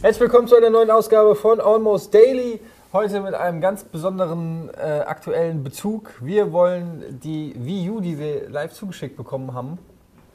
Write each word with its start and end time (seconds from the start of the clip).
Herzlich 0.00 0.20
willkommen 0.20 0.48
zu 0.48 0.56
einer 0.56 0.70
neuen 0.70 0.90
Ausgabe 0.90 1.34
von 1.34 1.60
Almost 1.60 2.14
Daily. 2.14 2.60
Heute 2.92 3.20
mit 3.20 3.34
einem 3.34 3.60
ganz 3.60 3.84
besonderen 3.84 4.70
äh, 4.70 5.00
aktuellen 5.00 5.62
Bezug. 5.62 6.14
Wir 6.22 6.50
wollen 6.52 7.20
die 7.22 7.54
Wii 7.58 7.90
U, 7.90 8.00
die 8.00 8.18
wir 8.18 8.48
live 8.48 8.72
zugeschickt 8.72 9.16
bekommen 9.16 9.52
haben, 9.52 9.78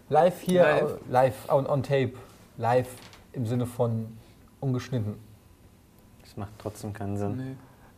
live 0.10 0.40
hier, 0.42 0.62
Live. 0.62 0.98
live 1.10 1.50
on, 1.50 1.66
on 1.66 1.82
tape, 1.82 2.14
live 2.58 2.90
im 3.32 3.48
Sinne 3.48 3.66
von 3.66 4.16
ungeschnitten. 4.60 5.16
Das 6.22 6.38
macht 6.38 6.52
trotzdem 6.60 6.94
keinen 6.94 7.18
Sinn. 7.18 7.38
Nee. 7.38 7.56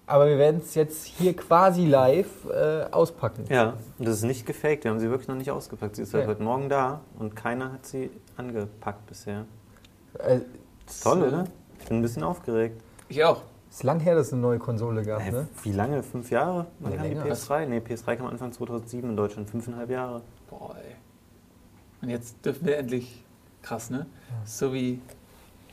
Aber 0.07 0.27
wir 0.27 0.37
werden 0.37 0.61
es 0.63 0.75
jetzt 0.75 1.05
hier 1.05 1.35
quasi 1.35 1.85
live 1.85 2.45
äh, 2.45 2.83
auspacken. 2.91 3.45
Ja, 3.49 3.73
und 3.97 4.07
das 4.07 4.17
ist 4.17 4.23
nicht 4.23 4.45
gefaked. 4.45 4.83
Wir 4.83 4.91
haben 4.91 4.99
sie 4.99 5.09
wirklich 5.09 5.27
noch 5.27 5.35
nicht 5.35 5.49
ausgepackt. 5.49 5.95
Sie 5.95 6.03
ist 6.03 6.11
seit 6.11 6.23
Ja. 6.23 6.27
heute 6.27 6.43
Morgen 6.43 6.69
da 6.69 7.01
und 7.17 7.35
keiner 7.35 7.71
hat 7.73 7.85
sie 7.87 8.11
angepackt 8.37 9.05
bisher. 9.07 9.45
Äh, 10.19 10.39
Toll, 11.01 11.23
oder? 11.23 11.45
Ich 11.79 11.85
bin 11.87 11.97
ein 11.97 12.01
bisschen 12.03 12.23
aufgeregt. 12.23 12.79
Ich 13.09 13.23
auch. 13.23 13.41
ist 13.71 13.81
lang 13.83 13.99
her, 13.99 14.13
dass 14.15 14.27
es 14.27 14.33
eine 14.33 14.41
neue 14.43 14.59
Konsole 14.59 15.03
gab, 15.03 15.21
Hä, 15.21 15.31
ne? 15.31 15.47
Wie 15.63 15.71
lange? 15.71 16.03
Fünf 16.03 16.29
Jahre? 16.29 16.67
Wann 16.79 16.91
Nee, 16.91 16.97
kam 16.97 17.09
die 17.09 17.13
länger. 17.15 17.25
PS3? 17.25 17.65
Nee, 17.65 17.79
PS3 17.79 18.15
kam 18.15 18.27
Anfang 18.27 18.51
2007 18.51 19.09
in 19.09 19.17
Deutschland. 19.17 19.49
Fünfeinhalb 19.49 19.89
Jahre. 19.89 20.21
Boah, 20.49 20.75
ey. 20.77 20.95
Und 22.03 22.09
jetzt 22.09 22.45
dürfen 22.45 22.67
wir 22.67 22.77
endlich. 22.77 23.23
Krass, 23.63 23.89
ne? 23.89 24.05
So 24.45 24.71
wie. 24.71 25.01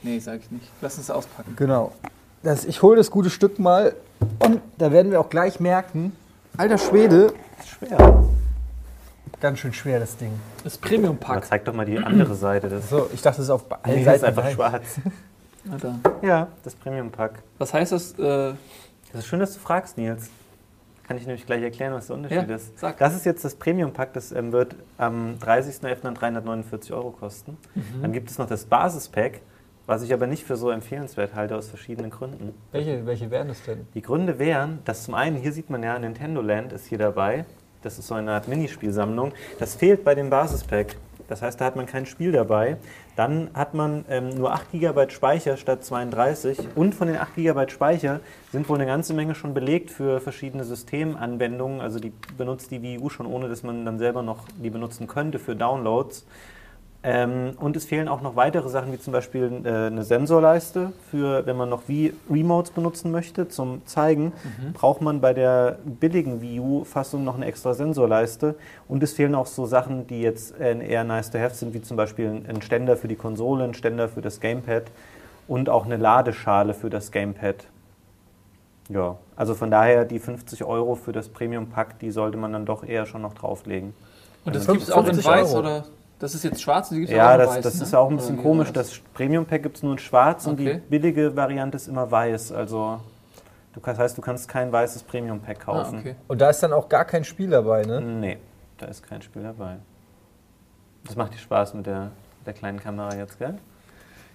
Nee, 0.02 0.18
sag 0.18 0.40
ich 0.40 0.50
nicht. 0.50 0.66
Lass 0.80 0.96
uns 0.96 1.10
auspacken. 1.10 1.54
Genau. 1.56 1.92
Das, 2.42 2.64
ich 2.64 2.82
hole 2.82 2.96
das 2.96 3.10
gute 3.10 3.30
Stück 3.30 3.58
mal 3.58 3.94
und 4.40 4.60
da 4.78 4.90
werden 4.92 5.12
wir 5.12 5.20
auch 5.20 5.28
gleich 5.30 5.60
merken, 5.60 6.16
alter 6.56 6.78
Schwede, 6.78 7.32
Das 7.58 7.66
ist 7.66 7.70
schwer. 7.72 8.24
ganz 9.40 9.58
schön 9.60 9.72
schwer 9.72 10.00
das 10.00 10.16
Ding. 10.16 10.32
Das 10.64 10.76
Aber 10.78 10.88
Premium-Pack. 10.88 11.44
zeig 11.44 11.64
doch 11.64 11.72
mal 11.74 11.86
die 11.86 11.98
andere 11.98 12.34
Seite. 12.34 12.68
Das, 12.68 12.90
So, 12.90 13.08
ich 13.12 13.22
dachte, 13.22 13.42
es 13.42 13.46
ist 13.46 13.50
auf 13.50 13.64
allen 13.84 13.98
nee, 14.00 14.04
das 14.04 14.14
ist 14.16 14.20
Seiten 14.22 14.24
einfach 14.38 14.42
gleich. 14.42 14.54
schwarz. 14.54 14.84
Alter. 15.70 15.98
Ja, 16.22 16.48
das 16.64 16.74
Premium-Pack. 16.74 17.42
Was 17.58 17.72
heißt 17.72 17.92
das? 17.92 18.12
Äh, 18.18 18.54
Das 19.12 19.20
ist 19.20 19.26
schön, 19.26 19.38
dass 19.38 19.52
du 19.54 19.60
fragst, 19.60 19.96
Nils. 19.96 20.28
Kann 21.06 21.16
ich 21.18 21.26
nämlich 21.26 21.46
gleich 21.46 21.62
erklären, 21.62 21.92
was 21.94 22.06
der 22.08 22.16
Unterschied 22.16 22.48
Ja, 22.48 22.54
ist. 22.56 22.76
sag. 22.78 22.98
Das 22.98 23.14
ist 23.14 23.24
jetzt 23.24 23.44
das 23.44 23.54
Premium-Pack, 23.54 24.12
das 24.14 24.32
ähm, 24.32 24.50
wird 24.50 24.74
am 24.98 25.36
30.11. 25.38 25.96
dann 26.02 26.14
349 26.16 26.92
Euro 26.92 27.10
kosten. 27.10 27.56
Mhm. 27.76 28.02
Dann 28.02 28.12
gibt 28.12 28.30
es 28.30 28.38
noch 28.38 28.46
das 28.48 28.64
Basis-Pack, 28.64 29.40
was 29.92 30.02
ich 30.02 30.14
aber 30.14 30.26
nicht 30.26 30.44
für 30.44 30.56
so 30.56 30.70
empfehlenswert 30.70 31.34
halte, 31.34 31.54
aus 31.54 31.68
verschiedenen 31.68 32.10
Gründen. 32.10 32.54
Welche, 32.70 33.04
welche 33.04 33.30
wären 33.30 33.48
das 33.48 33.62
denn? 33.62 33.86
Die 33.92 34.00
Gründe 34.00 34.38
wären, 34.38 34.78
dass 34.86 35.04
zum 35.04 35.12
einen, 35.12 35.36
hier 35.36 35.52
sieht 35.52 35.68
man 35.68 35.82
ja, 35.82 35.98
Nintendo 35.98 36.40
Land 36.40 36.72
ist 36.72 36.86
hier 36.86 36.96
dabei. 36.96 37.44
Das 37.82 37.98
ist 37.98 38.06
so 38.06 38.14
eine 38.14 38.32
Art 38.32 38.48
Minispielsammlung. 38.48 39.32
Das 39.58 39.74
fehlt 39.74 40.02
bei 40.02 40.14
dem 40.14 40.30
Basis-Pack. 40.30 40.96
Das 41.28 41.42
heißt, 41.42 41.60
da 41.60 41.66
hat 41.66 41.76
man 41.76 41.84
kein 41.84 42.06
Spiel 42.06 42.32
dabei. 42.32 42.78
Dann 43.16 43.50
hat 43.52 43.74
man 43.74 44.06
ähm, 44.08 44.30
nur 44.30 44.54
8 44.54 44.72
GB 44.72 45.10
Speicher 45.10 45.58
statt 45.58 45.84
32. 45.84 46.58
Und 46.74 46.94
von 46.94 47.08
den 47.08 47.18
8 47.18 47.34
GB 47.34 47.68
Speicher 47.68 48.20
sind 48.50 48.70
wohl 48.70 48.78
eine 48.78 48.86
ganze 48.86 49.12
Menge 49.12 49.34
schon 49.34 49.52
belegt 49.52 49.90
für 49.90 50.20
verschiedene 50.20 50.64
Systemanwendungen. 50.64 51.82
Also 51.82 51.98
die 52.00 52.14
benutzt 52.38 52.70
die 52.70 52.80
Wii 52.80 52.98
U 52.98 53.10
schon, 53.10 53.26
ohne 53.26 53.50
dass 53.50 53.62
man 53.62 53.84
dann 53.84 53.98
selber 53.98 54.22
noch 54.22 54.46
die 54.56 54.70
benutzen 54.70 55.06
könnte 55.06 55.38
für 55.38 55.54
Downloads. 55.54 56.24
Ähm, 57.04 57.54
und 57.58 57.76
es 57.76 57.84
fehlen 57.84 58.06
auch 58.06 58.20
noch 58.20 58.36
weitere 58.36 58.68
Sachen, 58.68 58.92
wie 58.92 58.98
zum 59.00 59.12
Beispiel 59.12 59.62
äh, 59.64 59.68
eine 59.88 60.04
Sensorleiste, 60.04 60.92
für 61.10 61.44
wenn 61.46 61.56
man 61.56 61.68
noch 61.68 61.88
Wii 61.88 62.14
Remotes 62.30 62.70
benutzen 62.70 63.10
möchte 63.10 63.48
zum 63.48 63.84
Zeigen, 63.86 64.32
braucht 64.72 65.00
man 65.00 65.20
bei 65.20 65.34
der 65.34 65.78
billigen 65.84 66.40
Wii 66.40 66.60
U-Fassung 66.60 67.24
noch 67.24 67.34
eine 67.34 67.46
extra 67.46 67.74
Sensorleiste. 67.74 68.54
Und 68.88 69.02
es 69.02 69.14
fehlen 69.14 69.34
auch 69.34 69.46
so 69.46 69.66
Sachen, 69.66 70.06
die 70.06 70.20
jetzt 70.22 70.58
äh, 70.60 70.78
eher 70.78 71.02
nice 71.02 71.30
to 71.30 71.38
have 71.38 71.56
sind, 71.56 71.74
wie 71.74 71.82
zum 71.82 71.96
Beispiel 71.96 72.28
ein- 72.28 72.46
ein 72.48 72.62
Ständer 72.62 72.96
für 72.96 73.08
die 73.08 73.16
Konsole, 73.16 73.64
ein 73.64 73.74
Ständer 73.74 74.08
für 74.08 74.20
das 74.20 74.38
Gamepad 74.38 74.84
und 75.48 75.68
auch 75.68 75.84
eine 75.86 75.96
Ladeschale 75.96 76.72
für 76.72 76.88
das 76.88 77.10
Gamepad. 77.10 77.64
Ja, 78.88 79.16
also 79.34 79.54
von 79.54 79.72
daher 79.72 80.04
die 80.04 80.20
50 80.20 80.62
Euro 80.64 80.94
für 80.94 81.12
das 81.12 81.28
Premium-Pack, 81.28 81.98
die 81.98 82.12
sollte 82.12 82.36
man 82.36 82.52
dann 82.52 82.64
doch 82.66 82.84
eher 82.84 83.06
schon 83.06 83.22
noch 83.22 83.34
drauflegen. 83.34 83.92
und 84.44 84.54
das 84.54 84.66
gibt 84.68 84.82
es 84.82 84.90
auch 84.92 84.98
in 85.00 85.14
50 85.14 85.24
weiß 85.26 85.54
Euro. 85.54 85.58
oder? 85.60 85.84
Das 86.22 86.36
ist 86.36 86.44
jetzt 86.44 86.62
schwarz 86.62 86.88
und 86.90 86.94
die 86.94 87.00
gibt 87.00 87.10
es 87.10 87.16
Ja, 87.16 87.30
auch 87.30 87.34
in 87.34 87.38
das, 87.40 87.48
weiß. 87.56 87.62
das 87.64 87.74
ne? 87.78 87.82
ist 87.82 87.94
auch 87.96 88.08
ein 88.08 88.16
bisschen 88.16 88.34
Oder 88.36 88.44
wie 88.44 88.48
komisch. 88.48 88.72
Das 88.72 89.00
Premium-Pack 89.12 89.60
gibt 89.64 89.76
es 89.78 89.82
nur 89.82 89.90
in 89.92 89.98
schwarz 89.98 90.46
und 90.46 90.56
die 90.60 90.68
Okay. 90.68 90.82
billige 90.88 91.34
Variante 91.34 91.74
ist 91.74 91.88
immer 91.88 92.08
weiß. 92.08 92.52
Also 92.52 93.00
du 93.72 93.80
kannst, 93.80 94.00
heißt, 94.00 94.16
du 94.18 94.22
kannst 94.22 94.46
kein 94.46 94.70
weißes 94.70 95.02
Premium-Pack 95.02 95.58
Ah, 95.62 95.64
kaufen. 95.64 95.98
okay. 95.98 96.14
Und 96.28 96.40
da 96.40 96.48
ist 96.50 96.62
dann 96.62 96.72
auch 96.72 96.88
gar 96.88 97.04
kein 97.06 97.24
Spiel 97.24 97.50
dabei, 97.50 97.82
ne? 97.82 98.00
Nee, 98.00 98.38
da 98.78 98.86
ist 98.86 99.02
kein 99.02 99.20
Spiel 99.20 99.42
dabei. 99.42 99.78
Das 101.04 101.16
macht 101.16 101.34
dir 101.34 101.38
Spaß 101.38 101.74
mit 101.74 101.86
der, 101.86 102.12
der 102.46 102.52
kleinen 102.52 102.78
Kamera 102.78 103.12
jetzt, 103.16 103.40
gell? 103.40 103.56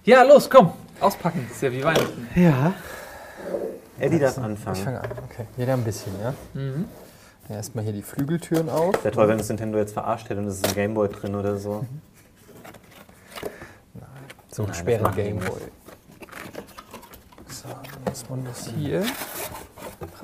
Ja, 0.04 0.24
los, 0.24 0.50
komm. 0.50 0.72
Auspacken. 1.00 1.46
Das 1.48 1.56
ist 1.56 1.62
ja 1.62 1.72
wie 1.72 1.82
Weihnachten. 1.82 2.28
Ja. 2.34 2.74
Eddie 3.98 4.18
darf 4.18 4.36
Ich 4.36 4.44
anfangen. 4.44 4.76
fange 4.76 5.00
an. 5.00 5.10
Okay, 5.30 5.46
jeder 5.56 5.72
ein 5.72 5.84
bisschen, 5.84 6.12
ja? 6.22 6.34
Mhm. 6.52 6.84
Ja 7.48 7.56
erstmal 7.56 7.84
hier 7.84 7.92
die 7.92 8.02
Flügeltüren 8.02 8.68
auf. 8.68 9.04
Wäre 9.04 9.14
toll, 9.14 9.28
wenn 9.28 9.38
das 9.38 9.48
Nintendo 9.48 9.78
jetzt 9.78 9.92
verarscht 9.92 10.28
hätte 10.28 10.40
und 10.40 10.46
es 10.46 10.56
ist 10.56 10.66
ein 10.68 10.74
Gameboy 10.74 11.08
drin 11.08 11.34
oder 11.34 11.56
so. 11.58 11.84
So 14.50 14.62
einen 14.62 14.72
Nein, 14.72 14.80
schweren 14.80 15.02
machen 15.02 15.16
die 15.16 15.22
Gameboy. 15.22 15.60
So, 17.48 17.68
dann 17.68 18.04
muss 18.04 18.28
man 18.28 18.44
das 18.44 18.66
hier 18.68 19.04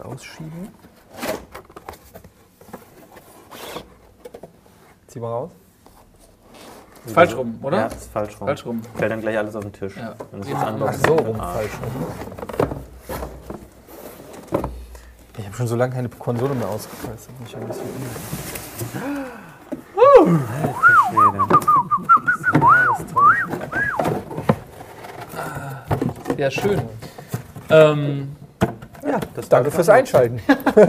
rausschieben. 0.03 0.69
Zieh 5.06 5.21
mal 5.21 5.29
raus. 5.29 5.51
Falsch 7.06 7.37
rum, 7.37 7.59
oder? 7.62 7.77
Ja, 7.79 7.87
ist 7.87 8.11
falsch 8.11 8.41
rum. 8.41 8.47
Falsch 8.49 8.67
rum. 8.67 8.83
Fällt 8.97 9.12
dann 9.12 9.21
gleich 9.21 9.37
alles 9.37 9.55
auf 9.55 9.62
den 9.62 9.73
Tisch. 9.73 9.97
Ja. 9.97 10.15
Ach 10.17 10.93
so 10.95 11.15
rum, 11.17 11.39
Ah. 11.41 11.53
falsch 11.53 11.73
rum. 11.75 12.06
Ich 15.37 15.44
habe 15.54 15.59
schon 15.59 15.66
so 15.69 15.76
lange 15.76 15.94
keine 15.94 16.09
Konsole 16.09 16.54
mehr 16.54 16.69
ausgepackt. 16.69 17.15
Das 17.15 17.20
ist 17.22 17.28
ein 17.31 17.44
bisschen 17.44 17.60
unruhig. 17.62 17.84
Schwede. 21.10 21.38
Das 21.48 22.41
ist 22.41 22.48
alles 22.65 23.12
toll. 23.12 23.32
Ja, 26.37 26.50
schön. 26.50 26.82
Ähm, 27.70 28.37
Ja, 29.06 29.20
das 29.34 29.48
Danke 29.48 29.70
fürs 29.70 29.88
Einschalten. 29.88 30.41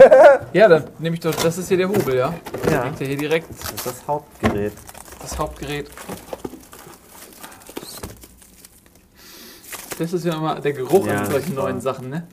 ja, 0.52 0.66
dann 0.68 0.84
nehme 0.98 1.14
ich 1.14 1.20
doch. 1.20 1.34
Das 1.34 1.58
ist 1.58 1.68
hier 1.68 1.76
der 1.76 1.88
Hobel, 1.88 2.16
ja? 2.16 2.34
Ja. 2.70 2.84
Liegt 2.84 3.00
ja 3.00 3.06
hier 3.06 3.16
direkt 3.18 3.48
Das 3.50 3.70
ist 3.70 3.86
das 3.86 4.06
Hauptgerät. 4.08 4.72
das 5.20 5.38
Hauptgerät. 5.38 5.88
Das 9.98 10.12
ist 10.12 10.24
ja 10.24 10.34
immer 10.34 10.58
der 10.60 10.72
Geruch 10.72 11.06
Ja, 11.06 11.20
an 11.20 11.30
solchen 11.30 11.54
neuen 11.54 11.80
Sachen, 11.80 12.08
ne? 12.10 12.26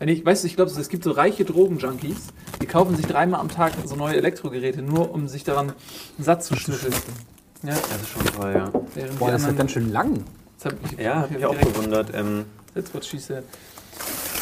Wenn 0.00 0.08
ich, 0.08 0.24
weißt 0.24 0.42
du, 0.44 0.46
ich 0.46 0.56
glaube, 0.56 0.70
es 0.70 0.88
gibt 0.88 1.04
so 1.04 1.10
reiche 1.10 1.44
Drogenjunkies, 1.44 2.28
die 2.62 2.66
kaufen 2.66 2.96
sich 2.96 3.06
dreimal 3.06 3.38
am 3.38 3.50
Tag 3.50 3.74
so 3.84 3.96
neue 3.96 4.16
Elektrogeräte, 4.16 4.80
nur 4.80 5.12
um 5.12 5.28
sich 5.28 5.44
daran 5.44 5.74
satt 6.18 6.42
zu 6.42 6.56
schnüffeln. 6.56 6.94
Ja, 7.62 7.74
Das 7.74 8.00
ist 8.00 8.08
schon 8.08 8.24
toll, 8.24 8.52
ja. 8.54 8.72
während 8.94 9.18
Boah, 9.18 9.30
das 9.30 9.44
ist 9.44 9.58
ganz 9.58 9.72
schön 9.72 9.92
lang. 9.92 10.24
Jetzt 10.54 10.64
hab 10.64 10.72
ich, 10.82 10.98
Ja, 10.98 11.16
hat 11.20 11.30
mich 11.30 11.44
auch 11.44 11.58
gewundert. 11.58 12.14
Ähm, 12.14 12.46
That's 12.74 12.94
what 12.94 13.04
she 13.04 13.18
said. 13.18 13.44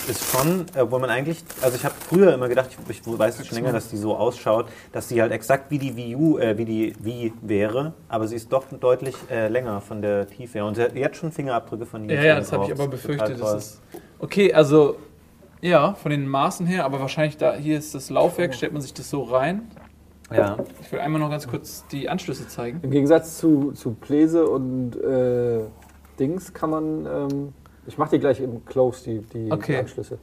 ist 0.09 0.31
schon, 0.31 0.65
äh, 0.77 0.89
wo 0.89 1.01
man 1.01 1.11
eigentlich, 1.11 1.43
also 1.61 1.77
ich 1.77 1.85
habe 1.85 1.97
früher 2.09 2.33
immer 2.35 2.49
gedacht, 2.49 2.71
ich, 2.89 3.01
ich 3.01 3.19
weiß 3.19 3.45
schon 3.45 3.57
länger, 3.57 3.73
dass 3.73 3.89
die 3.89 3.97
so 3.97 4.15
ausschaut, 4.15 4.67
dass 4.93 5.09
sie 5.09 5.21
halt 5.21 5.33
exakt 5.33 5.73
wie 5.73 5.79
die 5.79 5.97
Wii 5.97 6.15
U, 6.15 6.39
äh, 6.39 6.57
wie 6.57 6.67
die 6.67 6.95
Wii 7.01 7.33
wäre, 7.43 7.95
aber 8.09 8.29
sie 8.29 8.37
ist 8.37 8.53
doch 8.53 8.67
deutlich 8.79 9.17
äh, 9.29 9.49
länger 9.49 9.81
von 9.81 10.03
der 10.03 10.29
Tiefe 10.29 10.59
her. 10.59 10.67
Und 10.67 10.77
sie 10.77 10.83
hat 10.83 10.95
jetzt 10.95 11.17
schon 11.17 11.33
Fingerabdrücke 11.33 11.85
von 11.85 12.09
ihr. 12.09 12.15
Ja, 12.15 12.23
ja, 12.23 12.39
das 12.39 12.53
habe 12.53 12.67
ich 12.67 12.71
aber 12.71 12.87
befürchtet. 12.87 13.41
Das 13.41 13.55
ist 13.65 13.81
okay, 14.21 14.55
also 14.55 14.97
ja, 15.61 15.95
von 15.95 16.11
den 16.11 16.27
Maßen 16.29 16.67
her, 16.67 16.85
aber 16.85 17.01
wahrscheinlich 17.01 17.37
da 17.37 17.55
hier 17.55 17.79
ist 17.79 17.95
das 17.95 18.11
Laufwerk, 18.11 18.55
stellt 18.55 18.73
man 18.73 18.83
sich 18.83 18.95
das 18.95 19.11
so 19.11 19.23
rein. 19.23 19.71
Ja, 20.31 20.59
Ich 20.83 20.93
will 20.93 21.01
einmal 21.01 21.21
noch 21.21 21.31
ganz 21.31 21.49
kurz 21.49 21.87
die 21.89 22.09
Anschlüsse 22.09 22.47
zeigen. 22.49 22.81
Im 22.83 22.91
Gegensatz 22.91 23.39
zu, 23.39 23.73
zu 23.73 23.93
Pläse 23.95 24.47
und 24.47 24.95
äh, 24.97 25.61
Dings 26.19 26.53
kann 26.53 26.71
man. 26.71 27.07
Ähm, 27.07 27.53
ich 27.87 27.97
mache 27.97 28.11
die 28.11 28.19
gleich 28.19 28.39
im 28.41 28.63
Close, 28.67 29.03
die, 29.05 29.21
die, 29.21 29.51
Okay. 29.51 29.79
Anschlüsse. 29.79 30.19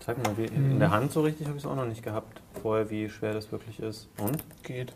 zeig 0.00 0.18
mal, 0.24 0.36
wie, 0.36 0.50
Mhm. 0.50 0.72
in 0.72 0.78
der 0.80 0.90
Hand 0.90 1.12
so 1.12 1.20
richtig 1.22 1.46
habe 1.46 1.56
ich 1.58 1.64
es 1.64 1.70
auch 1.70 1.76
noch 1.76 1.86
nicht 1.86 2.02
gehabt 2.02 2.42
vorher, 2.60 2.90
wie 2.90 3.08
schwer 3.08 3.32
das 3.34 3.52
wirklich 3.52 3.78
ist. 3.80 4.08
Und? 4.20 4.42
Geht. 4.64 4.92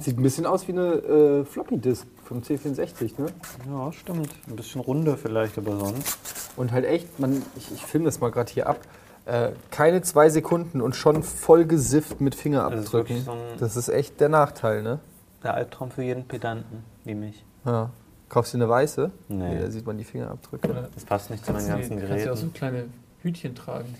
Sieht 0.00 0.18
ein 0.18 0.22
bisschen 0.22 0.44
aus 0.46 0.68
wie 0.68 0.72
eine 0.72 0.82
äh, 0.94 1.44
Floppy 1.44 1.78
Disk 1.78 2.06
vom 2.24 2.40
C64, 2.40 3.20
ne? 3.20 3.26
Ja, 3.70 3.90
stimmt. 3.92 4.28
Ein 4.48 4.56
bisschen 4.56 4.80
runder 4.82 5.16
vielleicht, 5.16 5.56
aber 5.58 5.78
sonst. 5.78 6.18
Und 6.56 6.72
halt 6.72 6.84
echt, 6.84 7.18
man, 7.18 7.42
ich, 7.56 7.72
ich 7.72 7.84
filme 7.86 8.04
das 8.06 8.20
mal 8.20 8.30
gerade 8.30 8.52
hier 8.52 8.66
ab. 8.68 8.78
Äh, 9.24 9.50
keine 9.70 10.02
zwei 10.02 10.28
Sekunden 10.28 10.80
und 10.80 10.96
schon 10.96 11.22
voll 11.22 11.64
gesifft 11.64 12.20
mit 12.20 12.34
Das 12.34 12.38
ist 12.38 12.42
Fingerabdrücken. 12.42 13.22
so 13.24 13.36
Das 13.58 13.76
ist 13.76 13.88
echt 13.88 14.20
der 14.20 14.28
Nachteil, 14.28 14.82
ne? 14.82 14.98
der 15.42 15.54
Albtraum 15.54 15.90
für 15.90 16.02
jeden 16.02 16.24
Pedanten, 16.28 16.84
wie 17.04 17.14
mich. 17.14 17.44
Ja. 17.64 17.90
Kaufst 18.28 18.52
du 18.54 18.58
eine 18.58 18.68
weiße? 18.68 19.10
Nee. 19.28 19.58
da 19.60 19.70
sieht 19.70 19.84
man 19.86 19.98
die 19.98 20.04
Fingerabdrücke. 20.04 20.68
Oder 20.70 20.88
Das 20.94 21.04
passt 21.04 21.30
nicht 21.30 21.44
zu 21.44 21.52
meinen 21.52 21.66
du 21.66 21.72
ganzen 21.72 21.98
die- 22.00 22.06
kannst 22.06 22.26
du 22.26 22.30
auch 22.32 22.36
so 22.36 22.42
Geräten. 22.42 22.52
kleine 22.54 22.84
Hütchen 23.22 23.54
tragen 23.54 23.94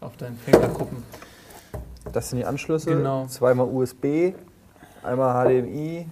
auf 0.00 0.16
deinen 0.16 0.36
Fingerkuppen. 0.38 1.02
Das 2.12 2.30
sind 2.30 2.38
die 2.38 2.44
Anschlüsse. 2.44 2.90
Genau. 2.94 3.26
Zweimal 3.26 3.66
USB, 3.68 4.34
einmal 5.02 5.46
HDMI, 5.46 6.06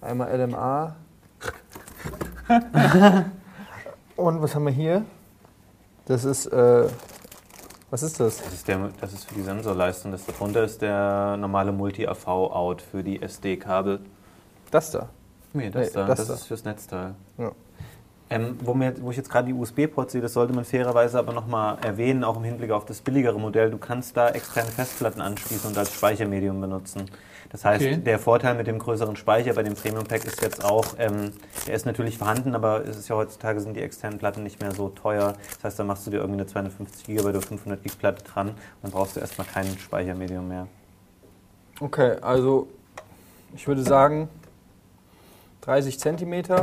einmal 0.00 0.28
LMA. 0.40 0.96
Und 4.16 4.42
was 4.42 4.54
haben 4.54 4.64
wir 4.66 4.72
hier? 4.72 5.04
Das 6.06 6.24
ist, 6.24 6.46
äh, 6.46 6.88
was 7.90 8.02
ist 8.02 8.18
das? 8.20 8.38
Das 8.38 8.52
ist, 8.52 8.68
der, 8.68 8.90
das 9.00 9.12
ist 9.12 9.24
für 9.28 9.34
die 9.34 9.42
Sensorleistung. 9.42 10.12
Das 10.12 10.26
darunter 10.26 10.64
ist 10.64 10.82
der 10.82 11.36
normale 11.36 11.72
Multi-AV-Out 11.72 12.82
für 12.82 13.02
die 13.02 13.22
SD-Kabel. 13.22 14.00
Das 14.70 14.90
da. 14.90 15.08
Nee, 15.52 15.70
das 15.70 15.88
Nee, 15.88 15.92
da. 15.94 16.06
das 16.06 16.18
Das, 16.18 16.28
da. 16.28 16.34
ist 16.34 16.46
fürs 16.46 16.64
Netzteil. 16.64 17.14
Ja. 17.38 17.52
Ähm, 18.32 18.56
wo, 18.62 18.74
mir, 18.74 18.94
wo 19.02 19.10
ich 19.10 19.16
jetzt 19.16 19.28
gerade 19.28 19.48
die 19.48 19.52
USB-Ports 19.54 20.12
sehe, 20.12 20.20
das 20.22 20.34
sollte 20.34 20.52
man 20.52 20.64
fairerweise 20.64 21.18
aber 21.18 21.32
nochmal 21.32 21.78
erwähnen, 21.84 22.22
auch 22.22 22.36
im 22.36 22.44
Hinblick 22.44 22.70
auf 22.70 22.84
das 22.84 23.00
billigere 23.00 23.40
Modell. 23.40 23.70
Du 23.70 23.78
kannst 23.78 24.16
da 24.16 24.28
externe 24.28 24.70
Festplatten 24.70 25.20
anschließen 25.20 25.68
und 25.68 25.76
als 25.76 25.92
Speichermedium 25.92 26.60
benutzen. 26.60 27.06
Das 27.50 27.64
heißt, 27.64 27.84
Okay. 27.84 27.96
der 27.96 28.20
Vorteil 28.20 28.54
mit 28.54 28.68
dem 28.68 28.78
größeren 28.78 29.16
Speicher 29.16 29.54
bei 29.54 29.64
dem 29.64 29.74
Premium 29.74 30.04
Pack 30.04 30.24
ist 30.24 30.40
jetzt 30.40 30.64
auch, 30.64 30.94
ähm, 30.98 31.32
der 31.66 31.74
ist 31.74 31.84
natürlich 31.84 32.18
vorhanden, 32.18 32.54
aber 32.54 32.86
es 32.86 32.96
ist 32.96 33.08
ja 33.08 33.16
heutzutage 33.16 33.60
sind 33.60 33.74
die 33.74 33.82
externen 33.82 34.20
Platten 34.20 34.44
nicht 34.44 34.60
mehr 34.60 34.70
so 34.70 34.90
teuer. 34.90 35.34
Das 35.56 35.64
heißt, 35.64 35.78
da 35.80 35.84
machst 35.84 36.06
du 36.06 36.12
dir 36.12 36.18
irgendwie 36.18 36.38
eine 36.42 36.46
250 36.46 37.04
GB 37.06 37.28
oder 37.28 37.42
500 37.42 37.82
GB 37.82 37.96
Platte 37.98 38.22
dran 38.22 38.50
und 38.50 38.56
dann 38.82 38.92
brauchst 38.92 39.16
du 39.16 39.20
erstmal 39.20 39.48
kein 39.48 39.66
Speichermedium 39.76 40.46
mehr. 40.46 40.68
Okay, 41.80 42.16
also 42.20 42.68
ich 43.56 43.66
würde 43.66 43.82
sagen 43.82 44.28
30 45.62 45.98
Zentimeter. 45.98 46.60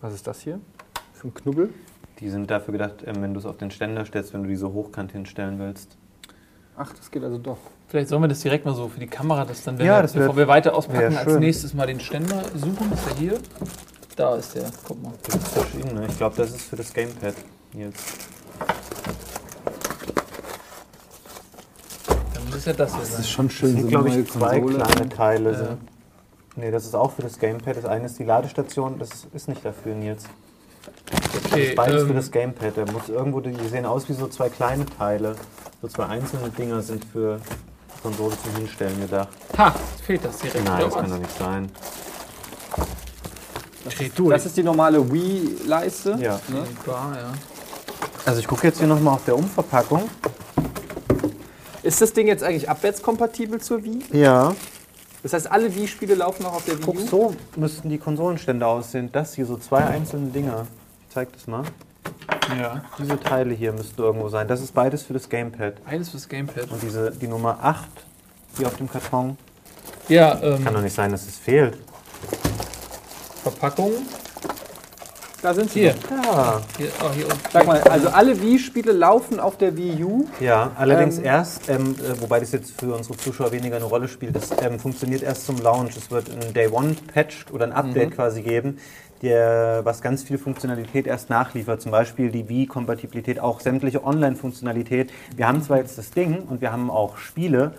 Was 0.00 0.14
ist 0.14 0.26
das 0.26 0.40
hier? 0.40 0.60
Für 1.12 1.28
ein 1.28 1.34
Knubbel? 1.34 1.70
Die 2.20 2.30
sind 2.30 2.50
dafür 2.50 2.72
gedacht, 2.72 3.04
ähm, 3.06 3.22
wenn 3.22 3.32
du 3.34 3.40
es 3.40 3.46
auf 3.46 3.56
den 3.56 3.70
Ständer 3.70 4.04
stellst, 4.04 4.32
wenn 4.32 4.42
du 4.42 4.48
die 4.48 4.56
so 4.56 4.72
hochkant 4.72 5.12
hinstellen 5.12 5.58
willst. 5.58 5.96
Ach, 6.76 6.92
das 6.92 7.10
geht 7.10 7.24
also 7.24 7.38
doch. 7.38 7.58
Vielleicht 7.88 8.08
sollen 8.08 8.22
wir 8.22 8.28
das 8.28 8.40
direkt 8.40 8.64
mal 8.64 8.74
so 8.74 8.88
für 8.88 9.00
die 9.00 9.06
Kamera, 9.08 9.44
das 9.44 9.64
dann, 9.64 9.78
wenn 9.78 9.86
Ja, 9.86 9.98
wir, 9.98 10.02
das 10.02 10.12
bevor 10.12 10.36
wir 10.36 10.46
weiter 10.46 10.74
auspacken, 10.74 11.16
als 11.16 11.30
schön. 11.30 11.40
nächstes 11.40 11.74
mal 11.74 11.86
den 11.86 11.98
Ständer 12.00 12.42
suchen. 12.54 12.92
Ist 12.92 13.06
der 13.06 13.16
hier? 13.16 13.38
Da 14.14 14.36
ist 14.36 14.54
der. 14.54 14.70
Guck 14.86 15.02
mal. 15.02 15.12
Da 15.22 15.32
gibt 15.32 15.44
es 15.44 15.52
verschiedene. 15.52 16.06
Ich 16.06 16.16
glaube, 16.16 16.36
das 16.36 16.50
ist 16.50 16.62
für 16.62 16.76
das 16.76 16.92
Gamepad 16.92 17.34
jetzt. 17.72 18.28
Dann 22.34 22.44
muss 22.46 22.54
es 22.56 22.64
ja 22.64 22.72
das 22.72 22.94
hier 22.94 23.04
sein. 23.04 23.24
schon 23.24 23.48
Das 23.48 23.58
sind, 23.58 23.88
glaube 23.88 24.08
ich, 24.10 24.30
zwei 24.30 24.60
kleine 24.60 25.08
Teile. 25.08 25.56
Sind. 25.56 25.78
Nee, 26.58 26.72
das 26.72 26.84
ist 26.84 26.94
auch 26.96 27.12
für 27.12 27.22
das 27.22 27.38
Gamepad. 27.38 27.76
Das 27.76 27.84
eine 27.84 28.06
ist 28.06 28.18
die 28.18 28.24
Ladestation, 28.24 28.98
das 28.98 29.28
ist 29.32 29.48
nicht 29.48 29.64
dafür, 29.64 29.94
Nils. 29.94 30.24
Das 31.32 31.52
Okay, 31.52 31.68
ist 31.68 31.76
beides 31.76 32.02
für 32.02 32.08
ähm, 32.10 32.16
das 32.16 32.30
Gamepad. 32.32 32.72
Da 32.76 32.84
muss 32.90 33.08
irgendwo, 33.08 33.40
die 33.40 33.54
sehen 33.68 33.86
aus 33.86 34.08
wie 34.08 34.12
so 34.14 34.26
zwei 34.26 34.48
kleine 34.48 34.84
Teile. 34.84 35.36
So 35.80 35.86
zwei 35.86 36.06
einzelne 36.06 36.50
Dinger 36.50 36.82
sind 36.82 37.04
für 37.04 37.40
Konsole 38.02 38.34
zum 38.42 38.56
Hinstellen 38.56 39.00
gedacht. 39.00 39.28
Ha, 39.56 39.72
fehlt 40.04 40.24
das 40.24 40.38
direkt. 40.38 40.64
Nein, 40.64 40.80
das 40.80 40.94
kann 40.94 41.10
doch 41.10 41.18
nicht 41.18 41.38
sein. 41.38 41.70
Dreh 43.96 44.10
durch. 44.16 44.34
Das 44.34 44.46
ist 44.46 44.56
die 44.56 44.64
normale 44.64 45.12
Wii-Leiste. 45.12 46.18
Ja. 46.20 46.40
Ne? 46.48 46.64
Klar, 46.82 47.16
ja. 47.16 47.32
Also 48.26 48.40
ich 48.40 48.48
gucke 48.48 48.66
jetzt 48.66 48.78
hier 48.78 48.88
nochmal 48.88 49.14
auf 49.14 49.24
der 49.24 49.36
Umverpackung. 49.36 50.10
Ist 51.84 52.00
das 52.00 52.12
Ding 52.12 52.26
jetzt 52.26 52.42
eigentlich 52.42 52.68
abwärtskompatibel 52.68 53.60
zur 53.60 53.84
Wii? 53.84 54.02
Ja. 54.12 54.54
Das 55.22 55.32
heißt, 55.32 55.50
alle 55.50 55.74
Wii-Spiele 55.74 56.14
laufen 56.14 56.46
auch 56.46 56.54
auf 56.54 56.64
der 56.64 56.78
Wii 56.78 56.84
Guck, 56.84 56.96
U? 56.96 57.06
so 57.06 57.34
müssten 57.56 57.88
die 57.88 57.98
Konsolenstände 57.98 58.66
aussehen. 58.66 59.10
Das 59.12 59.34
hier, 59.34 59.46
so 59.46 59.56
zwei 59.56 59.84
einzelne 59.84 60.28
Dinger. 60.30 60.66
Ich 61.08 61.14
zeig 61.14 61.32
das 61.32 61.46
mal. 61.46 61.64
Ja. 62.58 62.82
Diese 62.98 63.18
Teile 63.18 63.52
hier 63.54 63.72
müssten 63.72 64.00
irgendwo 64.00 64.28
sein. 64.28 64.48
Das 64.48 64.60
ist 64.60 64.72
beides 64.72 65.02
für 65.02 65.12
das 65.12 65.28
Gamepad. 65.28 65.74
Eines 65.84 66.10
fürs 66.10 66.28
Gamepad. 66.28 66.70
Und 66.70 66.82
diese, 66.82 67.10
die 67.10 67.26
Nummer 67.26 67.58
8 67.62 67.86
hier 68.56 68.66
auf 68.68 68.76
dem 68.76 68.90
Karton. 68.90 69.36
Ja, 70.08 70.40
ähm, 70.42 70.64
Kann 70.64 70.72
doch 70.74 70.80
nicht 70.80 70.94
sein, 70.94 71.10
dass 71.10 71.26
es 71.26 71.36
fehlt. 71.36 71.76
Verpackung. 73.42 73.92
Da 75.40 75.54
sind 75.54 75.70
sie. 75.70 75.80
Hier. 75.80 75.94
Ja. 76.10 76.60
Hier, 76.76 76.88
oh, 77.00 77.12
hier. 77.14 77.26
Sag 77.52 77.64
mal, 77.66 77.80
also 77.82 78.08
alle 78.08 78.40
Wii-Spiele 78.42 78.90
laufen 78.90 79.38
auf 79.38 79.56
der 79.56 79.76
Wii 79.76 80.02
U. 80.02 80.26
Ja, 80.40 80.72
allerdings 80.76 81.18
Ähm. 81.18 81.24
erst, 81.24 81.68
ähm, 81.68 81.94
äh, 81.94 82.20
wobei 82.20 82.40
das 82.40 82.50
jetzt 82.50 82.78
für 82.80 82.92
unsere 82.92 83.16
Zuschauer 83.16 83.52
weniger 83.52 83.76
eine 83.76 83.84
Rolle 83.84 84.08
spielt, 84.08 84.34
das 84.34 84.50
ähm, 84.60 84.80
funktioniert 84.80 85.22
erst 85.22 85.46
zum 85.46 85.58
Launch. 85.62 85.96
Es 85.96 86.10
wird 86.10 86.28
ein 86.30 86.52
Day 86.54 86.68
One 86.68 86.96
Patch 87.14 87.46
oder 87.52 87.66
ein 87.66 87.72
Update 87.72 88.16
quasi 88.16 88.42
geben, 88.42 88.78
der 89.22 89.82
was 89.84 90.02
ganz 90.02 90.24
viel 90.24 90.38
Funktionalität 90.38 91.06
erst 91.06 91.30
nachliefert. 91.30 91.80
Zum 91.82 91.92
Beispiel 91.92 92.30
die 92.30 92.48
Wii-Kompatibilität, 92.48 93.38
auch 93.38 93.60
sämtliche 93.60 94.04
Online-Funktionalität. 94.04 95.12
Wir 95.36 95.46
haben 95.46 95.62
zwar 95.62 95.78
jetzt 95.78 95.98
das 95.98 96.10
Ding 96.10 96.48
und 96.48 96.60
wir 96.60 96.72
haben 96.72 96.90
auch 96.90 97.16
Spiele, 97.16 97.74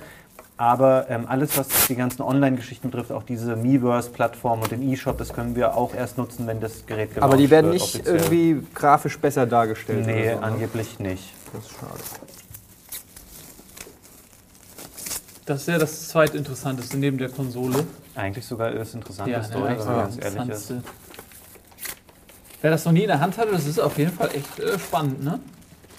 aber 0.59 1.09
ähm, 1.09 1.23
alles, 1.25 1.57
was 1.57 1.87
die 1.87 1.95
ganzen 1.95 2.21
Online-Geschichten 2.21 2.89
betrifft, 2.91 3.13
auch 3.13 3.23
diese 3.23 3.55
Miiverse-Plattform 3.55 4.61
und 4.61 4.69
den 4.69 4.83
E-Shop, 4.91 5.17
das 5.17 5.31
können 5.31 5.55
wir 5.55 5.77
auch 5.77 5.95
erst 5.95 6.17
nutzen, 6.17 6.47
wenn 6.47 6.59
das 6.59 6.85
Gerät 6.85 7.15
gelauncht 7.15 7.33
Aber 7.33 7.41
die 7.41 7.49
werden 7.49 7.71
nicht 7.71 7.81
offiziell. 7.81 8.17
irgendwie 8.17 8.67
grafisch 8.75 9.17
besser 9.17 9.45
dargestellt. 9.45 10.05
Nee, 10.05 10.23
oder 10.23 10.33
so, 10.33 10.39
ne? 10.41 10.45
angeblich 10.45 10.99
nicht. 10.99 11.33
Das 11.53 11.63
ist 11.63 11.71
schade. 11.71 11.99
Das 15.45 15.61
ist 15.61 15.67
ja 15.69 15.77
das 15.77 16.09
zweitinteressanteste 16.09 16.97
neben 16.97 17.17
der 17.17 17.29
Konsole. 17.29 17.85
Eigentlich 18.15 18.45
sogar 18.45 18.71
das 18.71 18.93
Interessanteste, 18.93 19.53
ne, 19.53 19.63
oder? 19.63 19.69
eigentlich 19.69 19.85
Wenn 19.87 19.95
man 19.95 20.05
das 20.07 20.19
ganz 20.19 20.35
ehrlich 20.35 20.53
ist. 20.53 20.73
Wer 22.61 22.71
das 22.71 22.83
noch 22.83 22.91
nie 22.91 23.03
in 23.03 23.07
der 23.07 23.21
Hand 23.21 23.37
hatte, 23.37 23.53
das 23.53 23.65
ist 23.65 23.79
auf 23.79 23.97
jeden 23.97 24.11
Fall 24.11 24.29
echt 24.35 24.59
äh, 24.59 24.77
spannend, 24.77 25.23
ne? 25.23 25.39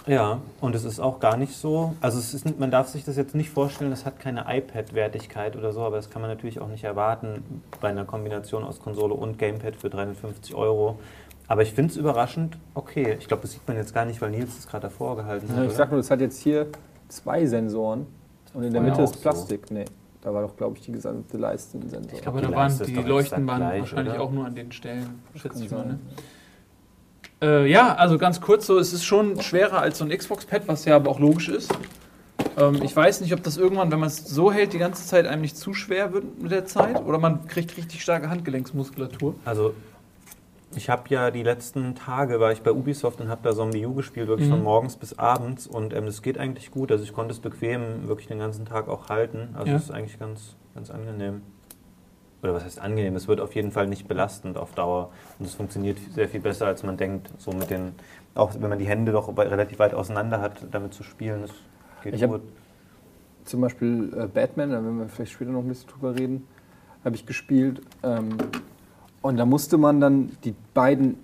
Ja, 0.06 0.40
und 0.60 0.74
es 0.74 0.84
ist 0.84 0.98
auch 0.98 1.20
gar 1.20 1.36
nicht 1.36 1.52
so, 1.54 1.94
also 2.00 2.18
es 2.18 2.32
ist, 2.34 2.58
man 2.58 2.70
darf 2.70 2.88
sich 2.88 3.04
das 3.04 3.16
jetzt 3.16 3.34
nicht 3.34 3.50
vorstellen, 3.50 3.92
es 3.92 4.06
hat 4.06 4.18
keine 4.18 4.44
iPad-Wertigkeit 4.48 5.56
oder 5.56 5.72
so, 5.72 5.82
aber 5.82 5.96
das 5.96 6.10
kann 6.10 6.22
man 6.22 6.30
natürlich 6.30 6.60
auch 6.60 6.68
nicht 6.68 6.84
erwarten 6.84 7.62
bei 7.80 7.88
einer 7.88 8.04
Kombination 8.04 8.64
aus 8.64 8.80
Konsole 8.80 9.14
und 9.14 9.38
Gamepad 9.38 9.76
für 9.76 9.90
350 9.90 10.54
Euro. 10.54 10.98
Aber 11.48 11.62
ich 11.62 11.72
finde 11.72 11.90
es 11.90 11.96
überraschend 11.96 12.56
okay. 12.74 13.16
Ich 13.18 13.26
glaube, 13.28 13.42
das 13.42 13.52
sieht 13.52 13.66
man 13.66 13.76
jetzt 13.76 13.92
gar 13.92 14.04
nicht, 14.04 14.20
weil 14.22 14.30
Nils 14.30 14.56
es 14.58 14.66
gerade 14.66 14.82
davor 14.82 15.16
gehalten 15.16 15.48
hat. 15.48 15.56
Ja, 15.56 15.62
ich 15.62 15.68
oder? 15.68 15.76
sag 15.76 15.90
nur, 15.90 15.98
das 15.98 16.10
hat 16.10 16.20
jetzt 16.20 16.40
hier 16.40 16.68
zwei 17.08 17.44
Sensoren 17.44 18.06
und 18.54 18.62
in 18.62 18.72
der 18.72 18.82
Mitte 18.82 19.02
ist 19.02 19.20
Plastik. 19.20 19.70
Nee, 19.70 19.84
da 20.22 20.32
war 20.32 20.42
doch, 20.42 20.56
glaube 20.56 20.76
ich, 20.76 20.84
die 20.84 20.92
gesamte 20.92 21.36
Leiste 21.36 21.78
ein 21.78 21.88
Sensor. 21.88 22.14
Ich 22.14 22.22
glaube, 22.22 22.40
Die 22.40 22.46
da 22.46 22.52
waren 22.52 22.78
die 22.86 22.94
doch 22.94 23.06
Leuchten 23.06 23.46
waren 23.46 23.58
gleich, 23.58 23.80
wahrscheinlich 23.80 24.14
oder? 24.14 24.22
auch 24.22 24.30
nur 24.30 24.46
an 24.46 24.54
den 24.54 24.70
Stellen, 24.72 25.22
schätze 25.34 25.64
ich 25.64 25.70
mal. 25.70 25.86
Ne? 25.86 25.98
Äh, 27.42 27.66
ja, 27.70 27.94
also 27.94 28.18
ganz 28.18 28.40
kurz 28.40 28.66
so, 28.66 28.78
es 28.78 28.92
ist 28.92 29.04
schon 29.04 29.40
schwerer 29.40 29.80
als 29.80 29.98
so 29.98 30.04
ein 30.04 30.10
Xbox-Pad, 30.10 30.62
was 30.66 30.84
ja 30.84 30.96
aber 30.96 31.10
auch 31.10 31.18
logisch 31.18 31.48
ist. 31.48 31.72
Ähm, 32.58 32.80
ich 32.82 32.94
weiß 32.94 33.22
nicht, 33.22 33.32
ob 33.32 33.42
das 33.42 33.56
irgendwann, 33.56 33.90
wenn 33.90 33.98
man 34.00 34.08
es 34.08 34.18
so 34.26 34.52
hält, 34.52 34.72
die 34.72 34.78
ganze 34.78 35.06
Zeit 35.06 35.26
einem 35.26 35.40
nicht 35.42 35.56
zu 35.56 35.72
schwer 35.72 36.12
wird 36.12 36.40
mit 36.42 36.50
der 36.52 36.66
Zeit 36.66 37.02
oder 37.02 37.18
man 37.18 37.46
kriegt 37.46 37.76
richtig 37.76 38.02
starke 38.02 38.28
Handgelenksmuskulatur. 38.28 39.34
Also 39.44 39.74
ich 40.76 40.90
habe 40.90 41.04
ja 41.08 41.30
die 41.30 41.42
letzten 41.42 41.94
Tage, 41.94 42.38
war 42.40 42.52
ich 42.52 42.60
bei 42.62 42.72
Ubisoft 42.72 43.20
und 43.20 43.28
habe 43.28 43.40
da 43.42 43.54
Zombie 43.54 43.86
U 43.86 43.94
gespielt, 43.94 44.28
wirklich 44.28 44.48
Mhm. 44.48 44.52
von 44.54 44.62
morgens 44.62 44.96
bis 44.96 45.18
abends 45.18 45.66
und 45.66 45.94
ähm, 45.94 46.06
das 46.06 46.20
geht 46.22 46.36
eigentlich 46.38 46.70
gut. 46.70 46.92
Also 46.92 47.04
ich 47.04 47.12
konnte 47.14 47.32
es 47.32 47.40
bequem 47.40 48.06
wirklich 48.06 48.28
den 48.28 48.38
ganzen 48.38 48.66
Tag 48.66 48.88
auch 48.88 49.08
halten. 49.08 49.48
Also 49.54 49.70
Ja. 49.70 49.76
es 49.76 49.84
ist 49.84 49.90
eigentlich 49.90 50.18
ganz, 50.18 50.54
ganz 50.74 50.90
angenehm. 50.90 51.40
Oder 52.42 52.54
was 52.54 52.64
heißt 52.64 52.80
angenehm? 52.80 53.16
Es 53.16 53.28
wird 53.28 53.40
auf 53.40 53.54
jeden 53.54 53.70
Fall 53.70 53.86
nicht 53.86 54.08
belastend 54.08 54.56
auf 54.56 54.72
Dauer 54.72 55.10
und 55.38 55.46
es 55.46 55.54
funktioniert 55.54 55.98
sehr 56.14 56.28
viel 56.28 56.40
besser, 56.40 56.66
als 56.66 56.82
man 56.82 56.96
denkt. 56.96 57.30
So 57.38 57.52
mit 57.52 57.70
den, 57.70 57.92
auch 58.34 58.54
wenn 58.58 58.68
man 58.70 58.78
die 58.78 58.86
Hände 58.86 59.12
doch 59.12 59.36
relativ 59.36 59.78
weit 59.78 59.92
auseinander 59.94 60.40
hat, 60.40 60.66
damit 60.70 60.94
zu 60.94 61.02
spielen, 61.02 61.42
das 61.42 61.50
geht 62.02 62.14
Ich 62.14 62.22
gut. 62.22 62.40
Zum 63.44 63.60
Beispiel 63.60 64.12
äh, 64.16 64.26
Batman, 64.26 64.70
da 64.70 64.76
werden 64.82 64.98
wir 64.98 65.08
vielleicht 65.08 65.32
später 65.32 65.50
noch 65.50 65.60
ein 65.60 65.68
bisschen 65.68 65.90
drüber 65.90 66.14
reden, 66.18 66.46
habe 67.04 67.14
ich 67.16 67.26
gespielt. 67.26 67.82
Ähm, 68.02 68.28
und 69.22 69.36
da 69.36 69.44
musste 69.44 69.76
man 69.76 70.00
dann 70.00 70.30
die 70.44 70.54
beiden 70.72 71.16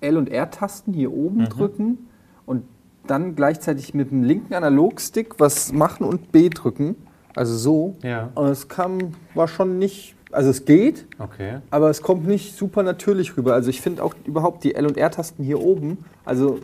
L- 0.00 0.16
und 0.18 0.28
R-Tasten 0.30 0.92
hier 0.92 1.12
oben 1.12 1.38
Mhm. 1.42 1.48
drücken 1.48 1.98
und 2.46 2.64
dann 3.06 3.34
gleichzeitig 3.34 3.92
mit 3.94 4.10
dem 4.10 4.22
linken 4.22 4.54
Analogstick 4.54 5.38
was 5.40 5.72
machen 5.72 6.04
und 6.06 6.30
B 6.32 6.48
drücken. 6.48 6.94
Also 7.34 7.56
so. 7.56 7.96
Ja, 8.02 8.30
Und 8.34 8.46
es 8.48 8.68
kam, 8.68 9.14
war 9.34 9.48
schon 9.48 9.78
nicht, 9.78 10.14
also 10.32 10.50
es 10.50 10.64
geht, 10.64 11.06
okay. 11.18 11.58
aber 11.70 11.90
es 11.90 12.02
kommt 12.02 12.26
nicht 12.26 12.56
super 12.56 12.82
natürlich 12.82 13.36
rüber. 13.36 13.54
Also 13.54 13.70
ich 13.70 13.80
finde 13.80 14.02
auch 14.02 14.14
überhaupt 14.24 14.64
die 14.64 14.74
L- 14.74 14.86
und 14.86 14.96
R-Tasten 14.96 15.44
hier 15.44 15.60
oben, 15.60 16.04
also 16.24 16.58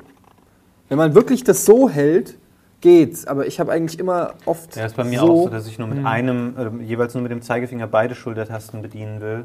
wenn 0.89 0.99
man 0.99 1.15
wirklich 1.15 1.45
das 1.45 1.65
so 1.65 1.89
hält, 1.89 2.37
geht's. 2.81 3.27
Aber 3.27 3.47
ich 3.47 3.61
habe 3.61 3.71
eigentlich 3.71 4.01
immer 4.01 4.35
oft 4.47 4.75
Ja, 4.75 4.87
ist 4.87 4.97
bei 4.97 5.05
mir 5.05 5.21
so, 5.21 5.27
auch 5.27 5.45
so, 5.45 5.49
dass 5.51 5.67
ich 5.69 5.79
nur 5.79 5.87
mit 5.87 6.05
einem, 6.05 6.81
äh, 6.81 6.85
jeweils 6.85 7.15
nur 7.15 7.23
mit 7.23 7.31
dem 7.31 7.43
Zeigefinger 7.43 7.87
beide 7.87 8.15
Schultertasten 8.15 8.83
bedienen 8.83 9.21
will. 9.21 9.45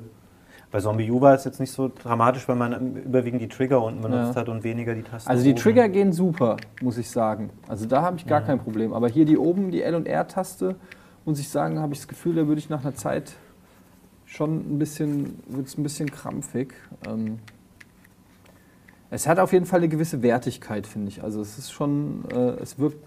Bei 0.71 0.79
Zombie 0.79 1.09
U 1.11 1.21
war 1.21 1.35
es 1.35 1.43
jetzt 1.45 1.59
nicht 1.59 1.71
so 1.71 1.89
dramatisch, 2.03 2.47
weil 2.49 2.55
man 2.55 2.73
ähm, 2.73 2.95
überwiegend 3.05 3.41
die 3.41 3.47
Trigger 3.47 3.83
unten 3.83 4.01
benutzt 4.01 4.33
Ja. 4.33 4.41
hat 4.41 4.49
und 4.49 4.63
weniger 4.63 4.95
die 4.95 5.03
Tasten. 5.03 5.29
Also 5.29 5.43
die 5.43 5.51
oben. 5.51 5.59
Trigger 5.59 5.87
gehen 5.89 6.11
super, 6.11 6.57
muss 6.81 6.97
ich 6.97 7.09
sagen. 7.09 7.51
Also 7.67 7.85
da 7.85 8.01
habe 8.01 8.17
ich 8.17 8.25
gar 8.25 8.41
Mhm. 8.41 8.45
kein 8.45 8.59
Problem. 8.59 8.93
Aber 8.93 9.07
hier 9.07 9.25
die 9.25 9.37
oben, 9.37 9.69
die 9.71 9.83
L- 9.83 9.95
und 9.95 10.07
R-Taste, 10.07 10.75
muss 11.25 11.39
ich 11.39 11.49
sagen, 11.49 11.79
habe 11.79 11.93
ich 11.93 11.99
das 11.99 12.07
Gefühl, 12.07 12.35
da 12.35 12.47
würde 12.47 12.59
ich 12.59 12.69
nach 12.69 12.81
einer 12.81 12.95
Zeit 12.95 13.33
schon 14.35 14.75
ein 14.75 14.79
bisschen, 14.79 15.39
wird 15.47 15.67
es 15.67 15.77
ein 15.77 15.83
bisschen 15.83 16.11
krampfig. 16.11 16.73
Ähm 17.07 17.39
Es 19.09 19.27
hat 19.27 19.39
auf 19.39 19.53
jeden 19.53 19.65
Fall 19.65 19.79
eine 19.79 19.87
gewisse 19.87 20.21
Wertigkeit, 20.21 20.87
finde 20.87 21.09
ich. 21.09 21.23
Also 21.23 21.41
es 21.41 21.57
ist 21.57 21.71
schon, 21.71 22.25
äh, 22.31 22.61
es 22.61 22.77
wirkt 22.79 22.97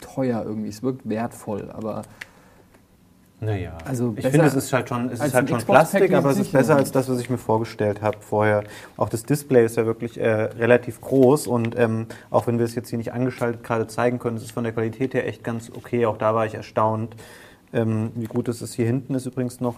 teuer 0.00 0.44
irgendwie, 0.44 0.68
es 0.68 0.82
wirkt 0.82 1.08
wertvoll, 1.08 1.70
aber 1.72 2.02
Naja, 3.40 3.78
Also 3.86 4.12
ich 4.16 4.26
finde, 4.26 4.46
es 4.46 4.54
ist 4.54 4.70
halt 4.72 4.88
schon, 4.90 5.08
es 5.08 5.18
ist 5.20 5.34
halt 5.34 5.48
schon 5.48 5.62
Plastik, 5.62 6.12
aber 6.12 6.30
es 6.30 6.38
ist 6.38 6.52
besser 6.52 6.76
als 6.76 6.92
das, 6.92 7.08
was 7.08 7.20
ich 7.20 7.30
mir 7.30 7.38
vorgestellt 7.38 8.02
habe 8.02 8.18
vorher. 8.20 8.64
Auch 8.98 9.08
das 9.08 9.22
Display 9.24 9.64
ist 9.64 9.76
ja 9.76 9.86
wirklich 9.86 10.20
äh, 10.20 10.28
relativ 10.28 11.00
groß 11.00 11.46
und 11.46 11.74
ähm, 11.78 12.06
auch 12.30 12.46
wenn 12.46 12.58
wir 12.58 12.66
es 12.66 12.74
jetzt 12.74 12.90
hier 12.90 12.98
nicht 12.98 13.14
angeschaltet 13.14 13.64
gerade 13.64 13.86
zeigen 13.86 14.18
können, 14.18 14.36
es 14.36 14.42
ist 14.42 14.52
von 14.52 14.64
der 14.64 14.74
Qualität 14.74 15.14
her 15.14 15.26
echt 15.26 15.42
ganz 15.42 15.70
okay. 15.74 16.04
Auch 16.04 16.18
da 16.18 16.34
war 16.34 16.44
ich 16.44 16.54
erstaunt, 16.54 17.16
ähm, 17.72 18.12
wie 18.14 18.26
gut 18.26 18.46
es 18.48 18.60
ist. 18.60 18.74
Hier 18.74 18.86
hinten 18.86 19.14
ist 19.14 19.24
übrigens 19.24 19.58
noch 19.60 19.76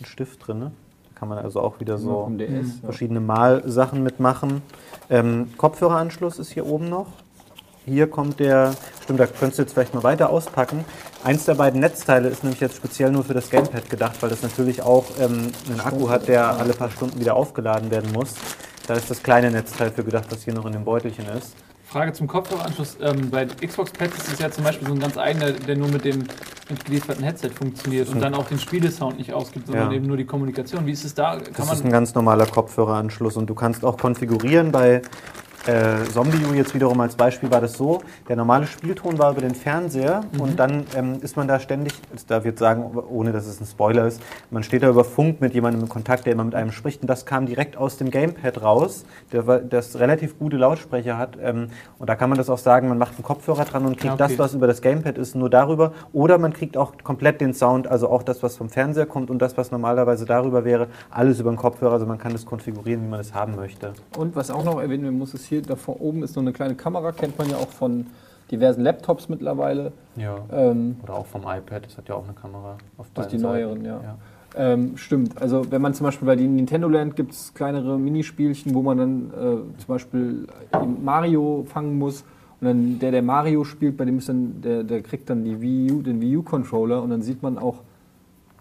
ein 0.00 0.04
Stift 0.04 0.46
drin. 0.46 0.58
Ne? 0.58 0.72
Da 1.12 1.18
kann 1.18 1.28
man 1.28 1.38
also 1.38 1.60
auch 1.60 1.80
wieder 1.80 1.98
so 1.98 2.30
DS. 2.30 2.48
Ja. 2.48 2.62
verschiedene 2.84 3.20
Malsachen 3.20 4.02
mitmachen. 4.02 4.62
Ähm, 5.10 5.50
Kopfhöreranschluss 5.56 6.38
ist 6.38 6.50
hier 6.52 6.66
oben 6.66 6.88
noch. 6.88 7.06
Hier 7.86 8.08
kommt 8.08 8.38
der, 8.38 8.74
stimmt, 9.02 9.18
da 9.18 9.26
könntest 9.26 9.58
du 9.58 9.62
jetzt 9.62 9.72
vielleicht 9.72 9.94
mal 9.94 10.02
weiter 10.02 10.28
auspacken. 10.28 10.84
Eins 11.24 11.46
der 11.46 11.54
beiden 11.54 11.80
Netzteile 11.80 12.28
ist 12.28 12.44
nämlich 12.44 12.60
jetzt 12.60 12.76
speziell 12.76 13.10
nur 13.10 13.24
für 13.24 13.32
das 13.34 13.48
Gamepad 13.48 13.88
gedacht, 13.88 14.20
weil 14.20 14.28
das 14.28 14.42
natürlich 14.42 14.82
auch 14.82 15.06
ähm, 15.18 15.50
einen 15.68 15.80
Akku 15.80 16.08
hat, 16.10 16.28
der 16.28 16.58
alle 16.58 16.74
paar 16.74 16.90
Stunden 16.90 17.18
wieder 17.18 17.34
aufgeladen 17.34 17.90
werden 17.90 18.12
muss. 18.12 18.34
Da 18.86 18.94
ist 18.94 19.10
das 19.10 19.22
kleine 19.22 19.50
Netzteil 19.50 19.90
für 19.90 20.04
gedacht, 20.04 20.30
das 20.30 20.44
hier 20.44 20.54
noch 20.54 20.66
in 20.66 20.72
dem 20.72 20.84
Beutelchen 20.84 21.26
ist. 21.28 21.54
Frage 21.88 22.12
zum 22.12 22.26
Kopfhöreranschluss. 22.26 22.98
Ähm, 23.00 23.30
bei 23.30 23.46
Xbox 23.46 23.90
Pads 23.92 24.16
ist 24.18 24.32
es 24.34 24.38
ja 24.38 24.50
zum 24.50 24.64
Beispiel 24.64 24.86
so 24.88 24.94
ein 24.94 25.00
ganz 25.00 25.16
eigener, 25.16 25.52
der 25.52 25.76
nur 25.76 25.88
mit 25.88 26.04
dem 26.04 26.24
mitgelieferten 26.68 27.24
Headset 27.24 27.48
funktioniert 27.48 28.08
und 28.10 28.20
dann 28.20 28.34
auch 28.34 28.46
den 28.46 28.58
Spielesound 28.58 29.16
nicht 29.16 29.32
ausgibt, 29.32 29.68
sondern 29.68 29.90
Ja. 29.90 29.96
eben 29.96 30.06
nur 30.06 30.18
die 30.18 30.26
Kommunikation. 30.26 30.84
Wie 30.84 30.92
ist 30.92 31.04
es 31.04 31.14
da? 31.14 31.38
Kann 31.38 31.54
Das 31.56 31.72
ist 31.72 31.84
ein 31.84 31.90
ganz 31.90 32.14
normaler 32.14 32.44
Kopfhöreranschluss 32.46 33.38
und 33.38 33.46
du 33.48 33.54
kannst 33.54 33.86
auch 33.86 33.96
konfigurieren. 33.96 34.70
Bei 34.70 35.00
äh, 35.68 36.02
ZombieU 36.14 36.54
jetzt 36.54 36.74
wiederum 36.74 36.98
als 37.00 37.14
Beispiel 37.14 37.50
war 37.50 37.60
das 37.60 37.74
so, 37.74 38.00
der 38.26 38.36
normale 38.36 38.66
Spielton 38.66 39.18
war 39.18 39.32
über 39.32 39.42
den 39.42 39.54
Fernseher 39.54 40.22
und 40.38 40.58
dann 40.58 40.84
ähm, 40.96 41.18
ist 41.20 41.36
man 41.36 41.46
da 41.46 41.60
ständig, 41.60 41.92
ich 42.14 42.24
darf 42.24 42.46
jetzt 42.46 42.58
sagen, 42.58 42.96
ohne 43.10 43.32
dass 43.32 43.46
es 43.46 43.60
ein 43.60 43.66
Spoiler 43.66 44.06
ist, 44.06 44.22
man 44.50 44.62
steht 44.62 44.82
da 44.82 44.88
über 44.88 45.04
Funk 45.04 45.42
mit 45.42 45.52
jemandem 45.52 45.82
in 45.82 45.88
Kontakt, 45.90 46.24
der 46.24 46.32
immer 46.32 46.44
mit 46.44 46.54
einem 46.54 46.72
spricht 46.72 47.02
und 47.02 47.08
das 47.08 47.26
kam 47.26 47.44
direkt 47.44 47.76
aus 47.76 47.98
dem 47.98 48.10
Gamepad 48.10 48.62
raus, 48.62 49.04
der, 49.30 49.42
das 49.42 49.98
relativ 49.98 50.38
gute 50.38 50.56
Lautsprecher 50.56 51.18
hat 51.18 51.36
ähm, 51.42 51.68
und 51.98 52.08
da 52.08 52.16
kann 52.16 52.30
man 52.30 52.38
das 52.38 52.48
auch 52.48 52.58
sagen, 52.58 52.88
man 52.88 52.96
macht 52.96 53.16
einen 53.16 53.24
Kopfhörer 53.24 53.66
dran 53.66 53.84
und 53.84 53.98
kriegt 53.98 54.14
okay. 54.14 54.26
das, 54.26 54.38
was 54.38 54.54
über 54.54 54.66
das 54.66 54.80
Gamepad 54.80 55.18
ist, 55.18 55.34
nur 55.34 55.50
darüber 55.50 55.92
oder 56.14 56.38
man 56.38 56.54
kriegt 56.54 56.78
auch 56.78 56.94
komplett 57.04 57.42
den 57.42 57.52
Sound, 57.52 57.88
also 57.88 58.08
auch 58.08 58.22
das, 58.22 58.42
was 58.42 58.56
vom 58.56 58.70
Fernseher 58.70 59.04
kommt 59.04 59.28
und 59.28 59.40
das, 59.40 59.58
was 59.58 59.70
normalerweise 59.70 60.24
darüber 60.24 60.64
wäre, 60.64 60.86
alles 61.10 61.40
über 61.40 61.50
den 61.50 61.56
Kopfhörer, 61.56 61.92
also 61.92 62.06
man 62.06 62.16
kann 62.16 62.32
das 62.32 62.46
konfigurieren, 62.46 63.04
wie 63.04 63.08
man 63.08 63.20
es 63.20 63.34
haben 63.34 63.54
möchte. 63.56 63.92
Und 64.16 64.34
was 64.34 64.50
auch 64.50 64.64
noch 64.64 64.80
erwähnen 64.80 65.18
muss, 65.18 65.34
ist 65.34 65.44
hier, 65.44 65.57
da 65.62 65.76
vor 65.76 66.00
oben 66.00 66.22
ist 66.22 66.36
noch 66.36 66.42
eine 66.42 66.52
kleine 66.52 66.74
Kamera, 66.74 67.12
kennt 67.12 67.38
man 67.38 67.48
ja 67.50 67.56
auch 67.56 67.68
von 67.68 68.06
diversen 68.50 68.82
Laptops 68.82 69.28
mittlerweile. 69.28 69.92
Ja. 70.16 70.38
Ähm, 70.52 70.96
Oder 71.02 71.14
auch 71.14 71.26
vom 71.26 71.42
iPad, 71.42 71.86
das 71.86 71.96
hat 71.98 72.08
ja 72.08 72.14
auch 72.14 72.24
eine 72.24 72.32
Kamera 72.32 72.78
auf 72.96 73.06
Das 73.14 73.28
die 73.28 73.38
Seiten. 73.38 73.82
neueren, 73.82 73.84
ja. 73.84 74.16
Ähm, 74.56 74.96
stimmt. 74.96 75.40
Also 75.40 75.70
wenn 75.70 75.82
man 75.82 75.92
zum 75.92 76.04
Beispiel 76.04 76.26
bei 76.26 76.36
den 76.36 76.56
Nintendo 76.56 76.88
Land 76.88 77.16
gibt 77.16 77.32
es 77.32 77.52
kleinere 77.52 77.98
Minispielchen, 77.98 78.74
wo 78.74 78.82
man 78.82 78.96
dann 78.98 79.30
äh, 79.30 79.78
zum 79.78 79.86
Beispiel 79.86 80.46
Mario 81.02 81.66
fangen 81.68 81.98
muss 81.98 82.22
und 82.60 82.66
dann 82.66 82.98
der, 82.98 83.10
der 83.10 83.22
Mario 83.22 83.64
spielt, 83.64 83.98
bei 83.98 84.06
dem 84.06 84.18
ist 84.18 84.28
dann, 84.30 84.62
der, 84.62 84.84
der 84.84 85.02
kriegt 85.02 85.28
dann 85.28 85.44
die 85.44 85.60
Wii 85.60 85.92
U, 85.92 86.02
den 86.02 86.20
Wii 86.20 86.38
U 86.38 86.42
Controller 86.42 87.02
und 87.02 87.10
dann 87.10 87.20
sieht 87.20 87.42
man 87.42 87.58
auch 87.58 87.82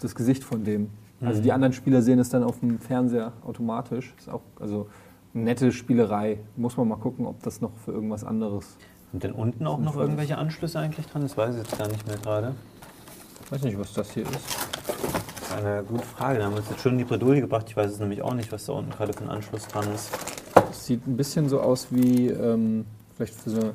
das 0.01 0.13
Gesicht 0.13 0.43
von 0.43 0.63
dem. 0.63 0.89
Also 1.19 1.41
die 1.41 1.51
anderen 1.51 1.73
Spieler 1.73 2.03
sehen 2.03 2.19
es 2.19 2.29
dann 2.29 2.43
auf 2.43 2.59
dem 2.59 2.77
Fernseher 2.77 3.31
automatisch. 3.43 4.13
Ist 4.19 4.29
auch 4.29 4.41
also 4.59 4.87
nette 5.33 5.71
Spielerei. 5.71 6.39
Muss 6.55 6.77
man 6.77 6.87
mal 6.87 6.97
gucken, 6.97 7.25
ob 7.25 7.41
das 7.43 7.61
noch 7.61 7.71
für 7.85 7.91
irgendwas 7.91 8.23
anderes. 8.23 8.77
Und 9.13 9.23
denn 9.23 9.31
unten 9.31 9.65
auch 9.65 9.79
noch 9.79 9.95
irgendwelche 9.95 10.37
Anschlüsse 10.37 10.79
eigentlich 10.79 11.07
dran? 11.07 11.21
Das 11.21 11.37
weiß 11.37 11.55
ich 11.55 11.61
jetzt 11.61 11.77
gar 11.77 11.87
nicht 11.87 12.05
mehr 12.07 12.17
gerade. 12.17 12.55
weiß 13.49 13.61
nicht, 13.63 13.79
was 13.79 13.93
das 13.93 14.11
hier 14.11 14.23
ist. 14.23 14.33
Das 14.33 15.49
ist 15.49 15.65
eine 15.65 15.83
gute 15.83 16.03
Frage. 16.03 16.39
Da 16.39 16.45
haben 16.45 16.53
wir 16.53 16.57
uns 16.59 16.69
jetzt 16.69 16.81
schön 16.81 16.93
in 16.93 16.97
die 16.99 17.03
Bredouille 17.05 17.41
gebracht. 17.41 17.65
Ich 17.69 17.77
weiß 17.77 17.91
es 17.91 17.99
nämlich 17.99 18.21
auch 18.21 18.33
nicht, 18.33 18.51
was 18.51 18.65
da 18.65 18.73
unten 18.73 18.91
gerade 18.91 19.13
für 19.13 19.23
ein 19.23 19.29
Anschluss 19.29 19.67
dran 19.67 19.85
ist. 19.93 20.11
Das 20.53 20.85
sieht 20.85 21.07
ein 21.07 21.15
bisschen 21.15 21.47
so 21.47 21.61
aus 21.61 21.87
wie 21.91 22.27
ähm, 22.27 22.85
vielleicht 23.15 23.33
für 23.33 23.49
so, 23.49 23.73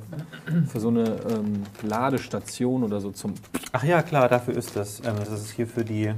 für 0.68 0.80
so 0.80 0.88
eine 0.88 1.16
ähm, 1.30 1.62
Ladestation 1.82 2.84
oder 2.84 3.00
so 3.00 3.10
zum. 3.10 3.34
Ach 3.72 3.84
ja, 3.84 4.02
klar, 4.02 4.28
dafür 4.28 4.54
ist 4.54 4.76
das. 4.76 5.00
Ähm, 5.00 5.16
das 5.18 5.30
ist 5.30 5.50
hier 5.50 5.66
für 5.66 5.84
die. 5.84 6.12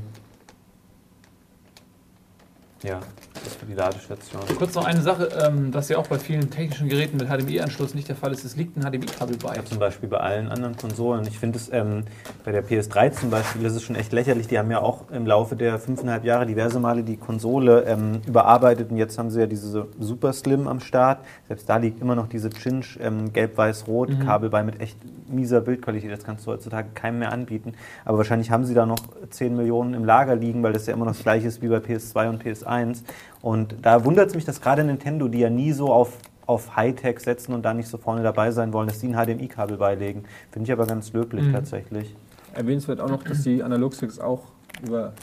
Ja, 2.82 3.00
ist 3.46 3.56
für 3.56 3.66
die 3.66 3.74
Ladestation. 3.74 4.42
kurz 4.58 4.74
noch 4.74 4.84
eine 4.84 5.00
Sache, 5.00 5.28
ähm, 5.44 5.72
das 5.72 5.88
ja 5.88 5.98
auch 5.98 6.06
bei 6.06 6.18
vielen 6.18 6.50
technischen 6.50 6.88
Geräten 6.88 7.16
mit 7.16 7.28
HDMI-Anschluss 7.28 7.94
nicht 7.94 8.08
der 8.08 8.16
Fall 8.16 8.32
ist. 8.32 8.44
Es 8.44 8.56
liegt 8.56 8.76
ein 8.76 8.82
HDMI-Kabel 8.82 9.36
bei. 9.36 9.56
Ja, 9.56 9.64
zum 9.64 9.78
Beispiel 9.78 10.08
bei 10.08 10.18
allen 10.18 10.48
anderen 10.48 10.76
Konsolen. 10.76 11.26
Ich 11.26 11.38
finde 11.38 11.58
es 11.58 11.72
ähm, 11.72 12.04
bei 12.44 12.52
der 12.52 12.64
PS3 12.64 13.12
zum 13.12 13.30
Beispiel, 13.30 13.62
das 13.62 13.74
ist 13.74 13.82
schon 13.82 13.96
echt 13.96 14.12
lächerlich. 14.12 14.46
Die 14.48 14.58
haben 14.58 14.70
ja 14.70 14.80
auch 14.80 15.10
im 15.10 15.26
Laufe 15.26 15.56
der 15.56 15.78
fünfeinhalb 15.78 16.24
Jahre 16.24 16.46
diverse 16.46 16.80
Male 16.80 17.02
die 17.02 17.16
Konsole 17.16 17.84
ähm, 17.84 18.20
überarbeitet 18.26 18.90
und 18.90 18.96
jetzt 18.96 19.18
haben 19.18 19.30
sie 19.30 19.40
ja 19.40 19.46
diese 19.46 19.86
Super 19.98 20.32
Slim 20.32 20.68
am 20.68 20.80
Start. 20.80 21.18
Selbst 21.48 21.68
da 21.68 21.76
liegt 21.76 22.00
immer 22.00 22.14
noch 22.14 22.28
diese 22.28 22.50
Cinch 22.50 22.98
ähm, 23.00 23.32
gelb-weiß-rot 23.32 24.20
Kabel 24.24 24.50
bei 24.50 24.62
mit 24.62 24.80
echt 24.80 24.98
mieser 25.28 25.60
Bildqualität. 25.60 26.10
Das 26.10 26.24
kannst 26.24 26.46
du 26.46 26.52
heutzutage 26.52 26.88
keinem 26.94 27.20
mehr 27.20 27.32
anbieten. 27.32 27.74
Aber 28.04 28.18
wahrscheinlich 28.18 28.50
haben 28.50 28.64
sie 28.64 28.74
da 28.74 28.86
noch 28.86 28.98
10 29.30 29.56
Millionen 29.56 29.94
im 29.94 30.04
Lager 30.04 30.36
liegen, 30.36 30.62
weil 30.62 30.72
das 30.72 30.86
ja 30.86 30.94
immer 30.94 31.04
noch 31.04 31.12
das 31.12 31.22
gleiche 31.22 31.48
ist 31.48 31.62
wie 31.62 31.68
bei 31.68 31.78
PS2 31.78 32.28
und 32.28 32.42
PS1. 32.42 33.02
Und 33.44 33.76
da 33.82 34.06
wundert 34.06 34.28
es 34.28 34.34
mich, 34.34 34.46
dass 34.46 34.62
gerade 34.62 34.82
Nintendo, 34.84 35.28
die 35.28 35.38
ja 35.40 35.50
nie 35.50 35.72
so 35.72 35.92
auf 35.92 36.16
auf 36.46 36.76
Hightech 36.76 37.20
setzen 37.20 37.54
und 37.54 37.62
da 37.62 37.72
nicht 37.72 37.88
so 37.88 37.96
vorne 37.96 38.22
dabei 38.22 38.50
sein 38.50 38.72
wollen, 38.74 38.86
dass 38.86 38.98
die 39.00 39.08
ein 39.08 39.14
HDMI-Kabel 39.14 39.78
beilegen. 39.78 40.24
Finde 40.50 40.66
ich 40.66 40.72
aber 40.72 40.86
ganz 40.86 41.10
löblich 41.14 41.42
Mhm. 41.46 41.52
tatsächlich. 41.54 42.14
Erwähnenswert 42.52 43.00
auch 43.00 43.08
noch, 43.08 43.22
dass 43.22 43.42
die 43.42 43.62
Analogsticks 43.62 44.18
auch 44.18 44.42
über 44.86 45.14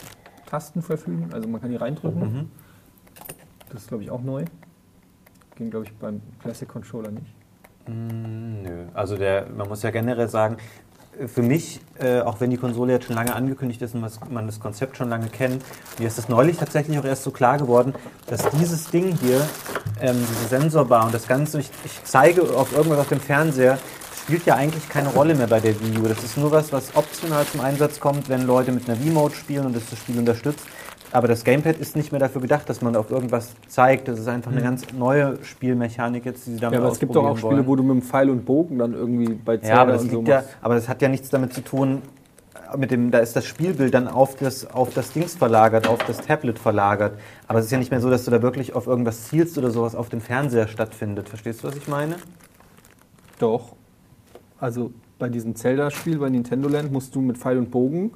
Tasten 0.46 0.82
verfügen. 0.82 1.30
Also 1.32 1.48
man 1.48 1.60
kann 1.60 1.70
die 1.70 1.76
reindrücken. 1.76 2.20
Mhm. 2.20 2.50
Das 3.70 3.82
ist, 3.82 3.88
glaube 3.88 4.02
ich, 4.02 4.10
auch 4.10 4.20
neu. 4.22 4.44
Ging, 5.56 5.70
glaube 5.70 5.86
ich, 5.86 5.92
beim 5.94 6.20
Classic 6.42 6.68
Controller 6.68 7.12
nicht. 7.12 7.32
Mm, 7.86 8.62
Nö, 8.62 8.84
also 8.94 9.16
der, 9.16 9.46
man 9.56 9.68
muss 9.68 9.82
ja 9.84 9.90
generell 9.90 10.28
sagen, 10.28 10.56
für 11.26 11.42
mich, 11.42 11.80
äh, 11.98 12.20
auch 12.20 12.40
wenn 12.40 12.50
die 12.50 12.56
Konsole 12.56 12.94
jetzt 12.94 13.06
schon 13.06 13.16
lange 13.16 13.34
angekündigt 13.34 13.82
ist 13.82 13.94
und 13.94 14.02
man 14.30 14.46
das 14.46 14.60
Konzept 14.60 14.96
schon 14.96 15.08
lange 15.08 15.28
kennt, 15.28 15.62
mir 15.98 16.08
ist 16.08 16.18
das 16.18 16.28
neulich 16.28 16.56
tatsächlich 16.56 16.98
auch 16.98 17.04
erst 17.04 17.22
so 17.22 17.30
klar 17.30 17.58
geworden, 17.58 17.94
dass 18.26 18.48
dieses 18.50 18.90
Ding 18.90 19.16
hier, 19.20 19.46
ähm, 20.00 20.16
diese 20.30 20.48
Sensorbar 20.48 21.06
und 21.06 21.14
das 21.14 21.28
Ganze, 21.28 21.60
ich, 21.60 21.70
ich 21.84 22.02
zeige 22.04 22.42
auf 22.42 22.72
irgendwas 22.72 23.00
auf 23.00 23.08
dem 23.08 23.20
Fernseher, 23.20 23.78
spielt 24.22 24.46
ja 24.46 24.54
eigentlich 24.54 24.88
keine 24.88 25.08
Rolle 25.08 25.34
mehr 25.34 25.48
bei 25.48 25.60
der 25.60 25.78
Wii 25.80 25.98
U. 25.98 26.06
Das 26.06 26.22
ist 26.22 26.36
nur 26.38 26.50
was, 26.50 26.72
was 26.72 26.94
optional 26.94 27.44
zum 27.44 27.60
Einsatz 27.60 27.98
kommt, 28.00 28.28
wenn 28.28 28.46
Leute 28.46 28.72
mit 28.72 28.88
einer 28.88 28.98
Wii-Mode 29.02 29.34
spielen 29.34 29.66
und 29.66 29.76
das 29.76 29.82
das 29.90 29.98
Spiel 29.98 30.18
unterstützt. 30.18 30.64
Aber 31.12 31.28
das 31.28 31.44
Gamepad 31.44 31.76
ist 31.78 31.94
nicht 31.94 32.10
mehr 32.10 32.20
dafür 32.20 32.40
gedacht, 32.40 32.68
dass 32.68 32.80
man 32.80 32.96
auf 32.96 33.10
irgendwas 33.10 33.54
zeigt. 33.68 34.08
Das 34.08 34.18
ist 34.18 34.28
einfach 34.28 34.50
eine 34.50 34.62
ganz 34.62 34.92
neue 34.92 35.38
Spielmechanik 35.44 36.24
jetzt, 36.24 36.46
die 36.46 36.52
sie 36.52 36.60
damit 36.60 36.78
Ja, 36.78 36.82
aber 36.82 36.92
es 36.92 36.98
gibt 36.98 37.14
doch 37.14 37.24
auch 37.24 37.36
Spiele, 37.36 37.66
wo 37.66 37.76
du 37.76 37.82
mit 37.82 37.92
dem 37.92 38.02
Pfeil 38.02 38.30
und 38.30 38.46
Bogen 38.46 38.78
dann 38.78 38.94
irgendwie 38.94 39.34
bei 39.34 39.58
Zelda 39.58 39.74
ja, 39.74 39.82
aber 39.82 39.92
das, 39.92 40.02
und 40.02 40.10
so 40.10 40.22
ja, 40.22 40.42
aber 40.62 40.74
das 40.74 40.88
hat 40.88 41.02
ja 41.02 41.08
nichts 41.08 41.28
damit 41.28 41.52
zu 41.52 41.60
tun, 41.60 42.00
äh, 42.72 42.78
mit 42.78 42.90
dem, 42.90 43.10
da 43.10 43.18
ist 43.18 43.36
das 43.36 43.44
Spielbild 43.44 43.92
dann 43.92 44.08
auf 44.08 44.36
das, 44.36 44.66
auf 44.70 44.94
das 44.94 45.12
Dings 45.12 45.34
verlagert, 45.34 45.86
auf 45.86 46.02
das 46.06 46.18
Tablet 46.22 46.58
verlagert. 46.58 47.18
Aber 47.46 47.58
es 47.58 47.66
ist 47.66 47.72
ja 47.72 47.78
nicht 47.78 47.90
mehr 47.90 48.00
so, 48.00 48.08
dass 48.08 48.24
du 48.24 48.30
da 48.30 48.40
wirklich 48.40 48.74
auf 48.74 48.86
irgendwas 48.86 49.28
zielst 49.28 49.58
oder 49.58 49.70
sowas 49.70 49.94
auf 49.94 50.08
dem 50.08 50.22
Fernseher 50.22 50.66
stattfindet. 50.66 51.28
Verstehst 51.28 51.62
du, 51.62 51.68
was 51.68 51.76
ich 51.76 51.88
meine? 51.88 52.16
Doch. 53.38 53.76
Also 54.58 54.92
bei 55.18 55.28
diesem 55.28 55.56
Zelda-Spiel 55.56 56.18
bei 56.18 56.30
Nintendo 56.30 56.68
Land 56.68 56.90
musst 56.90 57.14
du 57.14 57.20
mit 57.20 57.36
Pfeil 57.36 57.58
und 57.58 57.70
Bogen 57.70 58.12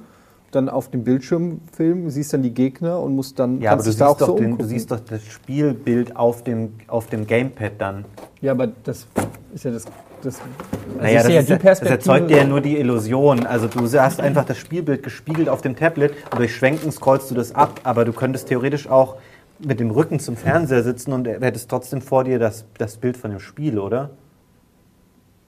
dann 0.51 0.69
auf 0.69 0.89
dem 0.89 1.03
Bildschirm 1.03 1.61
filmen, 1.71 2.09
siehst 2.09 2.33
dann 2.33 2.41
die 2.41 2.53
Gegner 2.53 2.99
und 2.99 3.15
musst 3.15 3.37
dann 3.39 3.59
Ja, 3.61 3.71
aber 3.71 3.83
du 3.83 3.91
siehst, 3.91 4.01
doch 4.01 4.35
den, 4.35 4.57
du 4.57 4.65
siehst 4.65 4.91
doch 4.91 4.99
das 4.99 5.23
Spielbild 5.25 6.15
auf 6.15 6.43
dem, 6.43 6.73
auf 6.87 7.07
dem 7.07 7.27
Gamepad 7.27 7.73
dann. 7.77 8.05
Ja, 8.41 8.51
aber 8.53 8.67
das 8.83 9.07
ist 9.53 9.65
ja 9.65 9.71
das. 9.71 9.85
das 10.21 10.39
also 10.39 11.01
Naja, 11.01 11.17
das, 11.17 11.25
sehe 11.27 11.39
ist, 11.39 11.49
ja- 11.49 11.57
das 11.57 11.81
erzeugt 11.81 12.29
dir 12.29 12.37
ja 12.37 12.43
nur 12.45 12.61
die 12.61 12.77
Illusion. 12.77 13.45
Also 13.45 13.67
du 13.67 13.81
hast 13.99 14.21
einfach 14.21 14.45
das 14.45 14.57
Spielbild 14.57 15.03
gespiegelt 15.03 15.49
auf 15.49 15.61
dem 15.61 15.75
Tablet 15.75 16.13
und 16.31 16.39
durch 16.39 16.55
Schwenken 16.55 16.91
scrollst 16.91 17.29
du 17.29 17.35
das 17.35 17.53
ab, 17.53 17.81
aber 17.83 18.05
du 18.05 18.13
könntest 18.13 18.47
theoretisch 18.47 18.87
auch 18.89 19.17
mit 19.59 19.79
dem 19.79 19.91
Rücken 19.91 20.19
zum 20.19 20.37
Fernseher 20.37 20.83
sitzen 20.83 21.13
und 21.13 21.27
hättest 21.27 21.69
trotzdem 21.69 22.01
vor 22.01 22.23
dir 22.23 22.39
das, 22.39 22.65
das 22.77 22.97
Bild 22.97 23.17
von 23.17 23.31
dem 23.31 23.39
Spiel, 23.39 23.79
oder? 23.79 24.11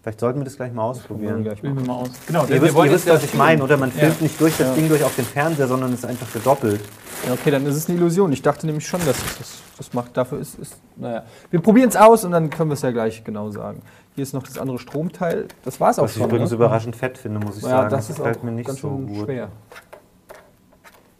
Vielleicht 0.01 0.21
sollten 0.21 0.39
wir 0.39 0.45
das 0.45 0.55
gleich 0.55 0.71
mal 0.71 0.83
ausprobieren. 0.83 1.43
gleich 1.43 1.61
mal. 1.61 1.75
wir 1.75 1.85
mal 1.85 1.93
aus. 1.95 2.09
Genau, 2.25 2.45
Ihr 2.45 2.61
wisst, 2.61 2.73
ihr 2.75 2.91
wisst 2.91 3.07
ja 3.07 3.15
was 3.15 3.23
ich 3.25 3.33
meine, 3.33 3.61
oder? 3.61 3.75
Man 3.75 3.89
Ja. 3.91 3.95
filmt 3.99 4.21
nicht 4.21 4.39
durch 4.39 4.55
das 4.57 4.67
Ja. 4.69 4.73
Ding 4.73 4.87
durch 4.87 5.03
auf 5.03 5.13
den 5.15 5.25
Fernseher, 5.25 5.67
sondern 5.67 5.91
es 5.91 5.99
ist 5.99 6.05
einfach 6.05 6.31
gedoppelt. 6.31 6.79
Ja, 7.27 7.33
okay, 7.33 7.51
dann 7.51 7.65
ist 7.65 7.75
es 7.75 7.89
eine 7.89 7.97
Illusion. 7.97 8.31
Ich 8.31 8.41
dachte 8.41 8.65
nämlich 8.65 8.87
schon, 8.87 9.01
dass 9.05 9.17
es 9.17 9.37
das, 9.37 9.61
das 9.77 9.93
macht. 9.93 10.15
Dafür 10.15 10.39
ist 10.39 10.57
es. 10.57 10.77
Naja. 10.95 11.23
Wir 11.51 11.59
probieren 11.61 11.89
es 11.89 11.97
aus 11.97 12.23
und 12.23 12.31
dann 12.31 12.49
können 12.49 12.69
wir 12.69 12.75
es 12.75 12.81
ja 12.81 12.91
gleich 12.91 13.25
genau 13.25 13.51
sagen. 13.51 13.81
Hier 14.15 14.23
ist 14.23 14.33
noch 14.33 14.43
das 14.43 14.57
andere 14.57 14.79
Stromteil. 14.79 15.47
Das 15.65 15.81
war 15.81 15.89
es 15.89 15.99
auch 15.99 16.03
Was 16.03 16.11
ich 16.11 16.17
schon. 16.17 16.27
übrigens 16.29 16.51
ne? 16.51 16.55
überraschend 16.55 16.95
fett 16.95 17.17
finde, 17.17 17.39
muss 17.41 17.57
ich 17.57 17.63
Ja, 17.63 17.69
sagen. 17.69 17.89
das 17.89 18.09
ist 18.09 18.15
gefällt 18.17 18.37
auch 18.37 18.43
mir 18.43 18.51
nicht 18.51 18.67
ganz 18.67 18.79
so 18.79 18.89
gut. 18.89 19.25
schwer. 19.25 19.49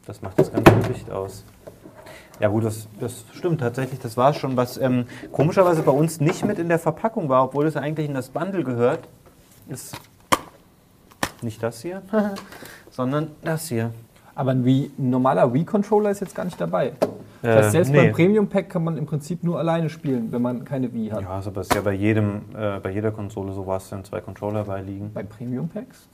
Das 0.06 0.22
macht 0.22 0.40
das 0.40 0.52
ganze 0.54 0.72
Gewicht 0.74 1.12
aus. 1.12 1.44
Ja 2.39 2.48
gut, 2.48 2.63
das, 2.63 2.88
das 3.00 3.25
stimmt 3.34 3.60
tatsächlich. 3.60 4.00
Das 4.00 4.15
war 4.15 4.34
schon 4.34 4.55
was 4.55 4.77
ähm, 4.77 5.05
komischerweise 5.31 5.81
bei 5.81 5.91
uns 5.91 6.19
nicht 6.22 6.46
mit 6.46 6.58
in 6.60 6.69
der 6.69 6.79
Verpackung 6.79 7.27
war, 7.29 7.43
obwohl 7.43 7.65
es 7.67 7.75
eigentlich 7.75 8.08
in 8.08 8.13
das 8.13 8.29
Bundle 8.29 8.63
gehört. 8.63 9.08
Ist 9.67 9.96
nicht 11.41 11.62
das 11.62 11.81
hier, 11.81 12.01
sondern 12.91 13.31
das 13.43 13.67
hier. 13.67 13.91
Aber 14.36 14.51
ein, 14.51 14.63
Wii, 14.63 14.89
ein 14.98 15.10
normaler 15.10 15.53
Wii-Controller 15.53 16.12
ist 16.12 16.22
jetzt 16.22 16.34
gar 16.34 16.46
nicht 16.46 16.60
dabei. 16.62 16.93
Das 17.41 17.55
heißt, 17.55 17.67
Äh, 17.67 17.72
selbst 17.72 17.91
nee. 17.91 17.98
beim 17.98 18.12
Premium-Pack 18.13 18.69
kann 18.69 18.84
man 18.86 18.98
im 18.98 19.05
Prinzip 19.05 19.43
nur 19.43 19.60
alleine 19.60 19.89
spielen, 19.89 20.31
wenn 20.31 20.41
man 20.41 20.63
keine 20.63 20.93
Wii 20.93 21.10
hat. 21.10 21.22
Ja, 21.22 21.29
also 21.31 21.50
aber 21.50 21.62
ist 21.62 21.74
ja 21.74 21.81
bei 21.81 21.93
jedem, 21.93 22.41
äh, 22.58 22.79
bei 22.79 22.91
jeder 22.91 23.12
Konsole 23.12 23.51
so 23.53 23.67
was, 23.67 23.89
dann 23.89 24.05
zwei 24.05 24.22
Controller 24.22 24.63
beiliegen. 24.63 25.12
Bei 25.13 25.24
Premium-Packs? 25.24 26.08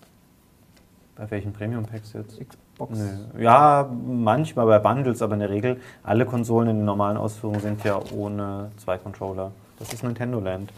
Bei 1.16 1.30
welchen 1.30 1.54
Premium-Packs 1.54 2.14
jetzt? 2.14 2.40
Xbox. 2.76 3.00
Nö. 3.00 3.42
Ja, 3.42 3.90
manchmal 4.06 4.66
bei 4.66 4.80
Bundles, 4.80 5.22
aber 5.22 5.34
in 5.34 5.40
der 5.40 5.50
Regel, 5.50 5.80
alle 6.04 6.26
Konsolen 6.26 6.70
in 6.70 6.78
den 6.78 6.86
normalen 6.86 7.18
Ausführungen 7.18 7.62
sind 7.62 7.84
ja 7.84 8.00
ohne 8.14 8.72
zwei 8.78 8.98
Controller. 8.98 9.52
Das 9.80 9.94
ist 9.94 10.04
Nintendo 10.04 10.40
Land. 10.40 10.72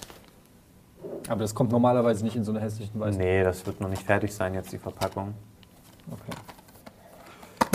Aber 1.30 1.42
das 1.42 1.56
kommt 1.56 1.72
normalerweise 1.72 2.24
nicht 2.24 2.36
in 2.36 2.44
so 2.44 2.52
einer 2.52 2.62
hässlichen 2.62 3.00
Weise. 3.00 3.18
Nee, 3.18 3.44
das 3.44 3.66
wird 3.66 3.82
noch 3.82 3.90
nicht 3.90 4.04
fertig 4.04 4.34
sein, 4.34 4.54
jetzt 4.54 4.72
die 4.72 4.78
Verpackung. 4.78 5.34
Okay. 6.12 6.38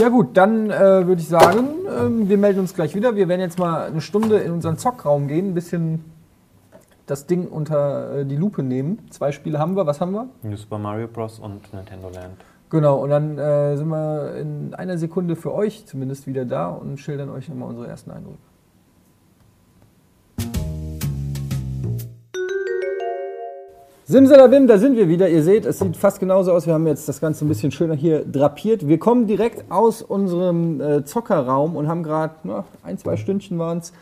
Ja 0.00 0.08
gut, 0.08 0.36
dann 0.36 0.70
äh, 0.70 1.06
würde 1.06 1.20
ich 1.20 1.28
sagen, 1.28 1.68
ähm, 1.88 2.28
wir 2.28 2.38
melden 2.38 2.60
uns 2.60 2.74
gleich 2.74 2.94
wieder. 2.94 3.14
Wir 3.14 3.28
werden 3.28 3.40
jetzt 3.40 3.58
mal 3.58 3.86
eine 3.86 4.00
Stunde 4.00 4.38
in 4.38 4.52
unseren 4.52 4.76
Zockraum 4.78 5.28
gehen, 5.28 5.50
ein 5.50 5.54
bisschen 5.54 6.04
das 7.06 7.26
Ding 7.26 7.46
unter 7.46 8.18
äh, 8.18 8.24
die 8.24 8.36
Lupe 8.36 8.62
nehmen. 8.62 9.06
Zwei 9.10 9.32
Spiele 9.32 9.58
haben 9.58 9.76
wir. 9.76 9.86
Was 9.86 10.00
haben 10.00 10.12
wir? 10.12 10.28
New 10.42 10.56
Super 10.56 10.78
Mario 10.78 11.08
Bros. 11.08 11.38
und 11.38 11.72
Nintendo 11.72 12.08
Land. 12.08 12.36
Genau, 12.72 13.02
und 13.02 13.10
dann 13.10 13.36
äh, 13.36 13.76
sind 13.76 13.88
wir 13.88 14.34
in 14.34 14.72
einer 14.72 14.96
Sekunde 14.96 15.36
für 15.36 15.52
euch 15.52 15.84
zumindest 15.84 16.26
wieder 16.26 16.46
da 16.46 16.70
und 16.70 16.98
schildern 16.98 17.28
euch 17.28 17.46
nochmal 17.50 17.68
unsere 17.68 17.86
ersten 17.86 18.10
Eindrücke. 18.10 18.38
Simsalabim, 24.04 24.66
da 24.66 24.78
sind 24.78 24.96
wir 24.96 25.06
wieder. 25.06 25.28
Ihr 25.28 25.42
seht, 25.42 25.66
es 25.66 25.80
sieht 25.80 25.98
fast 25.98 26.18
genauso 26.18 26.50
aus. 26.50 26.66
Wir 26.66 26.72
haben 26.72 26.86
jetzt 26.86 27.06
das 27.06 27.20
Ganze 27.20 27.44
ein 27.44 27.48
bisschen 27.48 27.72
schöner 27.72 27.94
hier 27.94 28.24
drapiert. 28.24 28.88
Wir 28.88 28.98
kommen 28.98 29.26
direkt 29.26 29.70
aus 29.70 30.00
unserem 30.00 30.80
äh, 30.80 31.04
Zockerraum 31.04 31.76
und 31.76 31.88
haben 31.88 32.02
gerade 32.02 32.36
ein, 32.82 32.96
zwei 32.96 33.18
Stündchen 33.18 33.58
waren 33.58 33.78
es 33.78 33.92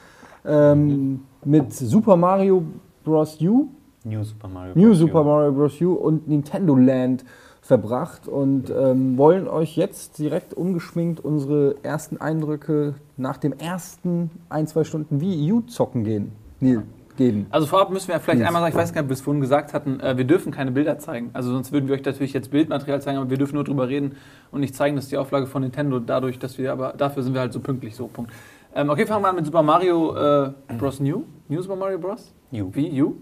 ähm, 0.44 1.24
mit 1.44 1.72
Super 1.72 2.14
Mario 2.14 2.62
Bros. 3.02 3.36
U 3.40 3.66
New 4.04 4.22
Super 4.22 4.46
Mario 4.46 4.74
New 4.76 4.90
Bros. 4.90 4.98
Super 4.98 5.22
U. 5.22 5.24
Mario 5.24 5.50
Bros. 5.50 5.80
U 5.80 5.92
und 5.94 6.28
Nintendo 6.28 6.76
Land 6.76 7.24
verbracht 7.70 8.26
und 8.26 8.68
ähm, 8.68 9.16
wollen 9.16 9.46
euch 9.46 9.76
jetzt 9.76 10.18
direkt 10.18 10.54
ungeschminkt 10.54 11.20
unsere 11.20 11.76
ersten 11.84 12.16
Eindrücke 12.16 12.96
nach 13.16 13.36
dem 13.36 13.52
ersten 13.52 14.28
ein, 14.48 14.66
zwei 14.66 14.82
Stunden 14.82 15.20
Wii 15.20 15.52
U 15.52 15.60
zocken 15.60 16.02
gehen. 16.02 16.32
Neil, 16.58 16.82
geben. 17.16 17.46
Also 17.50 17.68
vorab 17.68 17.90
müssen 17.90 18.08
wir 18.08 18.18
vielleicht 18.18 18.40
Yes. 18.40 18.48
einmal 18.48 18.60
sagen, 18.62 18.72
ich 18.72 18.76
weiß 18.80 18.92
gar 18.92 19.02
nicht, 19.02 19.06
ob 19.06 19.10
wir 19.10 19.14
es 19.14 19.20
vorhin 19.20 19.40
gesagt 19.40 19.72
hatten, 19.72 20.00
äh, 20.00 20.16
wir 20.16 20.24
dürfen 20.24 20.50
keine 20.50 20.72
Bilder 20.72 20.98
zeigen. 20.98 21.30
Also 21.32 21.52
sonst 21.52 21.70
würden 21.70 21.86
wir 21.86 21.94
euch 21.94 22.04
natürlich 22.04 22.32
jetzt 22.32 22.50
Bildmaterial 22.50 23.00
zeigen, 23.00 23.18
aber 23.18 23.30
wir 23.30 23.38
dürfen 23.38 23.54
nur 23.54 23.62
drüber 23.62 23.86
reden 23.88 24.16
und 24.50 24.60
nicht 24.62 24.74
zeigen, 24.74 24.96
dass 24.96 25.06
die 25.06 25.16
Auflage 25.16 25.46
von 25.46 25.62
Nintendo 25.62 26.00
dadurch, 26.00 26.40
dass 26.40 26.58
wir, 26.58 26.72
aber 26.72 26.94
dafür 26.98 27.22
sind 27.22 27.34
wir 27.34 27.40
halt 27.40 27.52
so 27.52 27.60
pünktlich, 27.60 27.94
so 27.94 28.08
Punkt. 28.08 28.32
Ähm, 28.74 28.90
okay, 28.90 29.06
fangen 29.06 29.22
wir 29.22 29.28
an 29.28 29.36
mit 29.36 29.46
Super 29.46 29.62
Mario 29.62 30.16
äh, 30.16 30.50
Bros. 30.76 30.98
New. 30.98 31.22
New 31.48 31.62
Super 31.62 31.76
Mario 31.76 31.98
Bros. 31.98 32.34
U. 32.52 32.70
Wie? 32.72 33.00
U? 33.00 33.14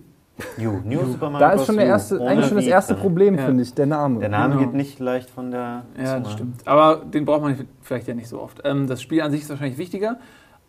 U. 0.59 0.81
New 0.85 1.05
Super 1.07 1.31
Mario 1.31 1.47
Da 1.49 1.53
ist 1.55 1.67
schon 1.67 1.77
der 1.77 1.87
erste, 1.87 2.21
eigentlich 2.21 2.47
schon 2.47 2.57
das 2.57 2.67
erste. 2.67 2.95
Problem, 2.95 3.37
Ja. 3.37 3.45
finde 3.47 3.63
ich, 3.63 3.75
der 3.75 3.87
Name. 3.87 4.21
Der 4.21 4.29
Name 4.29 4.55
Genau. 4.55 4.67
geht 4.67 4.75
nicht 4.75 4.99
leicht 5.01 5.31
von 5.31 5.51
der 5.51 5.85
Ja, 6.03 6.21
das 6.21 6.33
stimmt. 6.33 6.61
Aber 6.67 7.03
den 7.05 7.25
braucht 7.25 7.43
man 7.43 7.57
vielleicht 7.83 8.07
ja 8.09 8.15
nicht 8.15 8.29
so 8.29 8.41
oft. 8.41 8.61
Ähm, 8.65 8.87
das 8.87 9.03
Spiel 9.03 9.21
an 9.23 9.31
sich 9.31 9.43
ist 9.43 9.51
wahrscheinlich 9.51 9.79
wichtiger. 9.79 10.19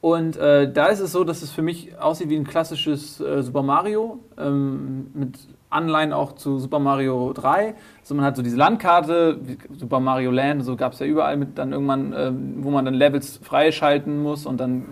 Und 0.02 0.38
äh, 0.38 0.72
da 0.72 0.86
ist 0.88 1.02
es 1.02 1.12
so, 1.12 1.24
dass 1.24 1.42
es 1.42 1.52
für 1.52 1.62
mich 1.62 2.00
aussieht 2.00 2.30
wie 2.30 2.38
ein 2.38 2.46
klassisches 2.48 3.20
äh, 3.20 3.44
Super 3.44 3.64
Mario 3.64 4.20
ähm, 4.38 5.08
mit 5.14 5.38
Anleihen 5.70 6.14
auch 6.14 6.34
zu 6.34 6.58
Super 6.58 6.80
Mario 6.80 7.34
3. 7.34 7.76
Also 8.00 8.16
man 8.16 8.24
hat 8.26 8.36
so 8.38 8.42
diese 8.42 8.56
Landkarte, 8.58 9.40
wie 9.44 9.58
Super 9.78 10.00
Mario 10.00 10.32
Land, 10.32 10.64
so 10.64 10.76
gab 10.78 10.94
es 10.94 11.00
ja 11.00 11.05
überall 11.05 11.36
mit 11.38 11.58
dann 11.58 11.74
irgendwann, 11.74 12.14
ähm, 12.18 12.55
wo 12.62 12.72
man 12.72 12.86
dann 12.86 12.94
Levels 12.96 13.40
freischalten 13.44 14.24
muss 14.24 14.46
und 14.46 14.60
dann 14.60 14.86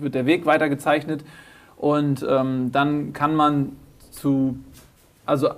wird 0.00 0.14
der 0.14 0.26
Weg 0.26 0.46
weitergezeichnet. 0.46 1.24
Und 1.76 2.26
ähm, 2.28 2.72
dann 2.72 3.12
kann 3.12 3.36
man 3.36 3.76
zu, 4.10 4.58
also 5.26 5.50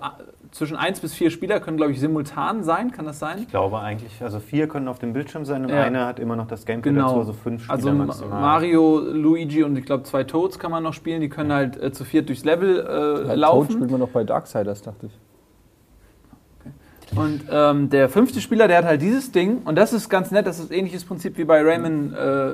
zwischen 0.52 0.76
1 0.76 0.98
bis 1.00 1.14
4 1.14 1.30
Spieler 1.30 1.60
können, 1.60 1.76
glaube 1.76 1.92
ich, 1.92 2.00
simultan 2.00 2.64
sein. 2.64 2.90
Kann 2.90 3.04
das 3.06 3.18
sein? 3.20 3.38
Ich 3.38 3.48
glaube 3.48 3.78
eigentlich, 3.78 4.20
also 4.20 4.40
vier 4.40 4.66
können 4.66 4.88
auf 4.88 4.98
dem 4.98 5.12
Bildschirm 5.12 5.44
sein 5.44 5.62
und 5.64 5.68
Ja. 5.70 5.82
einer 5.84 6.06
hat 6.06 6.18
immer 6.18 6.34
noch 6.34 6.48
das 6.48 6.66
Gamepad 6.66 6.92
Genau. 6.92 7.06
dazu, 7.08 7.18
also 7.20 7.32
fünf 7.34 7.62
Spieler 7.62 7.74
Also 7.76 7.92
Ma- 7.92 8.04
maximal. 8.06 8.40
Mario, 8.40 8.98
Luigi 8.98 9.62
und 9.62 9.76
ich 9.76 9.84
glaube 9.86 10.02
zwei 10.04 10.24
Toads 10.24 10.58
kann 10.58 10.72
man 10.72 10.82
noch 10.82 10.92
spielen. 10.94 11.20
Die 11.20 11.28
können 11.28 11.52
halt 11.52 11.80
äh, 11.80 11.92
zu 11.92 12.04
viert 12.04 12.28
durchs 12.28 12.44
Level 12.44 12.80
äh, 12.80 13.26
Toad 13.28 13.36
laufen. 13.36 13.72
spielt 13.72 13.90
man 13.92 14.00
noch 14.00 14.08
bei 14.08 14.24
Darksiders, 14.24 14.82
dachte 14.82 15.06
ich. 15.06 15.12
Und 17.16 17.42
ähm, 17.50 17.90
der 17.90 18.08
fünfte 18.08 18.40
Spieler, 18.40 18.68
der 18.68 18.78
hat 18.78 18.84
halt 18.84 19.02
dieses 19.02 19.32
Ding. 19.32 19.62
Und 19.64 19.76
das 19.76 19.92
ist 19.92 20.08
ganz 20.08 20.30
nett. 20.30 20.46
Das 20.46 20.58
ist 20.60 20.70
ähnliches 20.70 21.04
Prinzip 21.04 21.38
wie 21.38 21.44
bei 21.44 21.60
Rayman 21.62 22.12
äh, 22.14 22.52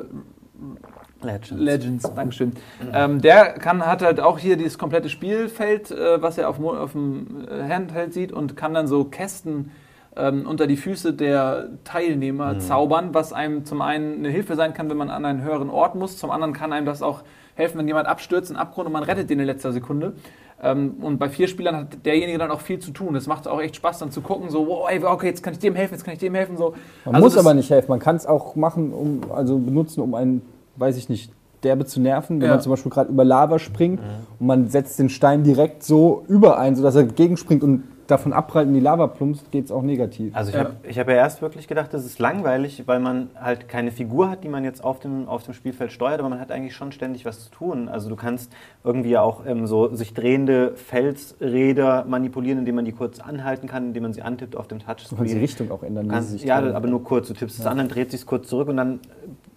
Legends. 1.27 1.51
Legends. 1.53 2.15
Dankeschön. 2.15 2.53
Ähm, 2.93 3.21
der 3.21 3.55
kann, 3.55 3.85
hat 3.85 4.03
halt 4.03 4.21
auch 4.21 4.39
hier 4.39 4.57
dieses 4.57 4.79
komplette 4.79 5.09
Spielfeld, 5.09 5.91
äh, 5.91 6.23
was 6.23 6.39
er 6.39 6.49
auf, 6.49 6.62
auf 6.62 6.93
dem 6.93 7.47
äh, 7.49 7.69
Handheld 7.69 8.15
sieht 8.15 8.33
und 8.33 8.57
kann 8.57 8.75
dann 8.75 8.87
so 8.87 9.05
Kästen 9.05 9.71
ähm, 10.17 10.47
unter 10.47 10.67
die 10.67 10.77
Füße 10.77 11.12
der 11.12 11.69
Teilnehmer 11.85 12.59
zaubern, 12.59 13.11
was 13.12 13.33
einem 13.33 13.65
zum 13.65 13.83
einen 13.83 14.19
eine 14.21 14.31
Hilfe 14.31 14.57
sein 14.57 14.73
kann, 14.73 14.89
wenn 14.89 14.97
man 14.97 15.11
an 15.11 15.25
einen 15.25 15.43
höheren 15.43 15.69
Ort 15.69 15.95
muss. 15.95 16.17
Zum 16.17 16.31
anderen 16.31 16.55
kann 16.55 16.73
einem 16.73 16.87
das 16.87 17.03
auch 17.03 17.23
helfen, 17.55 17.79
wenn 17.79 17.87
jemand 17.87 18.09
abstürzt 18.09 18.51
in 18.51 18.57
Abgrund 18.57 18.87
und 18.87 18.93
man 18.93 19.03
rettet 19.03 19.29
den 19.29 19.41
in 19.41 19.47
letzter 19.47 19.73
Sekunde. 19.73 20.15
Ähm, 20.62 20.95
und 21.03 21.19
bei 21.19 21.29
vier 21.29 21.49
Spielern 21.49 21.77
hat 21.77 22.07
derjenige 22.07 22.39
dann 22.39 22.51
auch 22.51 22.61
viel 22.61 22.79
zu 22.79 22.91
tun. 22.91 23.15
Es 23.15 23.27
macht 23.27 23.47
auch 23.47 23.61
echt 23.61 23.77
Spaß, 23.77 23.99
dann 23.99 24.11
zu 24.11 24.23
gucken, 24.23 24.49
so, 24.49 24.67
wow, 24.67 24.89
ey, 24.89 25.03
okay, 25.05 25.27
jetzt 25.27 25.43
kann 25.43 25.53
ich 25.53 25.59
dem 25.59 25.75
helfen, 25.75 25.95
jetzt 25.95 26.05
kann 26.05 26.15
ich 26.15 26.21
dem 26.21 26.35
helfen. 26.35 26.57
So. 26.57 26.75
Man 27.05 27.17
Also 27.17 27.27
muss 27.27 27.37
aber 27.37 27.53
nicht 27.53 27.69
helfen. 27.69 27.91
Man 27.91 28.01
kann 28.01 28.17
es 28.17 28.27
auch 28.27 28.57
machen, 28.57 28.93
um, 28.93 29.21
also 29.35 29.59
benutzen, 29.59 30.01
um 30.01 30.15
einen, 30.15 30.43
weiß 30.77 30.97
ich 30.97 31.09
nicht, 31.09 31.33
derbe 31.62 31.85
zu 31.85 32.01
nerven. 32.01 32.41
Wenn 32.41 32.49
Ja. 32.49 32.55
man 32.55 32.61
zum 32.62 32.71
Beispiel 32.71 32.91
gerade 32.93 33.11
über 33.11 33.25
Lava 33.25 33.59
springt 33.59 34.01
und 34.39 34.47
man 34.47 34.69
setzt 34.69 34.99
den 34.99 35.09
Stein 35.09 35.43
direkt 35.43 35.83
so 35.83 36.25
über 36.29 36.59
einen, 36.59 36.77
sodass 36.77 36.95
er 36.95 37.05
gegenspringt 37.05 37.62
und 37.62 37.85
davon 38.07 38.33
abprallt 38.33 38.69
in 38.69 38.75
die 38.75 38.81
Lava 38.81 39.07
plumpst, 39.09 39.51
geht 39.51 39.64
es 39.66 39.71
auch 39.73 39.83
negativ. 39.83 40.35
Also 40.37 40.51
ich 40.51 40.55
Ja. 40.57 40.61
habe 40.64 40.75
ich 40.85 40.99
hab 40.99 41.09
ja 41.09 41.14
erst 41.14 41.42
wirklich 41.42 41.66
gedacht, 41.69 41.92
das 41.92 42.05
ist 42.05 42.19
langweilig, 42.19 42.83
weil 42.87 43.01
man 43.01 43.31
halt 43.40 43.69
keine 43.69 43.90
Figur 43.90 44.31
hat, 44.31 44.45
die 44.45 44.49
man 44.49 44.64
jetzt 44.64 44.83
auf 44.85 45.01
dem, 45.01 45.29
auf 45.29 45.42
dem 45.42 45.55
Spielfeld 45.55 45.90
steuert, 45.92 46.21
aber 46.21 46.29
man 46.29 46.38
hat 46.40 46.53
eigentlich 46.53 46.75
schon 46.77 46.92
ständig 46.92 47.25
was 47.25 47.45
zu 47.45 47.51
tun. 47.51 47.88
Also 47.88 48.09
du 48.09 48.16
kannst 48.16 48.53
irgendwie 48.85 49.16
auch 49.19 49.45
ähm, 49.47 49.66
so 49.66 49.95
sich 49.95 50.14
drehende 50.14 50.75
Felsräder 50.77 52.05
manipulieren, 52.07 52.59
indem 52.61 52.77
man 52.77 52.85
die 52.85 52.92
kurz 52.92 53.19
anhalten 53.21 53.66
kann, 53.69 53.88
indem 53.88 54.05
man 54.05 54.12
sie 54.12 54.23
antippt 54.23 54.57
auf 54.57 54.69
dem 54.69 54.79
Du 54.79 54.85
kannst 54.87 55.11
die 55.11 55.16
Touchscreen. 55.16 55.38
Richtung 55.40 55.71
auch 55.71 55.83
ändern. 55.83 56.09
Kannst, 56.09 56.31
sie 56.31 56.38
sich 56.38 56.47
ja, 56.47 56.61
drehen. 56.61 56.75
aber 56.75 56.88
nur 56.88 57.03
kurz. 57.03 57.29
Du 57.29 57.35
tippst 57.35 57.59
es 57.59 57.66
an, 57.66 57.79
dann 57.79 57.88
dreht 57.88 58.11
sich 58.11 58.25
kurz 58.27 58.49
zurück 58.49 58.69
und 58.69 58.77
dann 58.77 59.01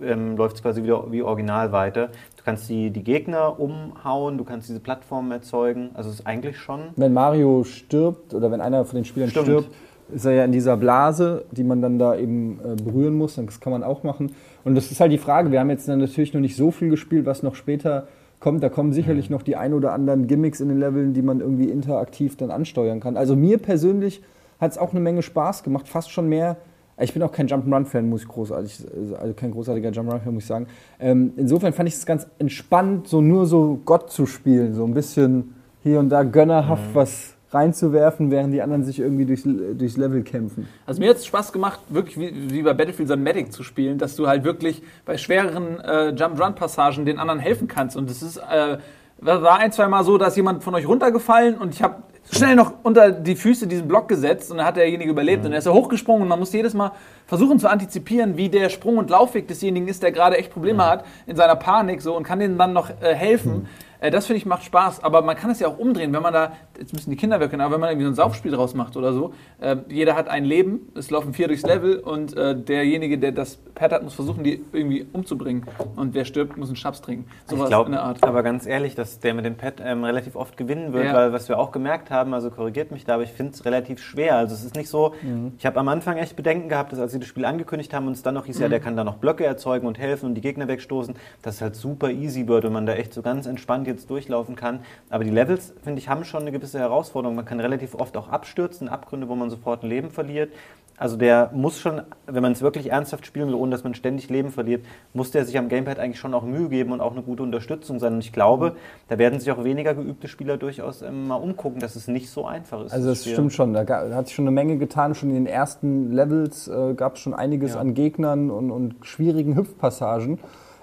ähm, 0.01 0.37
läuft 0.37 0.55
es 0.57 0.61
quasi 0.63 0.81
wieder 0.83 1.11
wie 1.11 1.21
original 1.21 1.71
weiter. 1.71 2.09
Du 2.49 2.53
kannst 2.55 2.67
die, 2.67 2.89
die 2.89 3.03
Gegner 3.03 3.59
umhauen, 3.59 4.39
du 4.39 4.43
kannst 4.43 4.69
diese 4.69 4.79
Plattformen 4.79 5.31
erzeugen. 5.31 5.91
Also 5.93 6.09
es 6.09 6.21
ist 6.21 6.25
eigentlich 6.25 6.57
schon... 6.57 6.79
Wenn 6.95 7.13
Mario 7.13 7.63
stirbt 7.63 8.33
oder 8.33 8.49
wenn 8.49 8.59
einer 8.59 8.85
von 8.85 8.95
den 8.95 9.05
Spielern 9.05 9.29
Stimmt. 9.29 9.45
stirbt, 9.45 9.69
ist 10.11 10.25
er 10.25 10.31
ja 10.31 10.45
in 10.45 10.51
dieser 10.51 10.75
Blase, 10.75 11.45
die 11.51 11.63
man 11.63 11.83
dann 11.83 11.99
da 11.99 12.15
eben 12.15 12.59
äh, 12.65 12.81
berühren 12.81 13.13
muss. 13.13 13.35
Das 13.35 13.59
kann 13.59 13.71
man 13.71 13.83
auch 13.83 14.01
machen. 14.01 14.31
Und 14.63 14.73
das 14.73 14.89
ist 14.89 14.99
halt 14.99 15.11
die 15.11 15.19
Frage. 15.19 15.51
Wir 15.51 15.59
haben 15.59 15.69
jetzt 15.69 15.87
dann 15.87 15.99
natürlich 15.99 16.33
noch 16.33 16.41
nicht 16.41 16.55
so 16.55 16.71
viel 16.71 16.89
gespielt, 16.89 17.27
was 17.27 17.43
noch 17.43 17.53
später 17.53 18.07
kommt. 18.39 18.63
Da 18.63 18.69
kommen 18.69 18.93
sicherlich 18.93 19.29
noch 19.29 19.43
die 19.43 19.55
ein 19.55 19.75
oder 19.75 19.93
anderen 19.93 20.25
Gimmicks 20.25 20.59
in 20.59 20.69
den 20.69 20.79
Leveln, 20.79 21.13
die 21.13 21.21
man 21.21 21.41
irgendwie 21.41 21.69
interaktiv 21.69 22.35
dann 22.35 22.49
ansteuern 22.49 22.99
kann. 22.99 23.15
Also 23.15 23.35
mir 23.35 23.59
persönlich 23.59 24.23
hat 24.59 24.71
es 24.71 24.79
auch 24.79 24.89
eine 24.89 25.01
Menge 25.01 25.21
Spaß 25.21 25.61
gemacht, 25.61 25.87
fast 25.87 26.09
schon 26.09 26.27
mehr. 26.27 26.57
Ich 27.01 27.13
bin 27.13 27.23
auch 27.23 27.31
kein 27.31 27.47
Jump'n'Run-Fan, 27.47 28.09
muss 28.09 28.23
ich 28.23 28.27
großartig, 28.27 28.85
also 29.19 29.33
kein 29.33 29.51
großartiger 29.51 29.89
Jump'n'Run-Fan, 29.89 30.33
muss 30.33 30.43
ich 30.43 30.47
sagen. 30.47 30.67
Ähm, 30.99 31.33
insofern 31.37 31.73
fand 31.73 31.89
ich 31.89 31.95
es 31.95 32.05
ganz 32.05 32.27
entspannt, 32.39 33.07
so 33.07 33.21
nur 33.21 33.45
so 33.45 33.79
Gott 33.85 34.11
zu 34.11 34.25
spielen, 34.25 34.73
so 34.73 34.85
ein 34.85 34.93
bisschen 34.93 35.55
hier 35.83 35.99
und 35.99 36.09
da 36.09 36.23
gönnerhaft 36.23 36.93
was 36.93 37.35
reinzuwerfen, 37.51 38.29
während 38.31 38.53
die 38.53 38.61
anderen 38.61 38.83
sich 38.83 38.99
irgendwie 38.99 39.25
durchs, 39.25 39.43
durchs 39.43 39.97
Level 39.97 40.21
kämpfen. 40.23 40.67
Also 40.85 41.01
mir 41.01 41.09
hat 41.09 41.17
es 41.17 41.25
Spaß 41.25 41.51
gemacht, 41.51 41.79
wirklich 41.89 42.19
wie, 42.19 42.51
wie 42.51 42.61
bei 42.61 42.73
Battlefield 42.73 43.07
so 43.07 43.13
ein 43.15 43.23
Medic 43.23 43.51
zu 43.51 43.63
spielen, 43.63 43.97
dass 43.97 44.15
du 44.15 44.27
halt 44.27 44.43
wirklich 44.43 44.83
bei 45.05 45.17
schwereren 45.17 45.79
äh, 45.79 46.09
Jump-Run-Passagen 46.09 47.05
den 47.05 47.17
anderen 47.17 47.39
helfen 47.39 47.67
kannst. 47.67 47.97
Und 47.97 48.09
es 48.09 48.21
ist, 48.21 48.37
äh, 48.37 48.77
war 49.21 49.57
ein, 49.57 49.71
zwei 49.71 49.87
Mal 49.87 50.03
so, 50.03 50.17
dass 50.17 50.35
jemand 50.35 50.63
von 50.63 50.75
euch 50.75 50.87
runtergefallen 50.87 51.57
und 51.57 51.73
ich 51.73 51.81
habe 51.81 52.03
schnell 52.31 52.55
noch 52.55 52.73
unter 52.83 53.11
die 53.11 53.35
Füße 53.35 53.67
diesen 53.67 53.87
Block 53.87 54.07
gesetzt 54.07 54.51
und 54.51 54.57
dann 54.57 54.65
hat 54.65 54.77
derjenige 54.77 55.09
überlebt 55.09 55.45
und 55.45 55.51
er 55.51 55.59
ist 55.59 55.65
ja 55.65 55.73
hochgesprungen 55.73 56.23
und 56.23 56.27
man 56.27 56.39
muss 56.39 56.53
jedes 56.53 56.73
Mal 56.73 56.91
versuchen 57.25 57.59
zu 57.59 57.67
antizipieren, 57.67 58.37
wie 58.37 58.49
der 58.49 58.69
Sprung- 58.69 58.97
und 58.97 59.09
Laufweg 59.09 59.47
desjenigen 59.47 59.87
ist, 59.87 60.03
der 60.03 60.11
gerade 60.11 60.37
echt 60.37 60.51
Probleme 60.51 60.85
hat 60.85 61.05
in 61.25 61.35
seiner 61.35 61.55
Panik 61.55 62.01
so 62.01 62.15
und 62.15 62.23
kann 62.23 62.39
denen 62.39 62.57
dann 62.57 62.73
noch 62.73 62.89
äh, 63.01 63.15
helfen. 63.15 63.65
Äh, 63.65 63.88
das 64.01 64.27
finde 64.27 64.37
ich 64.37 64.45
macht 64.45 64.63
Spaß, 64.63 65.03
aber 65.03 65.21
man 65.21 65.35
kann 65.35 65.51
es 65.51 65.59
ja 65.59 65.67
auch 65.67 65.77
umdrehen, 65.77 66.13
wenn 66.13 66.21
man 66.21 66.33
da, 66.33 66.53
jetzt 66.77 66.93
müssen 66.93 67.09
die 67.09 67.17
Kinder 67.17 67.39
weg, 67.39 67.53
aber 67.53 67.71
wenn 67.73 67.79
man 67.81 67.89
irgendwie 67.89 68.05
so 68.05 68.11
ein 68.11 68.15
Saufspiel 68.15 68.51
draus 68.51 68.73
macht 68.73 68.95
oder 68.95 69.11
so, 69.11 69.33
äh, 69.59 69.75
jeder 69.89 70.15
hat 70.15 70.29
ein 70.29 70.45
Leben, 70.45 70.87
es 70.95 71.11
laufen 71.11 71.33
vier 71.33 71.47
durchs 71.47 71.63
Level 71.63 71.99
und 71.99 72.35
äh, 72.37 72.55
derjenige, 72.55 73.17
der 73.17 73.33
das 73.33 73.57
Pad 73.75 73.91
hat, 73.91 74.03
muss 74.03 74.13
versuchen, 74.13 74.43
die 74.43 74.63
irgendwie 74.71 75.05
umzubringen 75.11 75.65
und 75.97 76.13
wer 76.13 76.23
stirbt, 76.25 76.55
muss 76.57 76.69
einen 76.69 76.77
Schnaps 76.77 77.01
trinken. 77.01 77.29
Sowas 77.47 77.63
ich 77.65 77.69
glaube, 77.69 77.99
aber 78.21 78.43
ganz 78.43 78.65
ehrlich, 78.65 78.95
dass 78.95 79.19
der 79.19 79.33
mit 79.33 79.43
dem 79.45 79.55
Pad 79.55 79.75
ähm, 79.83 80.03
relativ 80.05 80.35
oft 80.35 80.55
gewinnen 80.55 80.93
wird, 80.93 81.05
Ja. 81.05 81.13
weil 81.13 81.33
was 81.33 81.49
wir 81.49 81.59
auch 81.59 81.71
gemerkt 81.71 82.09
haben, 82.09 82.33
also 82.33 82.51
korrigiert 82.51 82.91
mich 82.91 83.03
da, 83.05 83.15
aber 83.15 83.23
ich 83.23 83.31
finde 83.33 83.51
es 83.53 83.65
relativ 83.65 83.99
schwer. 84.01 84.37
Also 84.37 84.55
es 84.55 84.63
ist 84.63 84.75
nicht 84.75 84.89
so, 84.89 85.13
Mhm. 85.21 85.53
ich 85.57 85.65
habe 85.65 85.79
am 85.79 85.87
Anfang 85.89 86.17
echt 86.17 86.35
Bedenken 86.35 86.69
gehabt, 86.69 86.93
dass 86.93 86.99
als 86.99 87.11
sie 87.11 87.19
das 87.19 87.27
Spiel 87.27 87.43
angekündigt 87.45 87.93
haben 87.93 88.07
und 88.07 88.13
es 88.13 88.23
dann 88.23 88.33
noch 88.35 88.45
hieß, 88.45 88.59
ja, 88.59 88.67
Mhm. 88.67 88.71
der 88.71 88.79
kann 88.79 88.95
da 88.95 89.03
noch 89.03 89.15
Blöcke 89.15 89.45
erzeugen 89.45 89.87
und 89.87 89.99
helfen 89.99 90.27
und 90.27 90.35
die 90.35 90.41
Gegner 90.41 90.67
wegstoßen, 90.69 91.15
dass 91.41 91.55
es 91.55 91.61
halt 91.61 91.75
super 91.75 92.09
easy 92.11 92.47
wird 92.47 92.63
und 92.65 92.71
man 92.73 92.85
da 92.85 92.93
echt 92.93 93.13
so 93.13 93.21
ganz 93.21 93.45
entspannt 93.45 93.88
jetzt 93.89 94.09
durchlaufen 94.09 94.55
kann. 94.55 94.79
Aber 95.09 95.23
die 95.23 95.29
Levels, 95.29 95.73
finde 95.83 95.99
ich, 95.99 96.07
haben 96.09 96.23
schon 96.23 96.41
eine 96.41 96.51
gewisse 96.51 96.79
Herausforderung. 96.79 97.35
Man 97.35 97.45
kann 97.45 97.59
relativ 97.59 97.95
oft 97.95 98.15
auch 98.17 98.29
abstürzen, 98.29 98.87
Abgründe, 98.87 99.27
wo 99.27 99.35
man 99.35 99.49
sofort 99.49 99.83
ein 99.83 99.89
Leben 99.89 100.09
verliert. 100.11 100.51
Also 100.99 101.15
der 101.15 101.49
muss 101.53 101.79
schon, 101.79 102.01
wenn 102.27 102.43
man 102.43 102.51
es 102.51 102.61
wirklich 102.61 102.91
ernsthaft 102.91 103.25
spielen 103.25 103.47
will, 103.47 103.53
ohne 103.53 103.71
dass 103.71 103.85
man 103.85 103.93
ständig 103.95 104.29
Leben 104.29 104.51
verliert, 104.51 104.83
muss 105.13 105.31
der 105.31 105.45
sich 105.45 105.57
am 105.57 105.69
Gamepad 105.69 105.97
eigentlich 105.97 106.19
schon 106.19 106.33
auch 106.33 106.43
Mühe 106.43 106.67
geben 106.67 106.91
und 106.91 106.99
auch 106.99 107.13
eine 107.13 107.21
gute 107.21 107.41
Unterstützung 107.41 107.99
sein. 107.99 108.15
Und 108.15 108.19
ich 108.19 108.33
glaube, 108.33 108.75
da 109.07 109.17
werden 109.17 109.39
sich 109.39 109.49
auch 109.49 109.63
weniger 109.63 109.93
geübte 109.93 110.27
Spieler 110.27 110.57
durchaus 110.57 111.01
ähm, 111.01 111.27
mal 111.29 111.37
umgucken, 111.37 111.79
dass 111.79 111.95
es 111.95 112.09
nicht 112.09 112.29
so 112.29 112.45
einfach 112.45 112.83
ist. 112.83 112.91
Also 112.91 113.07
das 113.07 113.25
stimmt 113.25 113.53
schon, 113.53 113.71
da 113.73 113.87
hat 113.87 114.27
sich 114.27 114.35
schon 114.35 114.43
eine 114.43 114.51
Menge 114.51 114.77
getan. 114.77 115.15
Schon 115.15 115.29
in 115.29 115.35
den 115.35 115.47
ersten 115.47 116.11
Levels 116.11 116.67
äh, 116.67 116.93
gab 116.95 117.15
es 117.15 117.21
schon 117.21 117.33
einiges 117.33 117.75
Ja. 117.75 117.79
an 117.79 117.93
Gegnern 117.93 118.51
und, 118.51 118.69
und 118.69 118.95
schwierigen 119.03 119.55
Hüpfpassagen. 119.55 120.39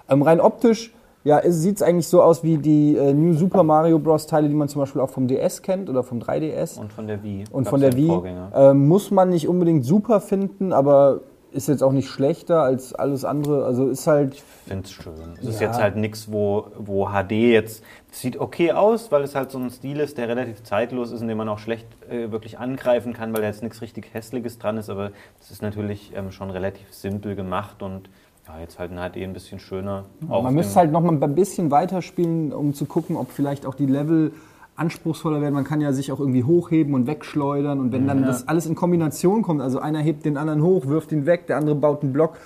Ähm, 0.08 0.22
rein 0.22 0.40
optisch 0.40 0.94
ja, 1.26 1.40
sieht 1.50 1.76
es 1.76 1.82
eigentlich 1.82 2.06
so 2.06 2.22
aus 2.22 2.44
wie 2.44 2.56
die 2.56 2.96
äh, 2.96 3.12
New 3.12 3.34
Super 3.34 3.64
Mario 3.64 3.98
Bros. 3.98 4.28
Teile, 4.28 4.48
die 4.48 4.54
man 4.54 4.68
zum 4.68 4.80
Beispiel 4.80 5.00
auch 5.02 5.10
vom 5.10 5.26
DS 5.26 5.60
kennt 5.60 5.90
oder 5.90 6.04
vom 6.04 6.20
3DS. 6.20 6.78
Und 6.78 6.92
von 6.92 7.08
der 7.08 7.22
Wii. 7.24 7.44
Und 7.50 7.66
von 7.66 7.80
der 7.80 7.96
Wii 7.96 8.22
ähm, 8.54 8.86
muss 8.86 9.10
man 9.10 9.30
nicht 9.30 9.48
unbedingt 9.48 9.84
super 9.84 10.20
finden, 10.20 10.72
aber 10.72 11.22
ist 11.50 11.68
jetzt 11.68 11.82
auch 11.82 11.92
nicht 11.92 12.08
schlechter 12.08 12.62
als 12.62 12.94
alles 12.94 13.24
andere. 13.24 13.64
Also 13.64 13.88
ist 13.88 14.06
halt 14.06 14.34
Ich 14.34 14.42
finde 14.68 14.84
es 14.84 14.92
schön. 14.92 15.14
Es 15.40 15.46
ist 15.48 15.60
Ja. 15.60 15.66
jetzt 15.68 15.80
halt 15.80 15.96
nichts, 15.96 16.30
wo, 16.30 16.66
wo 16.78 17.06
HD 17.08 17.32
jetzt 17.32 17.82
sieht 18.10 18.38
okay 18.38 18.72
aus, 18.72 19.10
weil 19.10 19.22
es 19.22 19.34
halt 19.34 19.50
so 19.50 19.58
ein 19.58 19.70
Stil 19.70 19.98
ist, 20.00 20.18
der 20.18 20.28
relativ 20.28 20.62
zeitlos 20.62 21.10
ist 21.12 21.22
und 21.22 21.28
den 21.28 21.36
man 21.36 21.48
auch 21.48 21.58
schlecht 21.58 21.86
äh, 22.08 22.30
wirklich 22.30 22.58
angreifen 22.58 23.14
kann, 23.14 23.32
weil 23.34 23.40
da 23.40 23.48
jetzt 23.48 23.62
nichts 23.62 23.80
richtig 23.82 24.12
Hässliches 24.12 24.58
dran 24.58 24.76
ist. 24.76 24.90
Aber 24.90 25.10
es 25.40 25.50
ist 25.50 25.62
natürlich 25.62 26.12
ähm, 26.14 26.30
schon 26.30 26.50
relativ 26.50 26.92
simpel 26.92 27.34
gemacht 27.34 27.82
und 27.82 28.10
ja, 28.46 28.60
jetzt 28.60 28.78
halt 28.78 28.92
in 28.92 28.96
HD 28.96 29.24
ein 29.24 29.32
bisschen 29.32 29.58
schöner. 29.58 30.04
Man 30.20 30.54
müsste 30.54 30.76
halt 30.76 30.92
noch 30.92 31.00
mal 31.00 31.12
ein 31.20 31.34
bisschen 31.34 31.70
weiterspielen, 31.70 32.52
um 32.52 32.74
zu 32.74 32.86
gucken, 32.86 33.16
ob 33.16 33.30
vielleicht 33.30 33.66
auch 33.66 33.74
die 33.74 33.86
Level 33.86 34.32
anspruchsvoller 34.76 35.40
werden. 35.40 35.54
Man 35.54 35.64
kann 35.64 35.80
ja 35.80 35.92
sich 35.92 36.12
auch 36.12 36.20
irgendwie 36.20 36.44
hochheben 36.44 36.94
und 36.94 37.06
wegschleudern 37.06 37.80
und 37.80 37.92
wenn 37.92 38.06
dann 38.06 38.22
das 38.22 38.46
alles 38.46 38.66
in 38.66 38.74
Kombination 38.74 39.42
kommt, 39.42 39.62
also 39.62 39.78
einer 39.78 40.00
hebt 40.00 40.24
den 40.24 40.36
anderen 40.36 40.62
hoch, 40.62 40.86
wirft 40.86 41.12
ihn 41.12 41.26
weg, 41.26 41.46
der 41.46 41.56
andere 41.56 41.74
baut 41.74 42.02
einen 42.02 42.12
Block, 42.12 42.36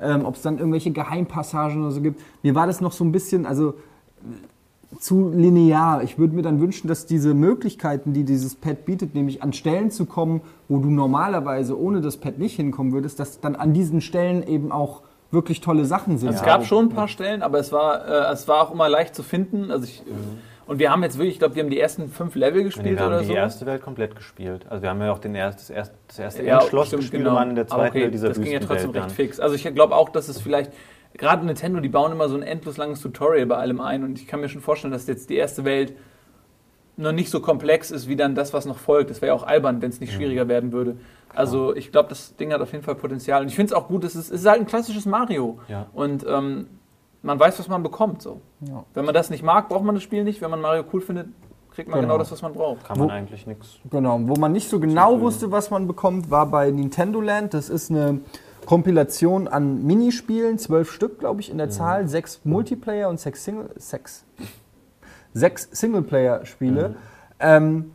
ähm, 0.00 0.24
ob 0.24 0.36
es 0.36 0.42
dann 0.42 0.58
irgendwelche 0.58 0.90
Geheimpassagen 0.90 1.80
oder 1.80 1.90
so 1.90 2.02
gibt. 2.02 2.20
Mir 2.42 2.54
war 2.54 2.66
das 2.66 2.80
noch 2.80 2.92
so 2.92 3.04
ein 3.04 3.10
bisschen, 3.10 3.46
also 3.46 3.70
äh, 3.70 4.98
zu 5.00 5.30
linear. 5.30 6.02
Ich 6.02 6.18
würde 6.18 6.34
mir 6.34 6.42
dann 6.42 6.60
wünschen, 6.60 6.88
dass 6.88 7.06
diese 7.06 7.34
Möglichkeiten, 7.34 8.12
die 8.12 8.24
dieses 8.24 8.54
Pad 8.54 8.84
bietet, 8.84 9.14
nämlich 9.14 9.42
an 9.42 9.52
Stellen 9.52 9.90
zu 9.90 10.06
kommen, 10.06 10.42
wo 10.68 10.78
du 10.78 10.90
normalerweise 10.90 11.78
ohne 11.78 12.00
das 12.00 12.18
Pad 12.18 12.38
nicht 12.38 12.56
hinkommen 12.56 12.92
würdest, 12.92 13.18
dass 13.18 13.40
dann 13.40 13.56
an 13.56 13.72
diesen 13.72 14.00
Stellen 14.00 14.46
eben 14.46 14.72
auch 14.72 15.02
wirklich 15.30 15.60
tolle 15.60 15.84
Sachen 15.84 16.18
sind. 16.18 16.30
Es 16.30 16.42
gab 16.42 16.64
schon 16.64 16.86
ein 16.86 16.88
paar 16.88 17.08
Stellen, 17.08 17.42
aber 17.42 17.58
es 17.58 17.72
war, 17.72 18.06
äh, 18.06 18.32
es 18.32 18.48
war 18.48 18.62
auch 18.62 18.72
immer 18.72 18.88
leicht 18.88 19.14
zu 19.14 19.22
finden. 19.22 19.70
Also 19.70 19.84
ich, 19.84 20.02
Und 20.66 20.78
wir 20.78 20.90
haben 20.90 21.02
jetzt 21.02 21.16
wirklich, 21.18 21.34
ich 21.34 21.38
glaube, 21.38 21.54
wir 21.54 21.62
haben 21.62 21.70
die 21.70 21.80
ersten 21.80 22.08
fünf 22.08 22.34
Level 22.34 22.58
Nee, 22.58 22.64
gespielt 22.64 22.98
wir 22.98 23.00
haben 23.00 23.08
oder 23.08 23.20
die 23.20 23.26
so. 23.26 23.32
erste 23.34 23.66
Welt 23.66 23.82
komplett 23.82 24.14
gespielt. 24.16 24.66
Also 24.68 24.82
wir 24.82 24.90
haben 24.90 25.00
ja 25.00 25.12
auch 25.12 25.18
den 25.18 25.34
erst, 25.34 25.60
das 25.60 25.70
erste, 25.70 25.94
das 26.06 26.18
erste 26.18 26.42
Ja, 26.44 26.60
Endschloss 26.60 26.88
stimmt, 26.88 27.02
gespielt 27.02 27.22
genau. 27.22 27.30
und 27.32 27.36
waren 27.36 27.50
in 27.50 27.56
der 27.56 27.66
zweiten 27.66 27.88
okay, 27.88 28.02
Welt 28.02 28.14
dieser 28.14 28.28
das 28.28 28.40
ging 28.40 28.52
ja 28.52 28.60
trotzdem 28.60 28.90
recht 28.90 29.12
fix. 29.12 29.40
Also 29.40 29.54
ich 29.54 29.62
glaube 29.74 29.94
auch, 29.96 30.08
dass 30.10 30.28
es 30.28 30.40
vielleicht, 30.40 30.72
gerade 31.14 31.44
Nintendo, 31.46 31.80
die 31.80 31.88
bauen 31.88 32.12
immer 32.12 32.28
so 32.28 32.36
ein 32.36 32.42
endlos 32.42 32.76
langes 32.76 33.00
Tutorial 33.00 33.46
bei 33.46 33.56
allem 33.56 33.80
ein 33.80 34.04
und 34.04 34.18
ich 34.18 34.26
kann 34.26 34.40
mir 34.40 34.48
schon 34.48 34.60
vorstellen, 34.60 34.92
dass 34.92 35.06
jetzt 35.06 35.30
die 35.30 35.36
erste 35.36 35.64
Welt 35.64 35.94
noch 36.98 37.12
nicht 37.12 37.30
so 37.30 37.40
komplex 37.40 37.90
ist 37.90 38.08
wie 38.08 38.16
dann 38.16 38.34
das, 38.34 38.52
was 38.52 38.66
noch 38.66 38.76
folgt. 38.78 39.08
Das 39.10 39.22
wäre 39.22 39.28
ja 39.28 39.34
auch 39.34 39.46
albern, 39.46 39.80
wenn 39.80 39.88
es 39.90 40.00
nicht 40.00 40.12
schwieriger 40.12 40.48
werden 40.48 40.72
würde. 40.72 40.96
Also 41.34 41.74
ich 41.74 41.92
glaube, 41.92 42.08
das 42.10 42.36
Ding 42.36 42.52
hat 42.52 42.60
auf 42.60 42.72
jeden 42.72 42.84
Fall 42.84 42.94
Potenzial. 42.96 43.40
Und 43.42 43.48
ich 43.48 43.54
finde 43.54 43.72
es 43.72 43.72
auch 43.72 43.88
gut, 43.88 44.04
es 44.04 44.14
ist, 44.16 44.30
es 44.30 44.40
ist 44.40 44.46
halt 44.46 44.60
ein 44.60 44.66
klassisches 44.66 45.06
Mario. 45.06 45.58
Ja. 45.68 45.86
Und 45.94 46.26
ähm, 46.28 46.66
man 47.22 47.38
weiß, 47.38 47.58
was 47.58 47.68
man 47.68 47.82
bekommt. 47.82 48.20
So. 48.22 48.40
Ja. 48.60 48.84
Wenn 48.94 49.04
man 49.04 49.14
das 49.14 49.30
nicht 49.30 49.42
mag, 49.42 49.68
braucht 49.68 49.84
man 49.84 49.94
das 49.94 50.02
Spiel 50.04 50.24
nicht. 50.24 50.40
Wenn 50.42 50.50
man 50.50 50.60
Mario 50.60 50.84
cool 50.92 51.00
findet, 51.00 51.28
kriegt 51.72 51.88
man 51.88 52.00
Genau. 52.00 52.14
genau, 52.14 52.18
das, 52.18 52.32
was 52.32 52.42
man 52.42 52.52
braucht. 52.52 52.84
Kann 52.84 52.98
man 52.98 53.08
Wo- 53.08 53.12
eigentlich 53.12 53.46
nichts. 53.46 53.78
Genau, 53.90 54.18
wo 54.22 54.34
man 54.34 54.50
nicht 54.52 54.68
so 54.68 54.80
genau 54.80 55.20
wusste, 55.20 55.52
was 55.52 55.70
man 55.70 55.86
bekommt, 55.86 56.30
war 56.30 56.46
bei 56.46 56.70
Nintendo 56.70 57.20
Land. 57.20 57.54
Das 57.54 57.68
ist 57.68 57.90
eine 57.90 58.20
Kompilation 58.66 59.46
an 59.48 59.84
Minispielen, 59.84 60.58
zwölf 60.58 60.90
Stück, 60.92 61.20
glaube 61.20 61.40
ich, 61.40 61.50
in 61.50 61.58
der 61.58 61.70
Zahl, 61.70 62.08
sechs 62.08 62.40
Multiplayer 62.44 63.08
und 63.08 63.18
sechs 63.20 63.44
Single, 63.44 63.70
sechs, 63.76 64.24
sechs 65.34 65.68
Singleplayer-Spiele. 65.72 66.96
Ähm, 67.40 67.92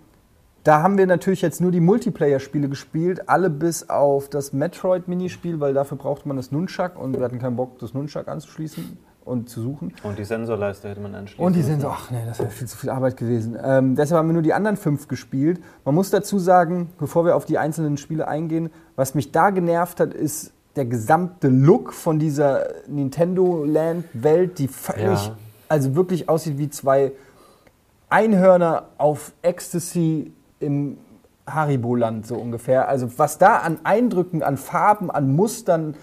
da 0.63 0.82
haben 0.82 0.98
wir 0.98 1.08
natürlich 1.08 1.41
jetzt 1.41 1.60
nur 1.60 1.72
die 1.72 1.82
Multiplayer-Spiele 1.82 2.69
gespielt, 2.69 3.28
alle 3.28 3.50
bis 3.50 3.89
auf 3.89 4.30
das 4.30 4.54
Metroid-Minispiel, 4.54 5.60
weil 5.60 5.74
dafür 5.74 5.98
brauchte 5.98 6.28
man 6.28 6.38
das 6.38 6.52
Nunchuck 6.52 6.98
und 6.98 7.17
wir 7.17 7.24
hatten 7.24 7.39
keinen 7.39 7.58
Bock, 7.58 7.80
das 7.80 7.93
Nunchuck 7.93 8.30
anzuschließen 8.30 8.98
und 9.26 9.50
zu 9.50 9.62
suchen. 9.62 9.93
Und 10.04 10.17
die 10.19 10.24
Sensorleiste 10.24 10.89
hätte 10.89 11.02
man 11.02 11.15
anschließen 11.15 11.46
Und 11.46 11.56
die 11.56 11.62
so, 11.62 11.88
ach 11.88 12.12
nee, 12.12 12.24
das 12.26 12.39
wäre 12.39 12.50
viel 12.50 12.67
zu 12.67 12.78
viel 12.78 12.89
Arbeit 12.89 13.17
gewesen. 13.17 13.58
Ähm, 13.62 13.96
deshalb 13.96 14.19
haben 14.19 14.30
wir 14.30 14.34
nur 14.34 14.41
die 14.41 14.54
anderen 14.54 14.78
fünf 14.78 15.10
gespielt. 15.10 15.62
Man 15.84 15.96
muss 15.96 16.10
dazu 16.10 16.39
sagen, 16.39 16.89
bevor 16.98 17.26
wir 17.26 17.36
auf 17.36 17.46
die 17.46 17.58
einzelnen 17.58 17.98
Spiele 17.98 18.28
eingehen, 18.28 18.69
was 18.96 19.15
mich 19.15 19.32
da 19.32 19.50
genervt 19.50 20.00
hat, 20.00 20.13
ist 20.13 20.54
der 20.76 20.86
gesamte 20.86 21.50
Look 21.50 21.93
von 21.93 22.19
dieser 22.19 22.67
Nintendo 22.88 23.63
Land 23.63 24.06
Welt, 24.13 24.60
die 24.60 24.67
völlig, 24.67 25.28
Ja. 25.28 25.38
Also 25.73 25.95
wirklich 25.95 26.29
aussieht 26.29 26.59
wie 26.59 26.69
zwei 26.69 27.13
Einhörner 28.07 28.89
auf 28.99 29.31
Ecstasy 29.41 30.31
im 30.59 30.99
Haribo-Land 31.47 32.27
so 32.27 32.36
ungefähr. 32.36 32.88
Also 32.88 33.09
was 33.17 33.39
da 33.39 33.57
an 33.57 33.79
Eindrücken, 33.83 34.43
an 34.43 34.57
Farben, 34.57 35.09
an 35.09 35.36
Mustern 35.36 35.95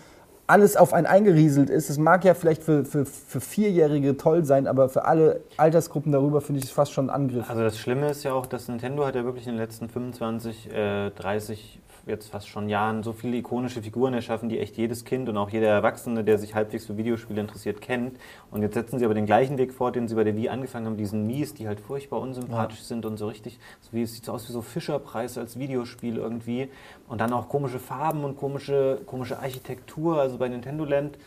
alles 0.48 0.76
auf 0.76 0.92
einen 0.92 1.06
eingerieselt 1.06 1.70
ist, 1.70 1.88
das 1.88 1.98
mag 1.98 2.24
ja 2.24 2.34
vielleicht 2.34 2.64
für, 2.64 2.84
für, 2.84 3.06
für 3.06 3.40
Vierjährige 3.40 4.16
toll 4.16 4.44
sein, 4.44 4.66
aber 4.66 4.88
für 4.88 5.04
alle 5.04 5.42
Altersgruppen 5.56 6.10
darüber 6.10 6.40
finde 6.40 6.58
ich 6.58 6.64
es 6.64 6.72
fast 6.72 6.92
schon 6.92 7.08
ein 7.08 7.14
Angriff. 7.14 7.48
Also 7.48 7.62
das 7.62 7.78
Schlimme 7.78 8.10
ist 8.10 8.24
ja 8.24 8.32
auch, 8.32 8.46
dass 8.46 8.66
Nintendo 8.66 9.06
hat 9.06 9.14
ja 9.14 9.24
wirklich 9.24 9.46
in 9.46 9.52
den 9.52 9.60
letzten 9.60 9.88
25, 9.88 10.72
äh, 10.72 11.10
30, 11.10 11.78
jetzt 12.06 12.30
fast 12.30 12.48
schon 12.48 12.68
Jahren 12.68 13.02
so 13.02 13.12
viele 13.12 13.36
ikonische 13.36 13.82
Figuren 13.82 14.14
erschaffen, 14.14 14.48
die 14.48 14.58
echt 14.58 14.76
jedes 14.76 15.04
Kind 15.04 15.28
und 15.28 15.36
auch 15.36 15.50
jeder 15.50 15.68
Erwachsene, 15.68 16.24
der 16.24 16.38
sich 16.38 16.54
halbwegs 16.54 16.86
für 16.86 16.96
Videospiele 16.96 17.40
interessiert, 17.40 17.80
kennt. 17.80 18.18
Und 18.50 18.62
jetzt 18.62 18.74
setzen 18.74 18.98
sie 18.98 19.04
aber 19.04 19.14
den 19.14 19.26
gleichen 19.26 19.58
Weg 19.58 19.72
fort, 19.72 19.96
den 19.96 20.08
sie 20.08 20.14
bei 20.14 20.24
der 20.24 20.36
Wii 20.36 20.48
angefangen 20.48 20.86
haben, 20.86 20.96
diesen 20.96 21.26
Mies, 21.26 21.54
die 21.54 21.68
halt 21.68 21.80
furchtbar 21.80 22.20
unsympathisch 22.20 22.82
sind 22.82 23.04
und 23.04 23.16
so 23.16 23.28
richtig, 23.28 23.58
so 23.80 23.92
wie, 23.92 24.02
es 24.02 24.14
sieht 24.14 24.24
so 24.24 24.32
aus 24.32 24.48
wie 24.48 24.52
so 24.52 24.62
Fischerpreis 24.62 25.38
als 25.38 25.58
Videospiel 25.58 26.16
irgendwie. 26.16 26.70
Und 27.08 27.20
dann 27.20 27.32
auch 27.32 27.48
komische 27.48 27.78
Farben 27.78 28.24
und 28.24 28.36
komische, 28.36 29.00
komische 29.06 29.38
Architektur, 29.38 30.20
also 30.20 30.38
bei 30.38 30.48
Nintendo 30.48 30.84
Land 30.84 31.18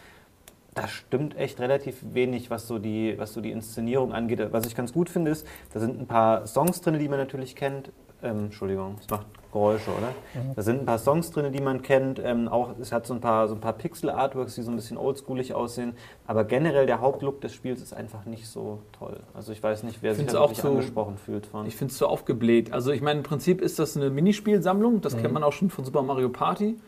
da 0.73 0.87
stimmt 0.87 1.37
echt 1.37 1.59
relativ 1.59 1.97
wenig, 2.01 2.49
was 2.49 2.67
so, 2.67 2.79
die, 2.79 3.15
was 3.17 3.33
so 3.33 3.41
die 3.41 3.51
Inszenierung 3.51 4.13
angeht. 4.13 4.39
Was 4.51 4.65
ich 4.65 4.75
ganz 4.75 4.93
gut 4.93 5.09
finde, 5.09 5.31
ist, 5.31 5.47
da 5.73 5.79
sind 5.79 5.99
ein 5.99 6.07
paar 6.07 6.47
Songs 6.47 6.81
drin, 6.81 6.97
die 6.97 7.07
man 7.07 7.19
natürlich 7.19 7.55
kennt. 7.55 7.91
Ähm, 8.23 8.45
Entschuldigung, 8.45 8.95
es 8.99 9.09
macht 9.09 9.25
Geräusche, 9.51 9.91
oder? 9.91 10.09
Da 10.55 10.61
sind 10.63 10.79
ein 10.79 10.85
paar 10.85 10.97
Songs 10.97 11.29
drin, 11.29 11.51
die 11.53 11.61
man 11.61 11.81
kennt. 11.83 12.19
Ähm, 12.23 12.47
auch, 12.47 12.71
es 12.79 12.91
hat 12.91 13.05
so 13.05 13.13
ein 13.13 13.21
paar, 13.21 13.47
so 13.47 13.53
ein 13.53 13.59
paar 13.61 13.73
Pixel-Artworks, 13.73 14.55
die 14.55 14.63
so 14.63 14.71
ein 14.71 14.75
bisschen 14.75 14.97
oldschoolig 14.97 15.53
aussehen. 15.53 15.93
Aber 16.25 16.43
generell 16.43 16.87
der 16.87 17.01
Hauptlook 17.01 17.41
des 17.41 17.53
Spiels 17.53 17.81
ist 17.81 17.93
einfach 17.93 18.25
nicht 18.25 18.47
so 18.47 18.79
toll. 18.97 19.19
Also 19.35 19.51
ich 19.51 19.61
weiß 19.61 19.83
nicht, 19.83 19.99
wer 20.01 20.13
sich 20.13 20.21
find's 20.21 20.33
da 20.33 20.39
auch 20.39 20.49
wirklich 20.49 20.61
so- 20.61 20.69
angesprochen 20.69 21.17
fühlt 21.17 21.45
von. 21.45 21.67
Ich 21.67 21.75
finde 21.75 21.91
es 21.91 21.97
so 21.99 22.07
aufgebläht. 22.07 22.73
Also 22.73 22.91
ich 22.91 23.01
meine, 23.01 23.19
im 23.19 23.23
Prinzip 23.23 23.61
ist 23.61 23.77
das 23.77 23.95
eine 23.95 24.09
Minispielsammlung. 24.09 25.01
Das 25.01 25.15
kennt 25.17 25.33
man 25.33 25.43
auch 25.43 25.53
schon 25.53 25.69
von 25.69 25.85
Super 25.85 26.01
Mario 26.01 26.29
Party. 26.29 26.79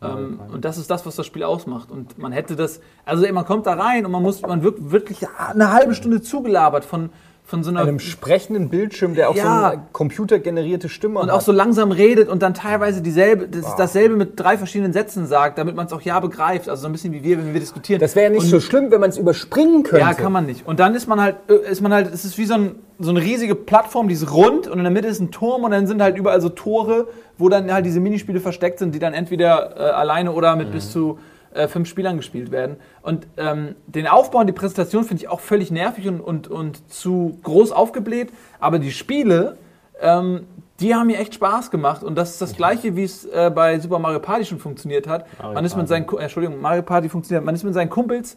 Ähm, 0.00 0.40
und 0.52 0.64
das 0.64 0.78
ist 0.78 0.90
das, 0.90 1.06
was 1.06 1.16
das 1.16 1.26
Spiel 1.26 1.42
ausmacht. 1.44 1.90
Und 1.90 2.18
man 2.18 2.32
hätte 2.32 2.56
das, 2.56 2.80
also 3.04 3.24
ey, 3.24 3.32
man 3.32 3.44
kommt 3.44 3.66
da 3.66 3.74
rein 3.74 4.06
und 4.06 4.12
man 4.12 4.22
muss, 4.22 4.42
man 4.42 4.62
wird 4.62 4.90
wirklich 4.90 5.26
eine 5.52 5.72
halbe 5.72 5.94
Stunde 5.94 6.20
zugelabert 6.20 6.84
von, 6.84 7.10
von 7.48 7.64
so 7.64 7.70
einer 7.70 7.80
einem 7.80 7.98
sprechenden 7.98 8.68
Bildschirm, 8.68 9.14
der 9.14 9.30
auch 9.30 9.34
so 9.34 9.40
Ja. 9.40 9.70
eine 9.70 9.82
computergenerierte 9.92 10.90
Stimme 10.90 11.18
und 11.18 11.28
hat. 11.28 11.34
auch 11.34 11.40
so 11.40 11.50
langsam 11.50 11.92
redet 11.92 12.28
und 12.28 12.42
dann 12.42 12.52
teilweise 12.52 13.00
dieselbe, 13.00 13.48
das, 13.48 13.74
dasselbe 13.74 14.16
mit 14.16 14.38
drei 14.38 14.58
verschiedenen 14.58 14.92
Sätzen 14.92 15.26
sagt, 15.26 15.56
damit 15.56 15.74
man 15.74 15.86
es 15.86 15.94
auch 15.94 16.02
ja 16.02 16.20
begreift. 16.20 16.68
Also 16.68 16.82
so 16.82 16.88
ein 16.88 16.92
bisschen 16.92 17.14
wie 17.14 17.24
wir, 17.24 17.38
wenn 17.38 17.54
wir 17.54 17.60
diskutieren. 17.60 18.00
das 18.00 18.14
wäre 18.14 18.26
ja 18.26 18.32
nicht 18.32 18.42
und, 18.44 18.50
so 18.50 18.60
schlimm, 18.60 18.90
wenn 18.90 19.00
man 19.00 19.08
es 19.08 19.16
überspringen 19.16 19.82
könnte. 19.82 20.04
Ja, 20.04 20.12
kann 20.12 20.30
man 20.30 20.44
nicht. 20.44 20.66
Und 20.66 20.78
dann 20.78 20.94
ist 20.94 21.06
man 21.06 21.22
halt, 21.22 21.36
äh, 21.48 21.70
ist 21.70 21.80
man 21.80 21.90
halt, 21.94 22.12
es 22.12 22.26
ist 22.26 22.36
wie 22.36 22.44
so, 22.44 22.52
ein, 22.52 22.74
so 22.98 23.08
eine 23.08 23.22
riesige 23.22 23.54
Plattform, 23.54 24.08
die 24.08 24.14
ist 24.14 24.30
rund 24.30 24.68
und 24.68 24.76
in 24.76 24.84
der 24.84 24.92
Mitte 24.92 25.08
ist 25.08 25.20
ein 25.20 25.30
Turm 25.30 25.64
und 25.64 25.70
dann 25.70 25.86
sind 25.86 26.02
halt 26.02 26.18
überall 26.18 26.42
so 26.42 26.50
Tore, 26.50 27.08
wo 27.38 27.48
dann 27.48 27.72
halt 27.72 27.86
diese 27.86 28.00
Minispiele 28.00 28.40
versteckt 28.40 28.78
sind, 28.78 28.94
die 28.94 28.98
dann 28.98 29.14
entweder 29.14 29.74
äh, 29.74 29.90
alleine 29.92 30.32
oder 30.32 30.54
mit 30.54 30.70
bis 30.70 30.92
zu 30.92 31.18
äh, 31.54 31.68
fünf 31.68 31.88
Spielern 31.88 32.16
gespielt 32.16 32.50
werden. 32.50 32.76
Und 33.02 33.26
ähm, 33.36 33.74
den 33.86 34.06
Aufbau 34.06 34.40
und 34.40 34.46
die 34.46 34.52
Präsentation 34.52 35.04
finde 35.04 35.22
ich 35.22 35.28
auch 35.28 35.40
völlig 35.40 35.70
nervig 35.70 36.08
und, 36.08 36.20
und, 36.20 36.48
und 36.48 36.90
zu 36.90 37.38
groß 37.42 37.72
aufgebläht. 37.72 38.30
Aber 38.60 38.78
die 38.78 38.90
Spiele, 38.90 39.56
ähm, 40.00 40.46
die 40.80 40.94
haben 40.94 41.08
mir 41.08 41.18
echt 41.18 41.34
Spaß 41.34 41.70
gemacht. 41.70 42.02
Und 42.02 42.16
das 42.16 42.30
ist 42.30 42.42
das 42.42 42.56
Gleiche, 42.56 42.96
wie 42.96 43.04
es 43.04 43.24
äh, 43.24 43.50
bei 43.54 43.78
Super 43.80 43.98
Mario 43.98 44.20
Party 44.20 44.44
schon 44.44 44.58
funktioniert 44.58 45.06
hat. 45.06 45.26
Mario 45.38 45.54
man 45.54 45.64
ist 45.64 45.76
mit 45.76 45.88
seinen, 45.88 46.08
äh, 46.08 46.22
Entschuldigung, 46.22 46.60
Mario 46.60 46.82
Party 46.82 47.08
funktioniert. 47.08 47.44
Man 47.44 47.54
ist 47.54 47.64
mit 47.64 47.74
seinen 47.74 47.90
Kumpels 47.90 48.36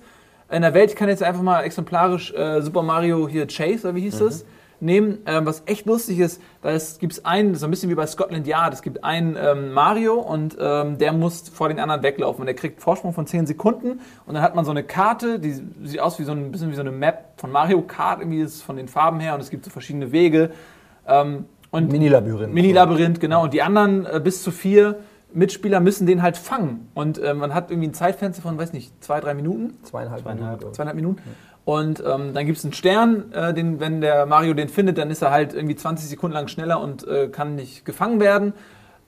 in 0.50 0.62
der 0.62 0.74
Welt. 0.74 0.89
Ich 0.89 0.95
kann 0.95 1.10
jetzt 1.10 1.24
einfach 1.24 1.41
mal 1.41 1.62
exemplarisch 1.62 2.34
äh, 2.34 2.62
Super 2.62 2.82
Mario 2.82 3.28
hier 3.28 3.47
Chase, 3.47 3.88
oder 3.88 3.95
wie 3.95 4.02
hieß 4.02 4.19
das? 4.19 4.45
Nehmen, 4.82 5.20
ähm, 5.26 5.46
was 5.46 5.63
echt 5.65 5.86
lustig 5.86 6.20
ist, 6.20 6.41
da 6.62 6.76
gibt 7.00 7.13
es 7.13 7.26
einen, 7.26 7.56
so 7.56 7.65
ein 7.67 7.72
bisschen 7.72 7.89
wie 7.89 7.96
bei 7.96 8.08
Scotland 8.08 8.48
Yard, 8.48 8.74
es 8.74 8.82
gibt 8.82 9.04
einen 9.04 9.38
ähm, 9.39 9.72
Mario 9.74 10.15
und 10.15 10.58
ähm, 10.60 10.98
der 10.98 11.13
muss 11.13 11.50
vor 11.50 11.70
den 11.70 11.80
anderen 11.80 12.04
weglaufen 12.04 12.41
und 12.41 12.48
der 12.48 12.56
kriegt 12.56 12.82
Vorsprung 12.82 13.13
von 13.13 13.28
10 13.28 13.48
Sekunden 13.48 14.00
und 14.26 14.34
dann 14.34 14.41
hat 14.44 14.56
man 14.56 14.65
so 14.65 14.72
eine 14.72 14.84
Karte, 14.84 15.39
die 15.39 15.54
sieht 15.84 16.00
aus 16.00 16.20
wie 16.20 16.24
so 16.24 16.32
ein 16.32 16.52
bisschen 16.52 16.72
wie 16.72 16.76
so 16.76 16.82
eine 16.82 16.91
Map 16.91 17.34
von 17.38 17.52
Mario 17.52 17.82
Kart, 17.82 18.20
irgendwie 18.20 18.41
ist 18.41 18.56
es 18.56 18.62
von 18.62 18.76
den 18.76 18.88
Farben 18.88 19.20
her 19.20 19.36
und 19.36 19.41
es 19.41 19.50
gibt 19.50 19.65
so 19.65 19.72
verschiedene 19.72 20.12
Wege. 20.12 20.52
Ähm, 21.08 21.46
und 21.72 21.91
Mini-Labyrinth. 21.91 22.54
Mini-Labyrinth, 22.54 23.20
genau. 23.20 23.44
Und 23.44 23.54
die 23.54 23.62
anderen 23.62 24.06
äh, 24.06 24.20
bis 24.22 24.44
zu 24.44 24.52
vier 24.52 25.00
Mitspieler 25.34 25.80
müssen 25.80 26.06
den 26.06 26.22
halt 26.22 26.38
fangen. 26.38 26.89
Und 26.94 27.17
äh, 27.17 27.34
man 27.34 27.54
hat 27.54 27.72
irgendwie 27.72 27.88
ein 27.88 27.94
Zeitfenster 27.94 28.41
von, 28.41 28.58
weiß 28.58 28.74
nicht, 28.74 29.04
zwei, 29.04 29.22
drei 29.22 29.34
Minuten, 29.34 29.78
Zweieinhalb, 29.84 30.22
Zweieinhalb. 30.22 30.60
Minuten. 30.60 30.76
zweieinhalb 30.76 30.96
Minuten. 30.96 31.22
Und 31.63 32.00
ähm, 32.00 32.34
dann 32.34 32.45
gibt 32.45 32.58
es 32.58 32.63
einen 32.63 32.74
Stern, 32.74 33.32
äh, 33.34 33.54
den, 33.54 33.80
wenn 33.80 34.02
der 34.02 34.26
Mario 34.26 34.54
den 34.54 34.67
findet, 34.67 34.97
dann 34.97 35.12
ist 35.12 35.21
er 35.21 35.32
halt 35.32 35.54
irgendwie 35.54 35.76
20 35.76 36.10
Sekunden 36.10 36.34
lang 36.34 36.47
schneller 36.47 36.82
und 36.82 37.08
äh, 37.08 37.28
kann 37.28 37.56
nicht 37.56 37.86
gefangen 37.86 38.19
werden. 38.19 38.54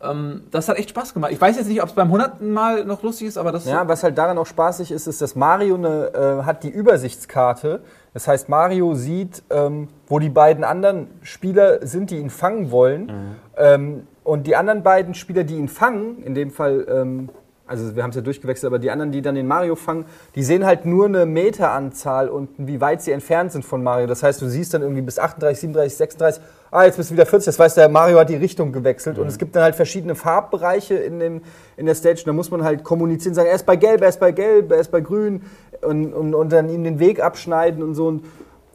Ähm, 0.03 0.43
das 0.51 0.69
hat 0.69 0.77
echt 0.77 0.89
Spaß 0.91 1.13
gemacht. 1.13 1.31
Ich 1.31 1.41
weiß 1.41 1.57
jetzt 1.57 1.67
nicht, 1.67 1.81
ob 1.81 1.89
es 1.89 1.95
beim 1.95 2.11
hunderten 2.11 2.51
Mal 2.51 2.85
noch 2.85 3.01
lustig 3.01 3.27
ist, 3.27 3.37
aber 3.37 3.51
das 3.51 3.65
Ja, 3.65 3.87
was 3.87 4.03
halt 4.03 4.17
daran 4.17 4.37
auch 4.37 4.45
spaßig 4.45 4.91
ist, 4.91 5.07
ist, 5.07 5.21
dass 5.21 5.35
Mario 5.35 5.75
eine, 5.75 6.13
äh, 6.13 6.43
hat 6.43 6.63
die 6.63 6.69
Übersichtskarte. 6.69 7.81
Das 8.13 8.27
heißt, 8.27 8.49
Mario 8.49 8.93
sieht, 8.93 9.41
ähm, 9.49 9.87
wo 10.07 10.19
die 10.19 10.29
beiden 10.29 10.63
anderen 10.63 11.07
Spieler 11.21 11.85
sind, 11.85 12.11
die 12.11 12.17
ihn 12.17 12.29
fangen 12.29 12.69
wollen. 12.69 13.11
Ähm, 13.57 14.07
und 14.23 14.47
die 14.47 14.55
anderen 14.55 14.83
beiden 14.83 15.15
Spieler, 15.15 15.43
die 15.43 15.55
ihn 15.55 15.67
fangen, 15.67 16.23
in 16.23 16.35
dem 16.35 16.51
Fall, 16.51 16.85
ähm, 16.89 17.29
also 17.73 17.95
wir 17.95 18.03
haben 18.03 18.11
es 18.11 18.15
ja 18.15 18.21
durchgewechselt, 18.21 18.67
aber 18.67 18.77
die 18.77 18.91
anderen, 18.91 19.11
die 19.11 19.21
dann 19.21 19.35
den 19.35 19.47
Mario 19.47 19.75
fangen, 19.75 20.05
die 20.35 20.43
sehen 20.43 20.65
halt 20.65 20.85
nur 20.85 21.05
eine 21.07 21.25
Meteranzahl 21.25 22.29
und 22.29 22.49
wie 22.57 22.79
weit 22.79 23.01
sie 23.01 23.11
entfernt 23.11 23.51
sind 23.51 23.65
von 23.65 23.81
Mario. 23.81 24.05
Das 24.05 24.21
heißt, 24.21 24.41
du 24.41 24.47
siehst 24.47 24.73
dann 24.73 24.83
irgendwie 24.83 25.01
bis 25.01 25.17
38, 25.17 25.59
37, 25.59 25.97
36, 25.97 26.43
ah, 26.69 26.83
jetzt 26.85 26.97
bist 26.97 27.09
du 27.09 27.15
wieder 27.15 27.25
40. 27.25 27.45
Das 27.47 27.59
heißt, 27.59 27.77
der 27.77 27.89
Mario 27.89 28.19
hat 28.19 28.29
die 28.29 28.35
Richtung 28.35 28.71
gewechselt. 28.71 29.17
Und 29.17 29.27
es 29.27 29.37
gibt 29.37 29.55
dann 29.55 29.63
halt 29.63 29.75
verschiedene 29.75 30.13
Farbbereiche 30.13 30.95
in, 30.95 31.19
dem, 31.19 31.41
in 31.77 31.87
der 31.87 31.95
Stage. 31.95 32.19
Und 32.19 32.27
da 32.27 32.33
muss 32.33 32.51
man 32.51 32.63
halt 32.63 32.83
kommunizieren, 32.83 33.33
sagen, 33.33 33.49
er 33.49 33.55
ist 33.55 33.65
bei 33.65 33.75
Gelb, 33.75 34.01
er 34.01 34.09
ist 34.09 34.19
bei 34.19 34.31
Gelb, 34.31 34.71
er 34.71 34.79
ist 34.79 34.91
bei 34.91 35.01
Grün. 35.01 35.41
Und, 35.81 36.13
und, 36.13 36.35
und 36.35 36.51
dann 36.51 36.69
ihm 36.69 36.83
den 36.83 36.99
Weg 36.99 37.21
abschneiden 37.21 37.83
und 37.83 37.95
so. 37.95 38.07
Und 38.07 38.25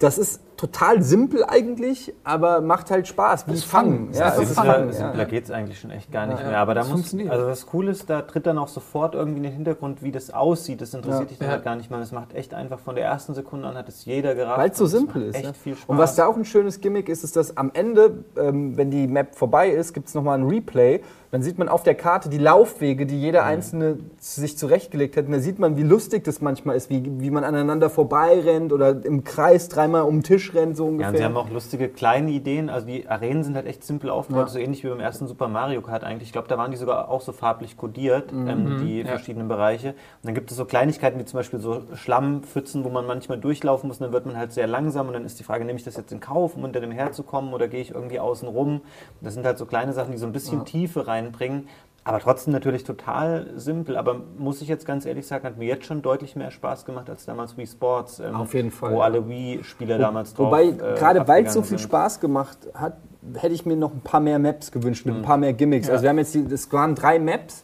das 0.01 0.19
ist 0.19 0.41
total 0.59 1.03
simpel 1.03 1.45
eigentlich, 1.47 2.13
aber 2.25 2.61
macht 2.61 2.91
halt 2.91 3.09
Spaß. 3.09 3.47
Wie 3.47 3.53
Das 3.53 3.65
Fangen. 3.65 4.09
Fangen. 4.09 4.13
Ja, 4.13 4.25
Das 4.31 4.39
ist 4.41 4.53
Fangen. 4.55 4.93
Simpler 4.93 5.19
Ja. 5.19 5.25
geht 5.25 5.45
es 5.45 5.51
eigentlich 5.51 5.79
schon 5.81 5.91
echt 5.91 6.13
gar 6.13 6.27
nicht 6.27 6.41
Ja, 6.41 6.49
mehr. 6.49 6.59
Aber 6.59 6.75
da 6.75 6.83
muss, 6.83 6.91
funktioniert. 6.91 7.31
also 7.31 7.47
das 7.47 7.65
Coole 7.65 7.93
ist, 7.93 8.11
da 8.11 8.23
tritt 8.23 8.47
dann 8.47 8.59
auch 8.59 8.69
sofort 8.69 9.15
irgendwie 9.15 9.39
in 9.39 9.45
den 9.45 9.53
Hintergrund, 9.53 10.03
wie 10.03 10.11
das 10.13 10.31
aussieht. 10.35 10.81
Das 10.81 10.93
interessiert 10.93 11.23
Ja. 11.23 11.29
dich 11.29 11.39
dann 11.39 11.49
Ja. 11.49 11.53
halt 11.55 11.65
gar 11.65 11.77
nicht 11.77 11.91
mal. 11.91 12.01
Das 12.01 12.13
macht 12.13 12.35
echt 12.35 12.53
einfach 12.55 12.81
von 12.81 12.97
der 12.97 13.05
ersten 13.05 13.33
Sekunde 13.35 13.69
an 13.69 13.77
hat 13.77 13.89
es 13.89 14.05
jeder 14.05 14.35
gerafft. 14.35 14.59
Weil 14.59 14.71
es 14.71 14.77
so 14.79 14.87
simpel 14.87 15.23
ist. 15.23 15.37
Echt 15.37 15.45
ja. 15.45 15.53
viel 15.55 15.77
Spaß. 15.77 15.89
Und 15.89 15.97
was 15.99 16.17
da 16.17 16.27
auch 16.27 16.37
ein 16.37 16.45
schönes 16.45 16.81
Gimmick 16.81 17.09
ist, 17.09 17.23
ist, 17.25 17.37
dass 17.37 17.57
am 17.57 17.71
Ende, 17.73 18.25
ähm, 18.37 18.77
wenn 18.77 18.91
die 18.91 19.07
Map 19.07 19.37
vorbei 19.37 19.71
ist, 19.71 19.95
gibt 19.95 20.09
es 20.09 20.15
nochmal 20.15 20.39
ein 20.39 20.47
Replay. 20.47 21.01
Dann 21.31 21.43
sieht 21.43 21.59
man 21.59 21.69
auf 21.69 21.83
der 21.83 21.95
Karte 21.95 22.31
die 22.31 22.39
Laufwege, 22.39 23.05
die 23.05 23.21
jeder 23.21 23.45
einzelne 23.45 23.99
sich 24.19 24.57
zurechtgelegt 24.57 25.15
hat. 25.17 25.27
Und 25.27 25.33
da 25.33 25.41
sieht 25.41 25.59
man, 25.59 25.77
wie 25.77 25.83
lustig 25.83 26.25
das 26.25 26.41
manchmal 26.41 26.75
ist, 26.75 26.89
wie, 26.89 27.03
wie 27.21 27.31
man 27.31 27.45
aneinander 27.45 27.91
vorbeirennt 27.91 28.73
oder 28.73 29.05
im 29.05 29.25
Kreis 29.25 29.69
dreimal 29.69 30.03
um 30.03 30.17
den 30.17 30.23
Tisch 30.23 30.48
rennt, 30.55 30.77
so 30.77 30.85
Ja, 30.85 30.91
ungefähr. 30.91 31.11
und 31.11 31.17
sie 31.19 31.25
haben 31.25 31.37
auch 31.37 31.51
lustige 31.51 31.89
kleine 31.89 32.31
Ideen. 32.31 32.71
Also 32.71 32.87
die 32.87 33.09
Arenen 33.09 33.43
sind 33.45 33.57
halt 33.57 33.67
echt 33.67 33.85
simpel 33.85 34.11
aufgebaut, 34.11 34.47
Ja. 34.47 34.49
so 34.49 34.59
ähnlich 34.59 34.85
wie 34.85 34.89
beim 34.89 35.01
ersten 35.01 35.27
Super 35.27 35.49
Mario 35.49 35.81
Kart 35.83 36.05
eigentlich. 36.05 36.29
Ich 36.29 36.33
glaube, 36.33 36.49
da 36.49 36.59
waren 36.59 36.71
die 36.71 36.77
sogar 36.77 37.09
auch 37.09 37.21
so 37.21 37.33
farblich 37.33 37.77
kodiert, 37.77 38.33
ähm, 38.33 38.79
die 38.83 39.01
ja. 39.01 39.07
verschiedenen 39.07 39.49
Bereiche. 39.49 39.89
Und 39.91 39.97
dann 40.25 40.35
gibt 40.35 40.51
es 40.51 40.57
so 40.57 40.65
Kleinigkeiten 40.65 41.19
wie 41.19 41.25
zum 41.25 41.39
Beispiel 41.39 41.61
so 41.61 41.83
Schlammpfützen, 41.95 42.85
wo 42.85 42.89
man 42.89 43.07
manchmal 43.07 43.39
durchlaufen 43.39 43.89
muss 43.89 43.99
und 43.99 44.05
dann 44.05 44.13
wird 44.13 44.27
man 44.27 44.37
halt 44.37 44.53
sehr 44.53 44.67
langsam 44.67 45.07
und 45.09 45.13
dann 45.15 45.25
ist 45.25 45.39
die 45.39 45.45
Frage, 45.45 45.65
nehme 45.65 45.79
ich 45.79 45.85
das 45.85 45.97
jetzt 45.97 46.13
in 46.13 46.21
Kauf, 46.21 46.57
um 46.57 46.65
unter 46.65 46.81
dem 46.81 46.91
herzukommen 46.91 47.53
oder 47.53 47.69
gehe 47.69 47.81
ich 47.81 47.91
irgendwie 47.93 48.21
außen 48.21 48.49
rum? 48.49 48.81
Das 49.21 49.35
sind 49.35 49.45
halt 49.47 49.59
so 49.59 49.67
kleine 49.67 49.93
Sachen, 49.93 50.13
die 50.13 50.19
so 50.19 50.27
ein 50.27 50.33
bisschen 50.33 50.65
Tiefe 50.65 51.07
reinbringen. 51.07 51.69
Aber 52.09 52.21
trotzdem 52.21 52.53
natürlich 52.55 52.85
total 52.85 53.51
simpel. 53.57 53.97
Aber 53.97 54.17
muss 54.39 54.63
ich 54.63 54.69
jetzt 54.69 54.87
ganz 54.87 55.05
ehrlich 55.05 55.27
sagen, 55.27 55.45
hat 55.45 55.59
mir 55.59 55.67
jetzt 55.67 55.85
schon 55.85 56.01
deutlich 56.01 56.37
mehr 56.37 56.51
Spaß 56.51 56.85
gemacht 56.87 57.11
als 57.11 57.27
damals 57.27 57.57
Wii 57.59 57.67
Sports. 57.67 58.19
ähm, 58.19 58.35
Auf 58.35 58.55
jeden 58.55 58.71
Fall, 58.71 58.93
Wo 58.93 58.99
ja. 58.99 59.05
alle 59.05 59.29
Wii-Spieler 59.29 59.99
damals 59.99 60.33
drauf 60.33 60.47
Wobei, 60.47 60.65
äh, 60.69 60.77
gerade 60.99 61.29
weil 61.29 61.45
es 61.45 61.53
so 61.53 61.61
viel 61.61 61.79
sind. 61.79 61.81
Spaß 61.81 62.21
gemacht 62.21 62.57
hat, 62.73 62.97
hätte 63.35 63.53
ich 63.55 63.67
mir 63.67 63.77
noch 63.77 63.93
ein 63.93 64.01
paar 64.01 64.21
mehr 64.21 64.39
Maps 64.39 64.73
gewünscht, 64.73 65.05
Mhm. 65.05 65.13
mit 65.13 65.21
ein 65.21 65.25
paar 65.27 65.37
mehr 65.37 65.53
Gimmicks. 65.53 65.91
Also 65.91 66.03
wir 66.03 66.09
haben 66.11 66.19
jetzt, 66.19 66.35
die, 66.35 66.41
es 66.51 66.73
waren 66.73 66.95
drei 66.95 67.19
Maps 67.19 67.63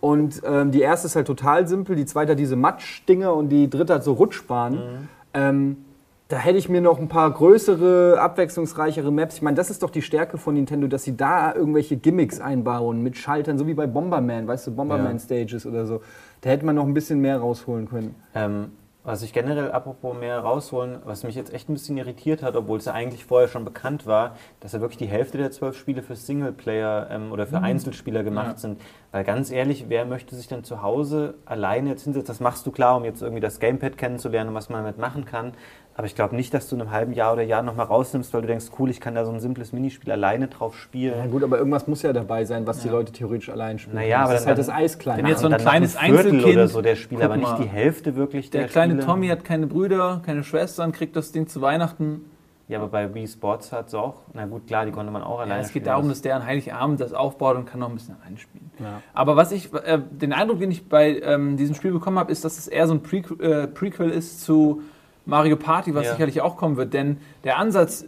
und 0.00 0.42
ähm, 0.44 0.70
die 0.70 0.80
erste 0.82 1.06
ist 1.06 1.16
halt 1.16 1.26
total 1.26 1.66
simpel, 1.66 1.96
die 1.96 2.04
zweite 2.04 2.32
hat 2.32 2.38
diese 2.38 2.56
Matschdinger 2.56 3.32
und 3.34 3.48
die 3.48 3.70
dritte 3.70 3.94
hat 3.94 4.04
so 4.04 4.12
Rutschbahnen. 4.12 4.78
Mhm. 4.78 5.08
Ähm, 5.34 5.76
da 6.28 6.36
hätte 6.36 6.58
ich 6.58 6.68
mir 6.68 6.82
noch 6.82 6.98
ein 6.98 7.08
paar 7.08 7.30
größere, 7.30 8.18
abwechslungsreichere 8.20 9.10
Maps. 9.10 9.36
Ich 9.36 9.42
meine, 9.42 9.56
das 9.56 9.70
ist 9.70 9.82
doch 9.82 9.88
die 9.88 10.02
Stärke 10.02 10.36
von 10.36 10.54
Nintendo, 10.54 10.86
dass 10.86 11.02
sie 11.04 11.16
da 11.16 11.54
irgendwelche 11.54 11.96
Gimmicks 11.96 12.38
einbauen 12.38 13.02
mit 13.02 13.16
Schaltern, 13.16 13.56
so 13.56 13.66
wie 13.66 13.72
bei 13.74 13.86
Bomberman, 13.86 14.46
weißt 14.46 14.66
du, 14.66 14.74
Bomberman 14.74 15.14
Ja. 15.14 15.18
Stages 15.18 15.64
oder 15.64 15.86
so. 15.86 16.02
Da 16.42 16.50
hätte 16.50 16.66
man 16.66 16.76
noch 16.76 16.84
ein 16.86 16.92
bisschen 16.92 17.20
mehr 17.20 17.38
rausholen 17.38 17.88
können. 17.88 18.14
Ähm, 18.34 18.72
was 19.04 19.22
ich 19.22 19.32
generell, 19.32 19.72
apropos 19.72 20.18
mehr 20.18 20.38
rausholen, 20.40 20.96
was 21.06 21.24
mich 21.24 21.34
jetzt 21.34 21.54
echt 21.54 21.70
ein 21.70 21.72
bisschen 21.72 21.96
irritiert 21.96 22.42
hat, 22.42 22.56
obwohl 22.56 22.76
es 22.76 22.84
ja 22.84 22.92
eigentlich 22.92 23.24
vorher 23.24 23.48
schon 23.48 23.64
bekannt 23.64 24.06
war, 24.06 24.36
dass 24.60 24.72
ja 24.72 24.82
wirklich 24.82 24.98
die 24.98 25.06
Hälfte 25.06 25.38
der 25.38 25.50
zwölf 25.50 25.78
Spiele 25.78 26.02
für 26.02 26.14
Singleplayer 26.14 27.08
ähm, 27.10 27.32
oder 27.32 27.46
für 27.46 27.60
Einzelspieler 27.60 28.22
gemacht 28.22 28.48
Ja. 28.48 28.56
sind. 28.58 28.80
Weil 29.12 29.24
ganz 29.24 29.50
ehrlich, 29.50 29.86
wer 29.88 30.04
möchte 30.04 30.36
sich 30.36 30.46
denn 30.46 30.62
zu 30.62 30.82
Hause 30.82 31.34
alleine 31.46 31.88
jetzt 31.88 32.04
hinsetzen? 32.04 32.26
Das 32.26 32.40
machst 32.40 32.66
du 32.66 32.70
klar, 32.70 32.98
um 32.98 33.04
jetzt 33.06 33.22
irgendwie 33.22 33.40
das 33.40 33.60
Gamepad 33.60 33.96
kennenzulernen 33.96 34.50
und 34.50 34.54
was 34.56 34.68
man 34.68 34.82
damit 34.82 34.98
machen 34.98 35.24
kann. 35.24 35.52
Aber 35.98 36.06
ich 36.06 36.14
glaube 36.14 36.36
nicht, 36.36 36.54
dass 36.54 36.68
du 36.68 36.76
in 36.76 36.80
einem 36.82 36.92
halben 36.92 37.12
Jahr 37.12 37.32
oder 37.32 37.42
Jahr 37.42 37.64
nochmal 37.64 37.86
rausnimmst, 37.86 38.32
weil 38.32 38.42
du 38.42 38.46
denkst, 38.46 38.66
cool, 38.78 38.88
ich 38.88 39.00
kann 39.00 39.16
da 39.16 39.24
so 39.24 39.32
ein 39.32 39.40
simples 39.40 39.72
Minispiel 39.72 40.12
alleine 40.12 40.46
drauf 40.46 40.74
Ja 40.76 40.80
spielen. 40.80 41.30
gut, 41.32 41.42
aber 41.42 41.58
irgendwas 41.58 41.88
muss 41.88 42.02
ja 42.02 42.12
dabei 42.12 42.44
sein, 42.44 42.68
was 42.68 42.78
die 42.82 42.88
Leute 42.88 43.10
theoretisch 43.10 43.48
allein 43.50 43.80
spielen. 43.80 43.96
Naja, 43.96 44.20
aber 44.20 44.30
das 44.34 44.42
ist 44.42 44.44
dann- 44.44 44.48
halt 44.50 44.58
das 44.60 44.68
Eiskleine. 44.70 45.22
Wenn 45.24 45.30
jetzt 45.30 45.40
so 45.40 45.48
ein 45.48 45.56
kleines 45.56 45.96
Viertel 45.96 46.16
Einzelkind- 46.30 46.52
oder 46.54 46.68
so 46.68 46.82
der 46.82 46.94
Spiele, 46.94 47.20
Guck 47.22 47.24
aber 47.30 47.36
nicht 47.36 47.50
mal. 47.50 47.60
die 47.62 47.68
Hälfte 47.68 48.14
wirklich 48.14 48.48
der, 48.50 48.60
Der 48.60 48.68
kleine 48.70 48.92
Spiele. 48.94 49.06
Tommy 49.06 49.26
hat 49.26 49.44
keine 49.44 49.66
Brüder, 49.66 50.22
keine 50.24 50.44
Schwestern, 50.44 50.92
kriegt 50.92 51.16
das 51.16 51.32
Ding 51.32 51.48
zu 51.48 51.60
Weihnachten. 51.62 52.26
Ja, 52.68 52.78
aber 52.78 52.88
bei 52.88 53.12
Wii 53.12 53.26
Sports 53.26 53.72
hat 53.72 53.88
es 53.88 53.94
auch. 53.94 54.20
Na 54.34 54.46
gut, 54.46 54.68
klar, 54.68 54.84
die 54.86 54.92
konnte 54.92 55.10
man 55.10 55.22
auch 55.24 55.38
Ja, 55.38 55.44
alleine 55.46 55.62
es 55.62 55.68
geht 55.68 55.82
spielen. 55.82 55.84
darum, 55.86 56.08
dass 56.10 56.22
der 56.22 56.36
an 56.36 56.46
Heiligabend 56.46 57.00
das 57.00 57.12
aufbaut 57.12 57.56
und 57.56 57.64
kann 57.66 57.80
noch 57.80 57.88
ein 57.88 57.94
bisschen 57.96 58.14
alleine 58.20 58.36
spielen. 58.36 58.70
Ja. 58.78 59.02
Aber 59.14 59.34
was 59.34 59.50
ich, 59.50 59.72
äh, 59.74 59.98
den 60.12 60.32
Eindruck, 60.32 60.60
den 60.60 60.70
ich 60.70 60.88
bei 60.88 61.18
ähm, 61.18 61.56
diesem 61.56 61.74
Spiel 61.74 61.90
bekommen 61.90 62.20
habe, 62.20 62.30
ist, 62.30 62.44
dass 62.44 62.56
es 62.56 62.68
eher 62.68 62.86
so 62.86 62.94
ein 62.94 63.02
Pre 63.02 63.16
äh, 63.42 63.66
Prequel 63.66 64.10
ist 64.10 64.42
zu 64.44 64.82
Mario 65.28 65.56
Party, 65.56 65.94
was 65.94 66.06
Ja. 66.06 66.12
sicherlich 66.12 66.40
auch 66.40 66.56
kommen 66.56 66.76
wird. 66.78 66.94
Denn 66.94 67.18
der 67.44 67.58
Ansatz, 67.58 68.04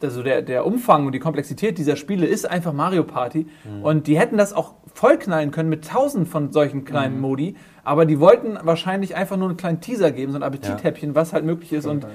also 0.00 0.22
der, 0.22 0.40
der 0.40 0.64
Umfang 0.64 1.04
und 1.04 1.12
die 1.12 1.18
Komplexität 1.18 1.78
dieser 1.78 1.96
Spiele 1.96 2.26
ist 2.26 2.48
einfach 2.48 2.72
Mario 2.72 3.02
Party. 3.02 3.46
Und 3.82 4.06
die 4.06 4.16
hätten 4.18 4.38
das 4.38 4.52
auch 4.52 4.74
vollknallen 4.94 5.50
können 5.50 5.68
mit 5.68 5.86
tausend 5.88 6.28
von 6.28 6.52
solchen 6.52 6.84
kleinen 6.84 7.20
Modi. 7.20 7.56
Aber 7.82 8.06
die 8.06 8.20
wollten 8.20 8.56
wahrscheinlich 8.62 9.16
einfach 9.16 9.36
nur 9.36 9.48
einen 9.48 9.56
kleinen 9.56 9.80
Teaser 9.80 10.12
geben, 10.12 10.30
so 10.32 10.38
ein 10.38 10.44
Appetithäppchen, 10.44 11.14
was 11.16 11.32
halt 11.32 11.44
möglich 11.44 11.72
ist. 11.72 11.86
Und 11.86 12.06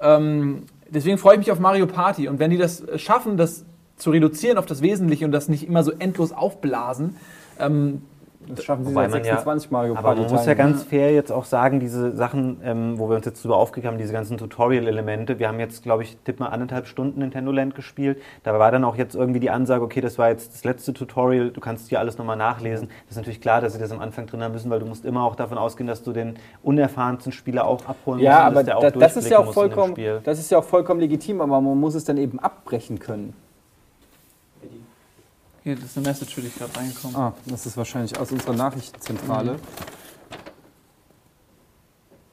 ähm, 0.00 0.64
deswegen 0.90 1.16
freue 1.16 1.34
ich 1.34 1.38
mich 1.38 1.50
auf 1.52 1.58
Mario 1.58 1.86
Party. 1.86 2.28
Und 2.28 2.38
wenn 2.38 2.50
die 2.50 2.58
das 2.58 2.84
schaffen, 2.96 3.38
das 3.38 3.64
zu 3.96 4.10
reduzieren 4.10 4.58
auf 4.58 4.66
das 4.66 4.82
Wesentliche 4.82 5.24
und 5.24 5.32
das 5.32 5.48
nicht 5.48 5.66
immer 5.66 5.82
so 5.82 5.90
endlos 5.92 6.32
aufblasen, 6.32 7.16
ähm, 7.58 8.02
Das 8.48 8.64
schaffen 8.64 8.84
sie 8.84 8.90
Wobei 8.90 9.08
seit 9.08 9.20
man 9.20 9.24
ja- 9.24 9.34
26 9.34 9.70
Mario 9.70 9.94
Aber 9.96 10.14
man 10.14 10.30
muss 10.30 10.46
ja 10.46 10.54
ganz 10.54 10.82
fair 10.82 11.12
jetzt 11.12 11.30
auch 11.30 11.44
sagen, 11.44 11.80
diese 11.80 12.14
Sachen, 12.16 12.60
ähm, 12.64 12.98
wo 12.98 13.08
wir 13.08 13.16
uns 13.16 13.26
jetzt 13.26 13.42
drüber 13.42 13.56
aufgeregt 13.56 13.86
haben, 13.86 13.98
diese 13.98 14.12
ganzen 14.12 14.38
Tutorial-Elemente. 14.38 15.38
Wir 15.38 15.48
haben 15.48 15.60
jetzt, 15.60 15.82
glaube 15.82 16.02
ich, 16.02 16.16
tipp 16.24 16.40
mal 16.40 16.48
anderthalb 16.48 16.86
Stunden 16.86 17.20
Nintendo 17.20 17.52
Land 17.52 17.74
gespielt. 17.74 18.20
Da 18.42 18.58
war 18.58 18.70
dann 18.70 18.84
auch 18.84 18.96
jetzt 18.96 19.14
irgendwie 19.14 19.40
die 19.40 19.50
Ansage, 19.50 19.84
okay, 19.84 20.00
das 20.00 20.18
war 20.18 20.28
jetzt 20.28 20.54
das 20.54 20.64
letzte 20.64 20.92
Tutorial, 20.92 21.50
du 21.50 21.60
kannst 21.60 21.88
hier 21.88 22.00
alles 22.00 22.18
nochmal 22.18 22.36
nachlesen. 22.36 22.88
Das 23.06 23.12
ist 23.12 23.16
natürlich 23.16 23.40
klar, 23.40 23.60
dass 23.60 23.72
sie 23.74 23.78
das 23.78 23.92
am 23.92 24.00
Anfang 24.00 24.26
drin 24.26 24.42
haben 24.42 24.52
müssen, 24.52 24.70
weil 24.70 24.80
du 24.80 24.86
musst 24.86 25.04
immer 25.04 25.22
auch 25.24 25.36
davon 25.36 25.58
ausgehen, 25.58 25.86
dass 25.86 26.02
du 26.02 26.12
den 26.12 26.34
unerfahrensten 26.62 27.32
Spieler 27.32 27.66
auch 27.66 27.86
abholen 27.86 28.18
musst. 28.18 28.24
Ja, 28.24 28.40
aber 28.44 28.62
das 28.62 29.16
ist 29.16 29.28
ja 29.28 29.38
auch 29.38 29.52
vollkommen, 29.52 29.94
das 30.24 30.38
ist 30.38 30.50
ja 30.50 30.58
auch 30.58 30.64
vollkommen 30.64 31.00
legitim, 31.00 31.40
aber 31.40 31.60
man 31.60 31.78
muss 31.78 31.94
es 31.94 32.04
dann 32.04 32.16
eben 32.16 32.38
abbrechen 32.38 32.98
können. 32.98 33.34
Hier, 35.62 35.76
das 35.76 35.84
ist 35.84 35.96
eine 35.96 36.08
Message 36.08 36.34
für 36.34 36.40
dich 36.40 36.54
gerade 36.56 36.76
reingekommen. 36.76 37.16
Ah, 37.16 37.32
das 37.46 37.66
ist 37.66 37.76
wahrscheinlich 37.76 38.18
aus 38.18 38.32
unserer 38.32 38.54
Nachrichtenzentrale. 38.54 39.58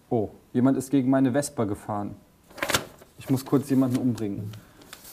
Oh, 0.10 0.30
jemand 0.54 0.78
ist 0.78 0.90
gegen 0.90 1.10
meine 1.10 1.32
Vespa 1.32 1.66
gefahren. 1.66 2.16
Ich 3.20 3.30
muss 3.30 3.46
kurz 3.46 3.70
jemanden 3.70 3.98
umbringen. 3.98 4.52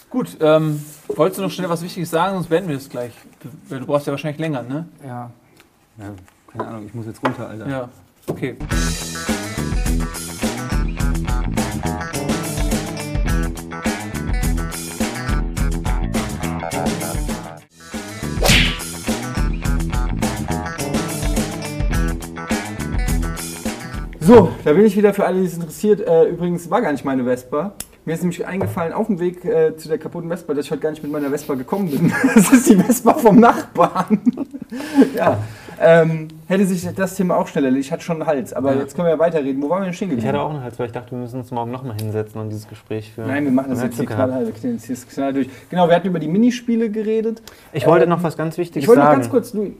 Gut, 0.09 0.37
ähm, 0.41 0.83
wolltest 1.09 1.39
du 1.39 1.43
noch 1.43 1.51
schnell 1.51 1.69
was 1.69 1.83
Wichtiges 1.83 2.11
sagen, 2.11 2.35
sonst 2.35 2.49
beenden 2.49 2.71
wir 2.71 2.77
das 2.77 2.89
gleich. 2.89 3.13
Du, 3.69 3.79
du 3.79 3.87
brauchst 3.87 4.07
ja 4.07 4.13
wahrscheinlich 4.13 4.41
länger, 4.41 4.63
ne? 4.63 4.89
Ja. 5.05 5.31
ja. 5.99 6.15
Keine 6.51 6.69
Ahnung, 6.69 6.87
ich 6.87 6.95
muss 6.95 7.07
jetzt 7.07 7.23
runter, 7.23 7.49
Alter. 7.49 7.69
Ja. 7.69 7.89
Okay. 8.27 8.57
So, 24.27 24.51
da 24.65 24.73
bin 24.73 24.85
ich 24.85 24.97
wieder 24.97 25.15
für 25.15 25.25
alle, 25.25 25.39
die 25.41 25.47
es 25.47 25.55
interessiert. 25.55 26.01
Äh, 26.01 26.25
übrigens 26.31 26.69
war 26.69 26.81
gar 26.83 26.91
nicht 26.91 27.05
meine 27.05 27.23
Vespa. 27.25 27.75
Mir 28.05 28.15
ist 28.15 28.23
nämlich 28.23 28.45
eingefallen 28.47 28.93
auf 28.93 29.07
dem 29.07 29.21
Weg 29.21 29.45
äh, 29.45 29.77
zu 29.77 29.89
der 29.89 29.99
kaputten 29.99 30.29
Vespa, 30.29 30.53
dass 30.55 30.65
ich 30.67 30.71
heute 30.73 30.81
gar 30.83 30.91
nicht 30.91 31.03
mit 31.03 31.13
meiner 31.13 31.31
Vespa 31.31 31.55
gekommen 31.55 31.91
bin. 31.91 32.13
Das 32.35 32.53
ist 32.53 32.69
die 32.69 32.77
Vespa 32.77 33.15
vom 33.15 33.39
Nachbarn. 33.39 34.21
ja. 35.17 35.39
Ähm, 35.81 36.29
hätte 36.49 36.65
sich 36.67 36.89
das 36.95 37.15
Thema 37.17 37.37
auch 37.37 37.47
schneller 37.47 37.67
erledigt. 37.67 37.87
Ich 37.89 37.93
hatte 37.93 38.03
schon 38.03 38.17
einen 38.17 38.27
Hals, 38.27 38.53
aber 38.53 38.73
Ja. 38.75 38.81
jetzt 38.81 38.97
können 38.97 39.07
wir 39.07 39.13
ja 39.13 39.19
weiterreden. 39.19 39.63
Wo 39.63 39.69
waren 39.69 39.83
wir 39.83 39.85
denn 39.87 39.95
stehen 39.95 40.09
Ich 40.09 40.17
geblieben? 40.17 40.29
hatte 40.35 40.41
auch 40.41 40.51
einen 40.51 40.63
Hals, 40.63 40.79
weil 40.79 40.87
ich 40.87 40.93
dachte, 40.93 41.11
wir 41.13 41.19
müssen 41.19 41.39
uns 41.41 41.51
morgen 41.53 41.71
nochmal 41.71 41.97
hinsetzen 42.01 42.41
und 42.41 42.49
dieses 42.49 42.67
Gespräch 42.67 43.13
führen. 43.13 43.29
Nein, 43.29 43.45
wir 43.45 43.53
machen 43.53 43.71
das 43.71 43.83
jetzt 43.83 43.97
hier 43.97 44.07
das 44.07 44.15
knallhart 44.17 45.37
durch. 45.37 45.49
Genau, 45.71 45.87
wir 45.89 45.95
hatten 45.95 46.07
über 46.09 46.19
die 46.19 46.29
Minispiele 46.29 46.91
geredet. 46.91 47.43
Ich 47.73 47.87
wollte 47.87 48.05
Ähm, 48.05 48.11
noch 48.11 48.23
was 48.23 48.37
ganz 48.37 48.57
Wichtiges 48.59 48.83
Ich 48.85 48.89
wollte 48.89 49.01
noch 49.03 49.09
sagen. 49.09 49.21
ganz 49.21 49.31
kurz, 49.31 49.53
du, 49.53 49.73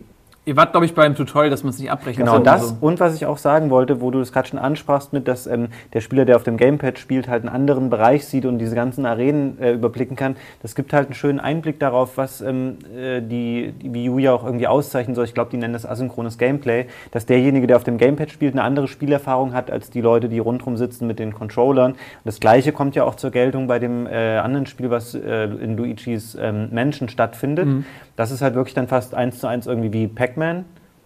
Ihr 0.49 0.57
wart, 0.57 0.71
glaube 0.71 0.87
ich, 0.87 0.95
beim 0.95 1.17
Tutorial, 1.17 1.51
dass 1.51 1.65
man 1.65 1.71
es 1.71 1.81
nicht 1.81 1.91
abbrechen 1.91 2.21
Genau 2.21 2.37
soll. 2.37 2.45
das 2.45 2.63
Also- 2.63 2.77
und 2.81 3.01
was 3.01 3.17
ich 3.17 3.27
auch 3.27 3.37
sagen 3.37 3.69
wollte, 3.69 4.01
wo 4.01 4.13
du 4.13 4.21
das 4.21 4.33
gerade 4.33 4.47
schon 4.47 4.61
ansprachst, 4.61 5.13
mit 5.13 5.27
dass 5.27 5.49
ähm, 5.49 5.71
der 5.93 6.01
Spieler, 6.01 6.25
der 6.25 6.37
auf 6.37 6.45
dem 6.45 6.57
Gamepad 6.57 7.01
spielt, 7.01 7.27
halt 7.27 7.43
einen 7.43 7.53
anderen 7.53 7.91
Bereich 7.91 8.27
sieht 8.27 8.47
und 8.47 8.59
diese 8.59 8.77
ganzen 8.77 9.07
Arenen 9.07 9.61
äh, 9.61 9.73
überblicken 9.73 10.15
kann. 10.15 10.37
Das 10.63 10.77
gibt 10.77 10.93
halt 10.93 11.07
einen 11.07 11.15
schönen 11.15 11.41
Einblick 11.41 11.81
darauf, 11.81 12.17
was 12.17 12.43
ähm, 12.43 12.79
äh, 12.97 13.21
die, 13.23 13.75
die 13.83 13.93
Wii 13.93 14.09
U 14.09 14.19
ja 14.21 14.35
auch 14.35 14.45
irgendwie 14.45 14.69
auszeichnen 14.69 15.17
soll. 15.17 15.25
Ich 15.25 15.35
glaube, 15.35 15.51
die 15.51 15.57
nennen 15.57 15.73
das 15.73 15.85
asynchrones 15.85 16.39
Gameplay, 16.39 16.87
dass 17.11 17.27
derjenige, 17.27 17.67
der 17.67 17.77
auf 17.77 17.85
dem 17.85 17.99
Gamepad 17.99 18.31
spielt, 18.31 18.55
eine 18.55 18.63
andere 18.63 18.87
Spielerfahrung 18.87 19.53
hat 19.53 19.73
als 19.73 19.91
die 19.91 20.01
Leute, 20.01 20.29
die 20.29 20.39
rundherum 20.39 20.77
sitzen 20.77 21.09
mit 21.09 21.19
den 21.19 21.35
Controllern. 21.35 21.91
Und 21.91 21.99
das 22.25 22.39
Gleiche 22.39 22.71
kommt 22.71 22.95
ja 22.95 23.03
auch 23.03 23.17
zur 23.17 23.33
Geltung 23.33 23.67
bei 23.67 23.81
dem 23.81 24.07
äh, 24.07 24.37
anderen 24.37 24.67
Spiel, 24.67 24.91
was 24.91 25.13
äh, 25.13 25.45
in 25.47 25.77
Luigis 25.77 26.39
ähm, 26.41 26.69
Menschen 26.71 27.09
stattfindet. 27.09 27.67
Mhm. 27.67 27.85
Das 28.15 28.31
ist 28.31 28.43
halt 28.43 28.55
wirklich 28.55 28.75
dann 28.75 28.87
fast 28.87 29.13
eins 29.15 29.41
zu 29.41 29.49
eins 29.49 29.67
irgendwie 29.67 29.93
wie 29.93 30.07
Pac-Man. 30.37 30.65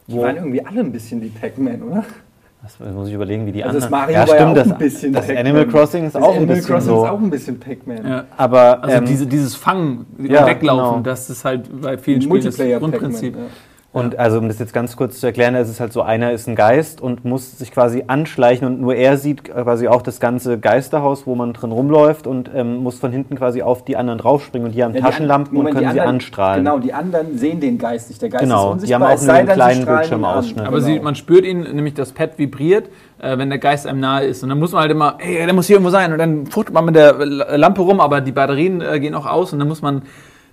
die 0.09 0.19
waren 0.19 0.37
irgendwie 0.37 0.65
alle 0.67 0.81
ein 0.81 0.93
bisschen 0.93 1.21
wie 1.23 1.29
Pac-Man, 1.29 1.83
oder? 1.83 2.05
Das 2.63 2.79
muss 2.95 3.09
ich 3.09 3.15
überlegen, 3.15 3.47
wie 3.47 3.53
die 3.53 3.65
Also 3.65 3.79
das 3.79 3.85
anderen. 3.87 4.01
Mario 4.03 4.15
ja, 4.17 4.29
war 4.29 4.35
ja 4.37 4.41
stimmt, 4.43 4.51
auch 4.51 4.55
das, 4.63 4.73
ein 4.73 4.79
bisschen 4.79 5.13
das 5.15 5.27
Pac-Man. 5.27 5.47
Animal 5.47 5.67
Crossing 5.69 6.07
ist 6.07 6.15
Das 6.15 6.23
auch 6.23 6.29
ein 6.33 6.37
Animal 6.39 6.57
bisschen 6.57 6.75
Crossing 6.75 6.89
so. 6.95 7.05
ist 7.05 7.11
auch 7.11 7.21
ein 7.21 7.31
bisschen 7.31 7.61
Pac-Man. 7.61 8.07
Ja. 8.07 8.25
Aber 8.37 8.85
Also 8.85 8.97
ähm, 8.97 9.05
diese, 9.07 9.27
dieses 9.27 9.55
Fangen, 9.55 10.07
Ja, 10.19 10.47
Weglaufen, 10.47 10.85
genau. 10.97 11.01
das 11.01 11.31
ist 11.31 11.45
halt 11.45 11.81
bei 11.81 11.97
vielen 11.97 12.21
Spielen 12.21 12.45
das 12.45 12.57
Grundprinzip. 12.59 13.37
Und 13.93 14.21
also 14.21 14.39
um 14.39 14.47
das 14.47 14.61
jetzt 14.61 14.73
ganz 14.73 14.97
kurz 14.97 15.19
zu 15.19 15.27
erklären, 15.27 15.57
es 15.57 15.69
ist 15.69 15.81
halt 15.81 15.93
so, 15.93 16.03
einer 16.03 16.31
ist 16.31 16.47
ein 16.47 16.55
Geist 16.55 17.01
und 17.01 17.25
muss 17.25 17.59
sich 17.59 17.73
quasi 17.73 18.05
anschleichen 18.07 18.65
und 18.69 18.81
nur 18.81 18.95
er 18.95 19.17
sieht 19.17 19.43
quasi 19.43 19.89
auch 19.89 20.01
das 20.03 20.21
ganze 20.21 20.61
Geisterhaus, 20.61 21.27
wo 21.27 21.35
man 21.35 21.55
drin 21.55 21.73
rumläuft 21.73 22.29
und 22.29 22.49
ähm, 22.55 22.77
muss 22.85 23.01
von 23.01 23.11
hinten 23.11 23.35
quasi 23.35 23.63
auf 23.63 23.85
die 23.85 23.97
anderen 23.97 24.21
draufspringen 24.21 24.69
und 24.69 24.75
die 24.77 24.85
haben 24.85 24.95
Ja, 24.95 25.01
die 25.01 25.05
Taschenlampen 25.07 25.51
an- 25.51 25.57
Moment, 25.57 25.75
und 25.75 25.81
können 25.81 25.89
die 25.91 25.95
sie 25.95 26.01
anderen- 26.03 26.15
anstrahlen. 26.19 26.65
Genau, 26.65 26.79
die 26.79 26.93
anderen 26.95 27.37
sehen 27.37 27.59
den 27.59 27.79
Geist 27.79 28.11
nicht. 28.11 28.23
Der 28.23 28.29
Geist 28.29 28.45
Genau, 28.45 28.75
ist 28.75 28.87
die 28.87 28.95
haben 28.95 29.03
unsichtbar, 29.03 29.09
auch 29.09 29.15
es 29.15 29.21
nur 29.23 29.27
sei 29.35 29.39
einen 29.41 29.49
kleinen 29.49 29.87
Bildschirmausschnitt. 29.87 30.61
Aber 30.67 30.77
Genau. 30.77 30.87
sie, 30.87 31.01
man 31.01 31.15
spürt 31.17 31.45
ihn, 31.45 31.61
nämlich 31.63 31.95
das 31.95 32.13
Pad 32.13 32.39
vibriert, 32.39 32.91
äh, 33.21 33.39
wenn 33.39 33.49
der 33.51 33.59
Geist 33.59 33.89
einem 33.89 33.99
nahe 33.99 34.25
ist. 34.25 34.45
Und 34.45 34.51
dann 34.51 34.61
muss 34.61 34.71
man 34.71 34.83
halt 34.83 34.93
immer, 34.93 35.17
ey, 35.19 35.45
der 35.45 35.53
muss 35.53 35.67
hier 35.67 35.75
irgendwo 35.75 35.91
sein. 35.91 36.13
Und 36.13 36.19
dann 36.19 36.47
fuchtelt 36.47 36.75
man 36.75 36.85
mit 36.85 36.95
der 36.95 37.15
Lampe 37.27 37.81
rum, 37.83 37.99
aber 37.99 38.21
die 38.21 38.31
Batterien 38.31 38.83
äh, 38.83 39.01
gehen 39.01 39.17
auch 39.17 39.27
aus. 39.27 39.53
Und 39.53 39.59
dann 39.59 39.67
muss 39.67 39.83
man, 39.83 40.03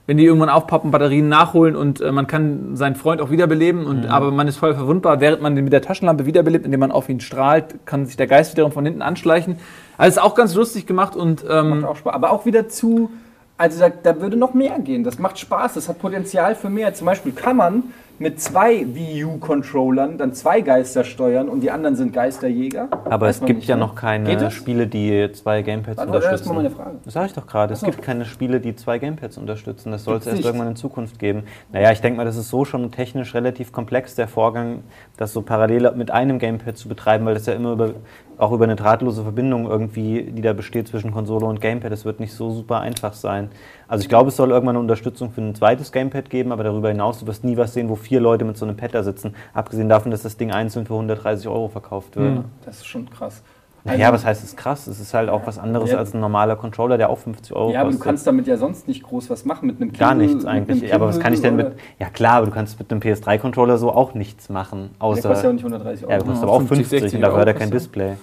wenn 0.08 0.17
die 0.17 0.26
irgendwann 0.26 0.50
aufpoppen, 0.50 0.89
Batterien 0.89 1.28
nachholen 1.28 1.76
und 1.76 2.00
äh, 2.00 2.12
man 2.13 2.28
kann 2.28 2.76
seinen 2.78 2.96
Freund 2.96 3.22
auch 3.22 3.30
wiederbeleben. 3.30 3.86
Und, 3.86 4.06
Mhm. 4.06 4.10
Aber 4.10 4.32
man 4.32 4.48
ist 4.48 4.58
voll 4.58 4.74
verwundbar. 4.74 5.20
Während 5.20 5.41
man 5.41 5.56
den 5.56 5.65
mit 5.65 5.74
der 5.74 5.82
Taschenlampe 5.82 6.26
wiederbelebt, 6.26 6.65
indem 6.65 6.80
man 6.80 6.91
auf 6.91 7.10
ihn 7.10 7.20
strahlt, 7.20 7.86
kann 7.86 8.06
sich 8.06 8.15
der 8.15 8.28
Geist 8.28 8.54
wiederum 8.54 8.72
von 8.72 8.86
hinten 8.86 9.02
anschleichen. 9.02 9.58
Also 9.98 10.20
ist 10.20 10.24
auch 10.24 10.34
ganz 10.34 10.56
lustig 10.56 10.86
gemacht 10.88 11.15
und 11.15 11.46
ähm, 11.50 11.82
Macht 11.82 11.84
auch 11.84 11.96
Spaß. 11.98 12.13
Aber 12.13 12.32
auch 12.32 12.46
wieder 12.46 12.70
zu. 12.70 13.12
Also 13.58 13.80
da, 13.80 13.89
da 13.89 14.22
würde 14.22 14.38
noch 14.38 14.54
mehr 14.54 14.78
gehen. 14.80 15.04
Das 15.04 15.17
macht 15.17 15.39
Spaß, 15.39 15.74
das 15.74 15.89
hat 15.89 16.00
Potenzial 16.00 16.54
für 16.56 16.70
mehr. 16.70 16.93
Zum 16.93 17.06
Beispiel 17.06 17.32
kann 17.32 17.58
man 17.58 17.84
mit 18.20 18.41
zwei 18.41 18.86
Wii 18.96 19.26
U-Controllern 19.26 20.17
dann 20.17 20.34
zwei 20.34 20.62
Geister 20.62 21.04
steuern 21.04 21.50
und 21.50 21.62
die 21.62 21.70
anderen 21.70 21.96
sind 21.96 22.13
Geisterjäger. 22.13 22.88
Aber 23.06 23.28
Weiß 23.28 23.41
es 23.41 23.46
gibt 23.46 23.60
nicht, 23.60 23.67
ja 23.67 23.76
ne? 23.76 23.82
noch 23.82 23.96
keine 23.96 24.36
das? 24.36 24.54
Spiele, 24.54 24.88
die 24.88 25.32
zwei 25.34 25.62
Gamepads 25.62 25.98
Warte, 25.98 26.12
das 26.13 26.41
ist 26.41 26.48
mal 26.48 26.56
meine 26.56 26.70
unterstützen. 26.70 26.84
Frage. 26.84 26.98
Das 27.06 27.13
sage 27.13 27.26
ich 27.28 27.34
doch 27.34 27.48
gerade. 27.48 27.74
Es 27.74 27.82
gibt 27.82 28.02
keine 28.02 28.26
Spiele, 28.26 28.60
die 28.60 28.76
zwei 28.76 28.98
Gamepads 28.98 29.38
unterstützen. 29.38 29.91
Das 29.91 30.04
soll 30.04 30.17
es 30.17 30.26
erst 30.26 30.38
nicht. 30.38 30.46
irgendwann 30.46 30.70
in 30.70 30.76
Zukunft 30.76 31.20
geben. 31.20 31.43
Naja, 31.72 31.91
ich 31.91 32.02
denke 32.02 32.17
mal, 32.17 32.26
das 32.26 32.38
ist 32.38 32.50
so 32.50 32.65
schon 32.65 32.91
technisch 32.91 33.36
relativ 33.36 33.72
komplex, 33.72 34.15
der 34.15 34.28
Vorgang, 34.28 34.84
das 35.17 35.34
so 35.34 35.43
parallel 35.43 35.91
mit 35.96 36.10
einem 36.10 36.39
Gamepad 36.39 36.78
zu 36.78 36.89
betreiben, 36.89 37.26
weil 37.26 37.36
das 37.36 37.46
ja 37.46 37.54
immer 37.54 37.74
über, 37.74 37.91
auch 38.38 38.52
über 38.52 38.65
eine 38.65 38.76
drahtlose 38.76 39.23
Verbindung 39.23 39.69
irgendwie, 39.69 40.23
die 40.23 40.41
da 40.41 40.54
besteht 40.54 40.88
zwischen 40.88 41.12
Konsole 41.12 41.45
und 41.45 41.60
Gamepad, 41.60 41.91
das 41.91 42.06
wird 42.06 42.19
nicht 42.19 42.34
so 42.34 42.52
super 42.52 42.80
einfach 42.80 43.13
sein. 43.13 43.50
Also 43.88 44.04
ich 44.04 44.10
glaube, 44.10 44.30
es 44.30 44.36
soll 44.36 44.52
irgendwann 44.52 44.76
eine 44.76 44.82
Unterstützung 44.82 45.32
für 45.32 45.41
ein 45.41 45.56
zweites 45.56 45.91
Gamepad 45.91 46.30
geben, 46.30 46.52
aber 46.52 46.63
darüber 46.63 46.89
hinaus, 46.89 47.19
du 47.19 47.28
wirst 47.28 47.43
nie 47.43 47.58
was 47.58 47.73
sehen, 47.73 47.89
wo 47.89 47.95
vier 47.95 48.19
Leute 48.19 48.45
mit 48.45 48.58
so 48.58 48.65
einem 48.65 48.78
Pad 48.78 48.93
da 48.93 49.04
sitzen, 49.04 49.34
abgesehen 49.54 49.89
davon, 49.89 50.12
dass 50.12 50.23
das 50.23 50.38
Ding 50.38 50.52
einzeln 50.52 50.86
für 50.86 50.93
130 50.93 51.47
Euro 51.47 51.67
verkauft 51.67 52.15
wird. 52.15 52.36
Mhm. 52.36 52.45
Das 52.65 52.78
ist 52.78 52.88
schon 52.88 53.10
krass. 53.10 53.43
Naja, 53.88 54.12
was 54.13 54.26
heißt 54.26 54.43
es 54.43 54.56
krass? 54.56 54.86
Es 54.88 55.00
ist 55.00 55.13
halt 55.13 55.30
auch 55.30 55.47
was 55.47 55.58
anderes 55.58 55.91
Ja. 55.91 55.97
als 55.97 56.13
ein 56.13 56.19
normaler 56.19 56.56
Controller, 56.56 56.97
der 56.97 57.10
auch 57.10 57.17
50 57.17 57.56
Euro 57.56 57.71
Ja, 57.71 57.82
aber 57.82 57.89
du 57.89 57.95
kostet. 57.97 58.06
kannst 58.06 58.28
damit 58.28 58.45
ja 58.47 58.58
sonst 58.58 58.88
nicht 58.88 59.02
groß 59.04 59.30
was 59.30 59.45
machen 59.45 59.67
mit 59.67 59.82
einem 59.82 59.93
Gar 59.93 60.10
Kindle, 60.12 60.28
nichts 60.28 60.43
mit 60.43 60.52
eigentlich. 60.54 60.84
einem 60.84 60.93
Aber 60.93 61.08
was 61.08 61.19
kann 61.19 61.34
ich 61.34 61.41
denn 61.41 61.56
mit. 61.56 61.67
Kindle 61.67 61.84
Ja, 62.00 62.10
klar, 62.10 62.34
aber 62.34 62.45
du 62.47 62.52
kannst 62.52 62.78
mit 62.80 62.91
einem 62.91 63.02
PS3-Controller 63.02 63.78
so 63.78 63.91
auch 63.91 64.13
nichts 64.13 64.50
machen. 64.50 64.80
oder- 64.80 64.89
Der 65.00 65.04
Außer. 65.08 65.30
kostet 65.30 65.43
ja 65.45 65.50
auch 65.50 65.54
nicht 65.54 65.63
130 65.63 66.04
Euro. 66.04 66.12
ja, 66.12 66.17
der 66.19 66.28
kostet 66.28 66.41
Ja, 66.43 66.43
aber 66.43 66.52
auch 66.54 66.67
50, 66.67 66.78
50 66.88 67.00
60 67.02 67.17
und 67.19 67.26
hat 67.26 67.32
er 67.32 67.38
Euro 67.38 67.45
kein 67.45 67.54
kostet. 67.56 67.73
Display. 67.73 68.13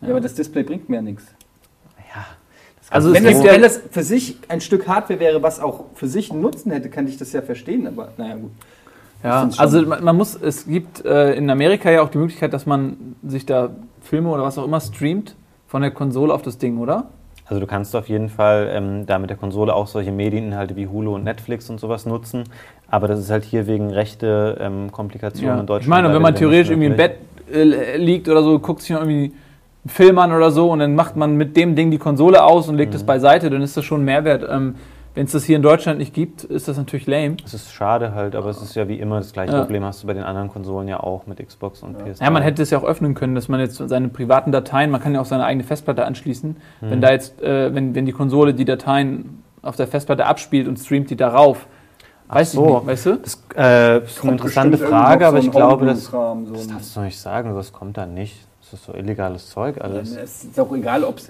Ja, 0.00 0.08
aber 0.10 0.20
das 0.20 0.34
Display 0.34 0.62
bringt 0.62 0.88
mir 0.88 1.02
nichts. 1.02 1.24
Ja. 2.14 2.24
Das 2.80 2.90
Also 2.92 3.12
Wenn 3.14 3.24
es 3.26 3.32
du 3.32 3.36
das, 3.38 3.44
ja- 3.46 3.52
wenn 3.54 3.62
das 3.62 3.80
für 3.90 4.02
sich 4.02 4.38
ein 4.48 4.60
Stück 4.60 4.86
Hardware 4.88 5.20
wäre, 5.20 5.42
was 5.42 5.60
auch 5.60 5.84
für 5.94 6.06
sich 6.08 6.30
einen 6.30 6.40
Nutzen 6.40 6.70
hätte, 6.72 6.88
kann 6.90 7.06
ich 7.06 7.16
das 7.16 7.32
ja 7.32 7.42
verstehen, 7.42 7.86
aber 7.86 8.08
naja, 8.16 8.36
gut. 8.36 8.50
Ja, 9.22 9.48
also 9.56 9.80
man, 9.86 10.04
man 10.04 10.16
muss, 10.16 10.34
es 10.38 10.66
gibt 10.66 11.02
äh, 11.06 11.32
in 11.32 11.48
Amerika 11.48 11.90
ja 11.90 12.02
auch 12.02 12.10
die 12.10 12.18
Möglichkeit, 12.18 12.52
dass 12.52 12.66
man 12.66 13.16
sich 13.26 13.46
da 13.46 13.70
Filme 14.14 14.28
oder 14.30 14.44
was 14.44 14.58
auch 14.58 14.64
immer 14.64 14.78
streamt 14.80 15.34
von 15.66 15.82
der 15.82 15.90
Konsole 15.90 16.32
auf 16.32 16.42
das 16.42 16.56
Ding, 16.56 16.78
oder? 16.78 17.06
Also 17.46 17.58
du 17.60 17.66
kannst 17.66 17.96
auf 17.96 18.08
jeden 18.08 18.28
Fall 18.28 18.70
ähm, 18.72 19.06
da 19.06 19.18
mit 19.18 19.28
der 19.28 19.36
Konsole 19.36 19.74
auch 19.74 19.88
solche 19.88 20.12
Medieninhalte 20.12 20.76
wie 20.76 20.86
Hulu 20.86 21.16
und 21.16 21.24
Netflix 21.24 21.68
und 21.68 21.80
sowas 21.80 22.06
nutzen. 22.06 22.44
Aber 22.88 23.08
das 23.08 23.18
ist 23.18 23.28
halt 23.28 23.42
hier 23.42 23.66
wegen 23.66 23.90
rechte 23.90 24.56
ähm, 24.60 24.92
Komplikationen 24.92 25.58
in 25.60 25.66
Deutschland. 25.66 25.82
Ich 25.82 25.88
meine, 25.88 26.14
wenn 26.14 26.22
man 26.22 26.36
theoretisch 26.36 26.70
irgendwie 26.70 26.86
im. 26.86 26.96
Bett 26.96 27.16
äh, 27.52 27.96
liegt 27.96 28.28
oder 28.28 28.44
so, 28.44 28.56
guckt 28.60 28.82
sich 28.82 28.92
irgendwie 28.92 29.32
einen 29.32 29.88
Film 29.88 30.16
an 30.18 30.32
oder 30.32 30.52
so 30.52 30.70
und 30.70 30.78
dann 30.78 30.94
macht 30.94 31.16
man 31.16 31.34
mit 31.34 31.56
dem 31.56 31.74
Ding 31.74 31.90
die 31.90 31.98
Konsole 31.98 32.40
aus 32.44 32.68
und 32.68 32.76
legt 32.76 32.92
Mhm. 32.92 32.96
es 32.98 33.04
beiseite, 33.04 33.50
dann 33.50 33.62
ist 33.62 33.76
das 33.76 33.84
schon 33.84 34.02
ein 34.02 34.04
Mehrwert. 34.04 34.46
Ähm, 34.48 34.76
wenn 35.14 35.26
es 35.26 35.32
das 35.32 35.44
hier 35.44 35.56
in 35.56 35.62
Deutschland 35.62 35.98
nicht 35.98 36.12
gibt, 36.12 36.42
ist 36.42 36.66
das 36.66 36.76
natürlich 36.76 37.06
lame. 37.06 37.36
Es 37.44 37.54
ist 37.54 37.72
schade 37.72 38.14
halt, 38.14 38.34
aber 38.34 38.50
es 38.50 38.60
ist 38.60 38.74
ja 38.74 38.88
wie 38.88 38.98
immer 38.98 39.18
das 39.18 39.32
gleiche 39.32 39.52
Ja. 39.52 39.60
Problem 39.60 39.84
hast 39.84 40.02
du 40.02 40.08
bei 40.08 40.12
den 40.12 40.24
anderen 40.24 40.48
Konsolen 40.48 40.88
ja 40.88 40.98
auch 40.98 41.26
mit 41.26 41.44
Xbox 41.44 41.84
und 41.84 41.96
PS3. 41.96 42.24
Ja, 42.24 42.30
man 42.30 42.42
hätte 42.42 42.62
es 42.62 42.70
ja 42.70 42.78
auch 42.78 42.84
öffnen 42.84 43.14
können, 43.14 43.36
dass 43.36 43.48
man 43.48 43.60
jetzt 43.60 43.76
seine 43.76 44.08
privaten 44.08 44.50
Dateien, 44.50 44.90
man 44.90 45.00
kann 45.00 45.14
ja 45.14 45.20
auch 45.20 45.26
seine 45.26 45.44
eigene 45.44 45.62
Festplatte 45.62 46.04
anschließen. 46.04 46.56
Mhm. 46.80 46.90
Wenn 46.90 47.00
da 47.00 47.12
jetzt, 47.12 47.40
äh, 47.40 47.72
wenn, 47.72 47.94
wenn 47.94 48.06
die 48.06 48.12
Konsole 48.12 48.54
die 48.54 48.64
Dateien 48.64 49.44
auf 49.62 49.76
der 49.76 49.86
Festplatte 49.86 50.26
abspielt 50.26 50.66
und 50.66 50.78
streamt 50.78 51.10
die 51.10 51.16
darauf, 51.16 51.66
weiß 52.28 52.52
so. 52.52 52.66
ich 52.66 52.72
nicht, 52.74 52.86
weißt 52.86 53.06
du? 53.06 53.16
Das 53.16 53.44
äh, 53.56 53.98
ist 54.04 54.22
eine 54.22 54.32
interessante 54.32 54.78
Frage, 54.78 55.28
aber 55.28 55.38
ich 55.38 55.50
glaube, 55.50 55.86
das, 55.86 56.06
so 56.06 56.44
das 56.52 56.66
darfst 56.66 56.96
du 56.96 57.00
nicht 57.00 57.20
sagen, 57.20 57.54
das 57.54 57.72
kommt 57.72 57.96
dann 57.96 58.14
nicht. 58.14 58.36
Das 58.74 58.80
ist 58.80 58.86
so 58.86 58.94
illegales 58.94 59.50
Zeug 59.50 59.80
alles. 59.80 60.16
Es 60.16 60.42
ist 60.42 60.58
auch 60.58 60.74
egal, 60.74 61.04
ob 61.04 61.20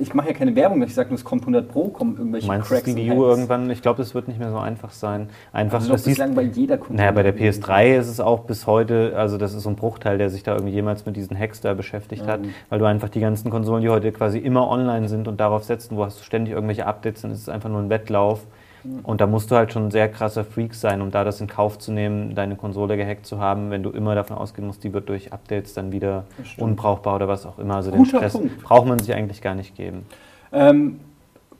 Ich 0.00 0.14
mache 0.14 0.28
ja 0.28 0.32
keine 0.32 0.56
Werbung, 0.56 0.80
ich 0.82 0.94
sage 0.94 1.10
nur, 1.10 1.18
es 1.18 1.24
kommt 1.24 1.42
100 1.42 1.68
Pro, 1.68 1.88
kommen 1.88 2.16
irgendwelche 2.16 2.46
Du 2.46 2.52
meinst, 2.52 2.68
Cracks 2.68 2.84
dass 2.84 2.94
die 2.94 3.02
und 3.02 3.06
Wii 3.06 3.10
U 3.18 3.26
Hacks. 3.26 3.36
irgendwann, 3.36 3.70
ich 3.70 3.82
glaube, 3.82 3.98
das 3.98 4.14
wird 4.14 4.28
nicht 4.28 4.38
mehr 4.40 4.50
so 4.50 4.56
einfach 4.56 4.92
sein. 4.92 5.28
Einfach, 5.52 5.80
Also 5.80 5.92
das 5.92 6.04
bislang 6.04 6.34
bei 6.34 6.40
jeder 6.40 6.78
Konsole. 6.78 6.96
naja, 6.96 7.10
bei 7.12 7.22
der 7.22 7.36
PS3 7.36 7.98
ist 7.98 8.08
es 8.08 8.18
auch 8.18 8.44
bis 8.44 8.66
heute, 8.66 9.12
also 9.14 9.36
das 9.36 9.52
ist 9.52 9.64
so 9.64 9.68
ein 9.68 9.76
Bruchteil, 9.76 10.16
der 10.16 10.30
sich 10.30 10.42
da 10.42 10.54
irgendwie 10.54 10.72
jemals 10.72 11.04
mit 11.04 11.16
diesen 11.16 11.38
Hacks 11.38 11.60
da 11.60 11.74
beschäftigt 11.74 12.22
Ja, 12.24 12.32
hat, 12.32 12.40
weil 12.70 12.78
du 12.78 12.86
einfach 12.86 13.10
die 13.10 13.20
ganzen 13.20 13.50
Konsolen, 13.50 13.82
die 13.82 13.90
heute 13.90 14.10
quasi 14.10 14.38
immer 14.38 14.66
online 14.70 15.06
sind 15.10 15.28
und 15.28 15.38
darauf 15.38 15.64
setzen, 15.64 15.98
wo 15.98 16.04
hast 16.06 16.18
du 16.18 16.24
ständig 16.24 16.54
irgendwelche 16.54 16.86
Updates, 16.86 17.20
dann 17.20 17.30
ist 17.30 17.42
es 17.42 17.50
einfach 17.50 17.68
nur 17.68 17.80
ein 17.80 17.90
Wettlauf. 17.90 18.46
Und 19.02 19.20
da 19.20 19.26
musst 19.26 19.50
du 19.50 19.56
halt 19.56 19.72
schon 19.72 19.86
ein 19.86 19.90
sehr 19.90 20.08
krasser 20.08 20.44
Freak 20.44 20.74
sein, 20.74 21.00
um 21.02 21.10
da 21.10 21.24
das 21.24 21.40
in 21.40 21.46
Kauf 21.46 21.78
zu 21.78 21.92
nehmen, 21.92 22.34
deine 22.34 22.56
Konsole 22.56 22.96
gehackt 22.96 23.26
zu 23.26 23.38
haben, 23.38 23.70
wenn 23.70 23.82
du 23.82 23.90
immer 23.90 24.14
davon 24.14 24.36
ausgehen 24.36 24.66
musst, 24.66 24.82
die 24.84 24.92
wird 24.92 25.08
durch 25.08 25.32
Updates 25.32 25.74
dann 25.74 25.92
wieder 25.92 26.24
unbrauchbar 26.58 27.16
oder 27.16 27.28
was 27.28 27.46
auch 27.46 27.58
immer. 27.58 27.76
Also 27.76 27.90
den 27.90 28.04
Guter 28.04 28.18
Stress 28.18 28.32
Punkt. 28.32 28.62
braucht 28.62 28.86
man 28.86 28.98
sich 28.98 29.14
eigentlich 29.14 29.42
gar 29.42 29.54
nicht 29.54 29.74
geben. 29.76 30.04
Ähm, 30.52 31.00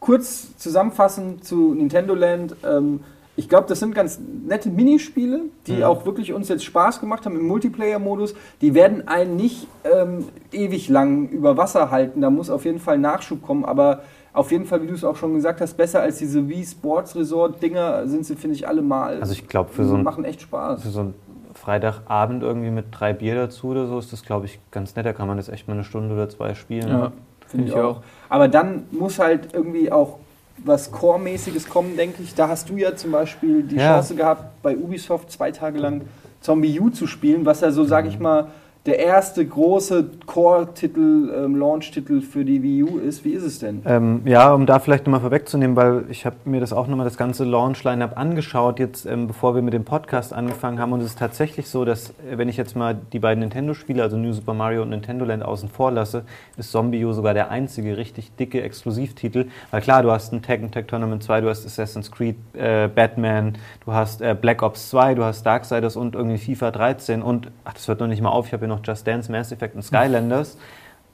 kurz 0.01 0.57
zusammenfassend 0.57 1.45
zu 1.45 1.74
Nintendo 1.74 2.14
Land. 2.14 2.57
Ähm, 2.64 3.01
ich 3.39 3.51
glaube, 3.51 3.68
das 3.68 3.81
sind 3.81 3.95
ganz 3.95 4.18
nette 4.47 4.70
Minispiele, 4.70 5.41
die 5.66 5.74
Mhm. 5.74 5.83
auch 5.83 6.07
wirklich 6.07 6.33
uns 6.33 6.49
jetzt 6.49 6.64
Spaß 6.64 7.01
gemacht 7.01 7.27
haben 7.27 7.37
im 7.37 7.47
Multiplayer-Modus. 7.47 8.35
Die 8.62 8.72
werden 8.72 9.07
einen 9.09 9.37
nicht 9.37 9.66
ähm, 9.85 10.24
ewig 10.53 10.89
lang 10.89 11.29
über 11.29 11.59
Wasser 11.59 11.91
halten. 11.91 12.22
Da 12.22 12.31
muss 12.31 12.49
auf 12.49 12.64
jeden 12.64 12.79
Fall 12.79 12.99
Nachschub 12.99 13.43
kommen. 13.43 13.66
Aber 13.66 14.01
auf 14.37 14.53
jeden 14.53 14.66
Fall, 14.66 14.82
wie 14.82 14.87
du 14.87 14.95
es 14.95 15.03
auch 15.05 15.16
schon 15.16 15.34
gesagt 15.34 15.61
hast, 15.61 15.74
besser 15.76 16.03
als 16.03 16.18
diese 16.18 16.47
Wii 16.49 16.64
Sports 16.64 17.16
Resort 17.16 17.62
Dinger 17.62 18.07
sind 18.07 18.26
sie, 18.26 18.37
finde 18.37 18.57
ich, 18.57 18.68
alle 18.68 18.82
mal. 18.82 19.18
Also 19.20 19.32
ich 19.32 19.49
glaube, 19.49 19.72
für 19.72 19.84
so 19.84 19.95
ein 19.97 20.03
machen 20.03 20.24
echt 20.24 20.43
Spaß. 20.43 20.82
für 20.82 20.89
so 20.91 21.01
ein 21.01 21.14
Freitagabend 21.55 22.43
irgendwie 22.43 22.70
mit 22.70 22.87
drei 22.91 23.12
Bier 23.12 23.34
dazu 23.34 23.68
oder 23.68 23.87
so 23.87 23.99
ist 23.99 24.12
das, 24.12 24.22
glaube 24.22 24.47
ich, 24.47 24.59
ganz 24.70 24.95
nett. 24.95 25.07
Da 25.07 25.12
kann 25.12 25.26
man 25.26 25.37
das 25.39 25.49
echt 25.49 25.66
mal 25.68 25.74
eine 25.74 25.84
Stunde 25.84 26.14
oder 26.14 26.28
zwei 26.28 26.55
spielen. 26.55 26.89
Ja, 26.89 27.12
Finde 27.47 27.68
ich 27.68 27.74
auch. 27.74 28.03
Aber 28.28 28.49
dann 28.49 28.84
muss 28.91 29.18
halt 29.18 29.55
irgendwie 29.55 29.91
auch 29.91 30.18
was 30.64 30.91
Core-mäßiges 30.91 31.68
kommen, 31.68 31.97
denke 31.97 32.22
ich. 32.22 32.34
Da 32.34 32.49
hast 32.49 32.68
du 32.68 32.76
ja 32.76 32.95
zum 32.95 33.12
Beispiel 33.12 33.62
die 33.62 33.76
Ja. 33.76 33.95
Chance 33.95 34.14
gehabt, 34.14 34.62
bei 34.62 34.76
Ubisoft 34.76 35.30
zwei 35.30 35.51
Tage 35.51 35.78
lang 35.78 36.03
Zombie 36.41 36.78
U 36.78 36.91
zu 36.91 37.07
spielen, 37.07 37.45
was 37.47 37.61
ja 37.62 37.70
so, 37.70 37.84
sag 37.84 38.07
ich 38.07 38.18
mal, 38.18 38.49
der 38.87 39.01
erste 39.01 39.45
große 39.45 40.11
Core-Titel, 40.26 41.32
ähm, 41.37 41.57
Launch-Titel 41.57 42.20
für 42.20 42.45
die 42.45 42.62
Wii 42.62 42.84
U 42.84 42.99
ist. 42.99 43.24
Wie 43.24 43.32
ist 43.32 43.43
es 43.43 43.59
denn? 43.59 43.82
Ähm, 43.84 44.22
ja, 44.24 44.53
um 44.53 44.64
da 44.64 44.78
vielleicht 44.78 45.07
nochmal 45.07 45.20
vorwegzunehmen, 45.20 45.76
weil 45.76 46.05
ich 46.09 46.24
habe 46.24 46.37
mir 46.45 46.61
das 46.61 46.72
auch 46.72 46.87
nochmal 46.87 47.05
das 47.05 47.16
ganze 47.16 47.45
Launch-Line-Up 47.45 48.16
angeschaut, 48.16 48.78
jetzt 48.78 49.05
ähm, 49.07 49.26
bevor 49.26 49.55
wir 49.55 49.62
mit 49.62 49.74
dem 49.74 49.84
Podcast 49.84 50.32
angefangen 50.32 50.78
haben. 50.78 50.93
Und 50.93 51.01
es 51.01 51.07
ist 51.07 51.18
tatsächlich 51.18 51.68
so, 51.68 51.84
dass 51.84 52.11
äh, 52.11 52.39
wenn 52.39 52.49
ich 52.49 52.57
jetzt 52.57 52.76
mal 52.76 52.97
die 53.12 53.18
beiden 53.18 53.41
Nintendo-Spiele, 53.41 54.03
also 54.03 54.16
New 54.16 54.32
Super 54.32 54.55
Mario 54.55 54.82
und 54.82 54.91
Nintendo 54.91 55.24
Land 55.24 55.45
außen 55.45 55.68
vor 55.68 55.91
lasse, 55.91 56.24
ist 56.57 56.70
Zombie 56.70 57.05
U 57.05 57.12
sogar 57.12 57.34
der 57.34 57.51
einzige 57.51 57.97
richtig 57.97 58.37
dicke 58.37 58.62
Exklusivtitel. 58.62 59.47
Weil 59.72 59.80
klar, 59.80 60.03
du 60.03 60.12
hast 60.12 60.32
ein 60.32 60.43
Tekken 60.43 60.70
Tag 60.70 60.87
Tournament 60.87 61.24
2, 61.24 61.41
du 61.41 61.49
hast 61.49 61.66
Assassin's 61.66 62.11
Creed, 62.11 62.37
äh, 62.55 62.89
Batman, 62.89 63.55
du 63.84 63.93
hast 63.93 64.22
äh, 64.22 64.37
Black 64.41 64.62
Ops 64.62 64.91
2, 64.91 65.14
du 65.16 65.24
hast 65.24 65.45
Darksiders 65.45 65.97
und 65.97 66.14
irgendwie 66.14 66.39
FIFA 66.39 66.70
13 66.70 67.22
und, 67.22 67.51
ach, 67.64 67.74
das 67.74 67.89
hört 67.89 68.01
noch 68.01 68.07
nicht 68.07 68.22
mal 68.22 68.30
auf, 68.30 68.47
ich 68.47 68.53
habe 68.53 68.66
hier 68.66 68.74
noch 68.74 68.76
Just 68.83 69.07
Dance, 69.07 69.31
Mass 69.31 69.53
Effect 69.53 69.74
und 69.74 69.83
Skylanders. 69.83 70.57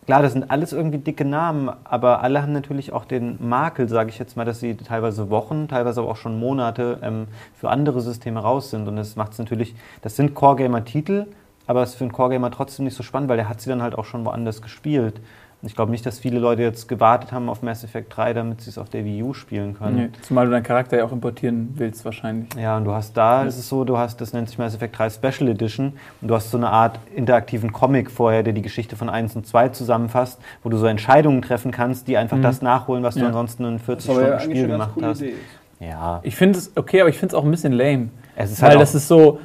Klar, 0.04 0.20
das 0.22 0.32
sind 0.32 0.50
alles 0.50 0.72
irgendwie 0.72 0.98
dicke 0.98 1.24
Namen, 1.24 1.70
aber 1.84 2.22
alle 2.22 2.42
haben 2.42 2.52
natürlich 2.52 2.92
auch 2.92 3.04
den 3.04 3.36
Makel, 3.40 3.88
sage 3.88 4.10
ich 4.10 4.18
jetzt 4.18 4.36
mal, 4.36 4.44
dass 4.44 4.58
sie 4.58 4.76
teilweise 4.76 5.30
Wochen, 5.30 5.68
teilweise 5.68 6.00
aber 6.00 6.10
auch 6.10 6.16
schon 6.16 6.40
Monate 6.40 6.98
ähm, 7.02 7.28
für 7.54 7.70
andere 7.70 8.00
Systeme 8.00 8.40
raus 8.40 8.70
sind. 8.70 8.88
Und 8.88 8.96
das 8.96 9.14
macht 9.14 9.32
es 9.32 9.38
natürlich, 9.38 9.76
das 10.02 10.16
sind 10.16 10.34
Core-Gamer-Titel, 10.34 11.26
aber 11.68 11.84
es 11.84 11.90
ist 11.90 11.96
für 11.96 12.04
einen 12.04 12.12
Core-Gamer 12.12 12.50
trotzdem 12.50 12.84
nicht 12.84 12.96
so 12.96 13.04
spannend, 13.04 13.28
weil 13.28 13.36
der 13.36 13.48
hat 13.48 13.60
sie 13.60 13.70
dann 13.70 13.80
halt 13.80 13.94
auch 13.96 14.04
schon 14.04 14.24
woanders 14.24 14.60
gespielt. 14.60 15.20
Ich 15.64 15.76
glaube 15.76 15.92
nicht, 15.92 16.04
dass 16.04 16.18
viele 16.18 16.40
Leute 16.40 16.62
jetzt 16.62 16.88
gewartet 16.88 17.30
haben 17.30 17.48
auf 17.48 17.62
Mass 17.62 17.84
Effect 17.84 18.16
3, 18.16 18.32
damit 18.32 18.60
sie 18.62 18.70
es 18.70 18.78
auf 18.78 18.88
der 18.90 19.04
Wii 19.04 19.22
U 19.22 19.32
spielen 19.32 19.78
können. 19.78 19.96
Nee, 19.96 20.08
zumal 20.22 20.46
du 20.46 20.50
deinen 20.50 20.64
Charakter 20.64 20.96
ja 20.98 21.04
auch 21.04 21.12
importieren 21.12 21.72
willst, 21.76 22.04
wahrscheinlich. 22.04 22.48
Ja, 22.60 22.76
und 22.78 22.84
du 22.84 22.92
hast 22.92 23.16
da, 23.16 23.44
ist 23.44 23.56
es 23.58 23.68
so, 23.68 23.84
du 23.84 23.96
hast, 23.96 24.20
das 24.20 24.32
nennt 24.32 24.48
sich 24.48 24.58
Mass 24.58 24.74
Effect 24.74 24.98
3 24.98 25.10
Special 25.10 25.48
Edition 25.48 25.92
und 26.20 26.28
du 26.28 26.34
hast 26.34 26.50
so 26.50 26.56
eine 26.56 26.68
Art 26.70 26.98
interaktiven 27.14 27.72
Comic 27.72 28.10
vorher, 28.10 28.42
der 28.42 28.54
die 28.54 28.62
Geschichte 28.62 28.96
von 28.96 29.08
1 29.08 29.36
und 29.36 29.46
2 29.46 29.68
zusammenfasst, 29.68 30.40
wo 30.64 30.68
du 30.68 30.76
so 30.78 30.86
Entscheidungen 30.86 31.42
treffen 31.42 31.70
kannst, 31.70 32.08
die 32.08 32.16
einfach 32.16 32.40
das 32.42 32.60
nachholen, 32.60 33.04
was 33.04 33.14
du 33.14 33.20
Ja. 33.20 33.28
ansonsten 33.28 33.64
in 33.64 33.78
40 33.78 34.08
Das 34.08 34.16
aber 34.16 34.26
ja 34.28 34.38
Stunden 34.40 34.44
eigentlich 34.52 34.58
Spiel 34.64 34.72
gemacht 34.72 34.90
hast. 35.00 35.20
Idee. 35.22 35.34
Ja, 35.78 36.20
Ich 36.24 36.34
finde 36.34 36.58
es 36.58 36.72
okay, 36.76 37.00
aber 37.00 37.10
ich 37.10 37.18
finde 37.18 37.34
es 37.36 37.40
auch 37.40 37.44
ein 37.44 37.50
bisschen 37.52 37.72
lame. 37.72 38.08
es 38.34 38.50
ist 38.50 38.62
Weil 38.62 38.70
halt 38.70 38.80
das 38.80 38.94
ist 38.96 39.06
so, 39.06 39.38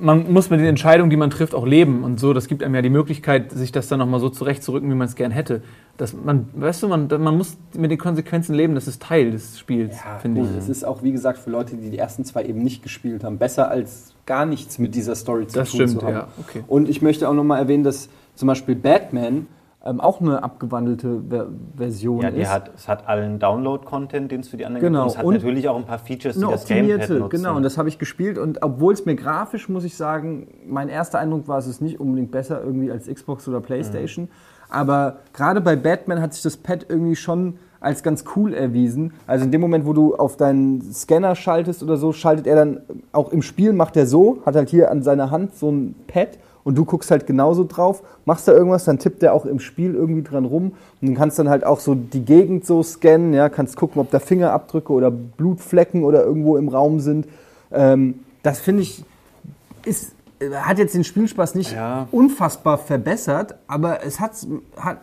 man 0.00 0.32
muss 0.32 0.50
mit 0.50 0.60
den 0.60 0.66
Entscheidungen, 0.66 1.10
die 1.10 1.16
man 1.16 1.30
trifft, 1.30 1.54
auch 1.54 1.66
leben 1.66 2.04
und 2.04 2.18
so. 2.18 2.32
Das 2.32 2.48
gibt 2.48 2.62
einem 2.62 2.74
ja 2.74 2.82
die 2.82 2.90
Möglichkeit, 2.90 3.52
sich 3.52 3.70
das 3.72 3.88
dann 3.88 3.98
nochmal 3.98 4.20
so 4.20 4.28
zurechtzurücken, 4.30 4.90
wie 4.90 4.94
man 4.94 5.06
es 5.06 5.14
gern 5.14 5.30
hätte. 5.30 5.62
Das, 5.96 6.14
man, 6.14 6.48
weißt 6.54 6.82
du, 6.82 6.88
man, 6.88 7.08
man 7.08 7.36
muss 7.36 7.56
mit 7.76 7.90
den 7.90 7.98
Konsequenzen 7.98 8.54
leben, 8.54 8.74
das 8.74 8.88
ist 8.88 9.02
Teil 9.02 9.30
des 9.30 9.58
Spiels, 9.58 9.96
Ja, 10.04 10.18
finde 10.18 10.40
ich. 10.42 10.46
es 10.58 10.68
ist 10.68 10.84
auch, 10.84 11.02
wie 11.02 11.12
gesagt, 11.12 11.38
für 11.38 11.50
Leute, 11.50 11.76
die 11.76 11.90
die 11.90 11.98
ersten 11.98 12.24
zwei 12.24 12.44
eben 12.44 12.62
nicht 12.62 12.82
gespielt 12.82 13.22
haben, 13.22 13.36
besser 13.38 13.70
als 13.70 14.14
gar 14.26 14.46
nichts 14.46 14.78
mit 14.78 14.94
dieser 14.94 15.14
Story 15.14 15.46
zu 15.46 15.58
Das 15.58 15.70
tun 15.70 15.80
stimmt, 15.80 16.00
zu 16.00 16.06
haben. 16.06 16.14
ja, 16.14 16.28
okay. 16.38 16.64
Und 16.66 16.88
ich 16.88 17.02
möchte 17.02 17.28
auch 17.28 17.34
nochmal 17.34 17.58
erwähnen, 17.58 17.84
dass 17.84 18.08
zum 18.34 18.46
Beispiel 18.48 18.74
Batman 18.76 19.46
ähm, 19.84 20.00
auch 20.00 20.20
eine 20.20 20.42
abgewandelte 20.42 21.22
Ver 21.28 21.46
Version 21.76 22.20
ja, 22.20 22.30
die 22.30 22.42
ist. 22.42 22.50
hat, 22.50 22.70
es 22.74 22.86
hat 22.86 23.08
allen 23.08 23.38
Download-Content, 23.38 24.30
den 24.30 24.40
es 24.40 24.48
für 24.48 24.58
die 24.58 24.66
anderen 24.66 24.84
Genau, 24.84 25.04
gibt. 25.04 25.06
Und 25.06 25.12
es 25.12 25.18
hat 25.18 25.24
und 25.24 25.34
natürlich 25.34 25.68
auch 25.68 25.76
ein 25.76 25.86
paar 25.86 25.98
Features, 25.98 26.36
die 26.36 26.42
das 26.42 26.66
Gamepad 26.66 26.90
optimierte, 26.94 27.14
nutzen. 27.14 27.36
genau, 27.38 27.56
und 27.56 27.62
das 27.62 27.78
habe 27.78 27.88
ich 27.88 27.98
gespielt 27.98 28.36
und 28.36 28.62
obwohl 28.62 28.92
es 28.92 29.06
mir 29.06 29.16
grafisch, 29.16 29.68
muss 29.68 29.84
ich 29.84 29.96
sagen, 29.96 30.48
mein 30.66 30.88
erster 30.90 31.18
Eindruck 31.18 31.48
war, 31.48 31.58
es 31.58 31.66
ist 31.66 31.80
nicht 31.80 31.98
unbedingt 31.98 32.30
besser 32.30 32.62
irgendwie 32.62 32.90
als 32.90 33.06
Xbox 33.06 33.48
oder 33.48 33.60
Playstation, 33.60 34.28
aber 34.68 35.20
gerade 35.32 35.60
bei 35.62 35.76
Batman 35.76 36.20
hat 36.20 36.34
sich 36.34 36.42
das 36.42 36.58
Pad 36.58 36.86
irgendwie 36.88 37.16
schon 37.16 37.54
als 37.80 38.02
ganz 38.02 38.24
cool 38.36 38.52
erwiesen. 38.52 39.14
Also 39.26 39.46
in 39.46 39.50
dem 39.50 39.62
Moment, 39.62 39.86
wo 39.86 39.94
du 39.94 40.14
auf 40.14 40.36
deinen 40.36 40.82
Scanner 40.92 41.34
schaltest 41.34 41.82
oder 41.82 41.96
so, 41.96 42.12
schaltet 42.12 42.46
er 42.46 42.56
dann 42.56 42.80
auch 43.12 43.32
im 43.32 43.40
Spiel, 43.40 43.72
macht 43.72 43.96
er 43.96 44.06
so, 44.06 44.42
hat 44.44 44.54
halt 44.54 44.68
hier 44.68 44.90
an 44.90 45.02
seiner 45.02 45.30
Hand 45.30 45.54
so 45.54 45.70
ein 45.70 45.94
Pad 46.06 46.38
und 46.64 46.76
du 46.76 46.84
guckst 46.84 47.10
halt 47.10 47.26
genauso 47.26 47.64
drauf, 47.64 48.02
machst 48.24 48.48
da 48.48 48.52
irgendwas, 48.52 48.84
dann 48.84 48.98
tippt 48.98 49.22
er 49.22 49.32
auch 49.34 49.44
im 49.46 49.60
Spiel 49.60 49.94
irgendwie 49.94 50.22
dran 50.22 50.44
rum 50.44 50.72
und 51.00 51.08
du 51.08 51.14
kannst 51.14 51.38
dann 51.38 51.48
halt 51.48 51.64
auch 51.64 51.80
so 51.80 51.94
die 51.94 52.24
Gegend 52.24 52.66
so 52.66 52.82
scannen, 52.82 53.32
ja, 53.32 53.48
kannst 53.48 53.76
gucken, 53.76 54.00
ob 54.00 54.10
da 54.10 54.18
Fingerabdrücke 54.18 54.92
oder 54.92 55.10
Blutflecken 55.10 56.04
oder 56.04 56.24
irgendwo 56.24 56.56
im 56.56 56.68
Raum 56.68 57.00
sind. 57.00 57.26
Ähm, 57.72 58.20
das 58.42 58.58
finde 58.58 58.82
ich, 58.82 59.04
ist, 59.84 60.12
hat 60.52 60.78
jetzt 60.78 60.94
den 60.94 61.04
Spielspaß 61.04 61.54
nicht 61.54 61.72
Ja. 61.74 62.08
unfassbar 62.10 62.78
verbessert, 62.78 63.54
aber 63.66 64.04
es, 64.04 64.18
hat, 64.20 64.32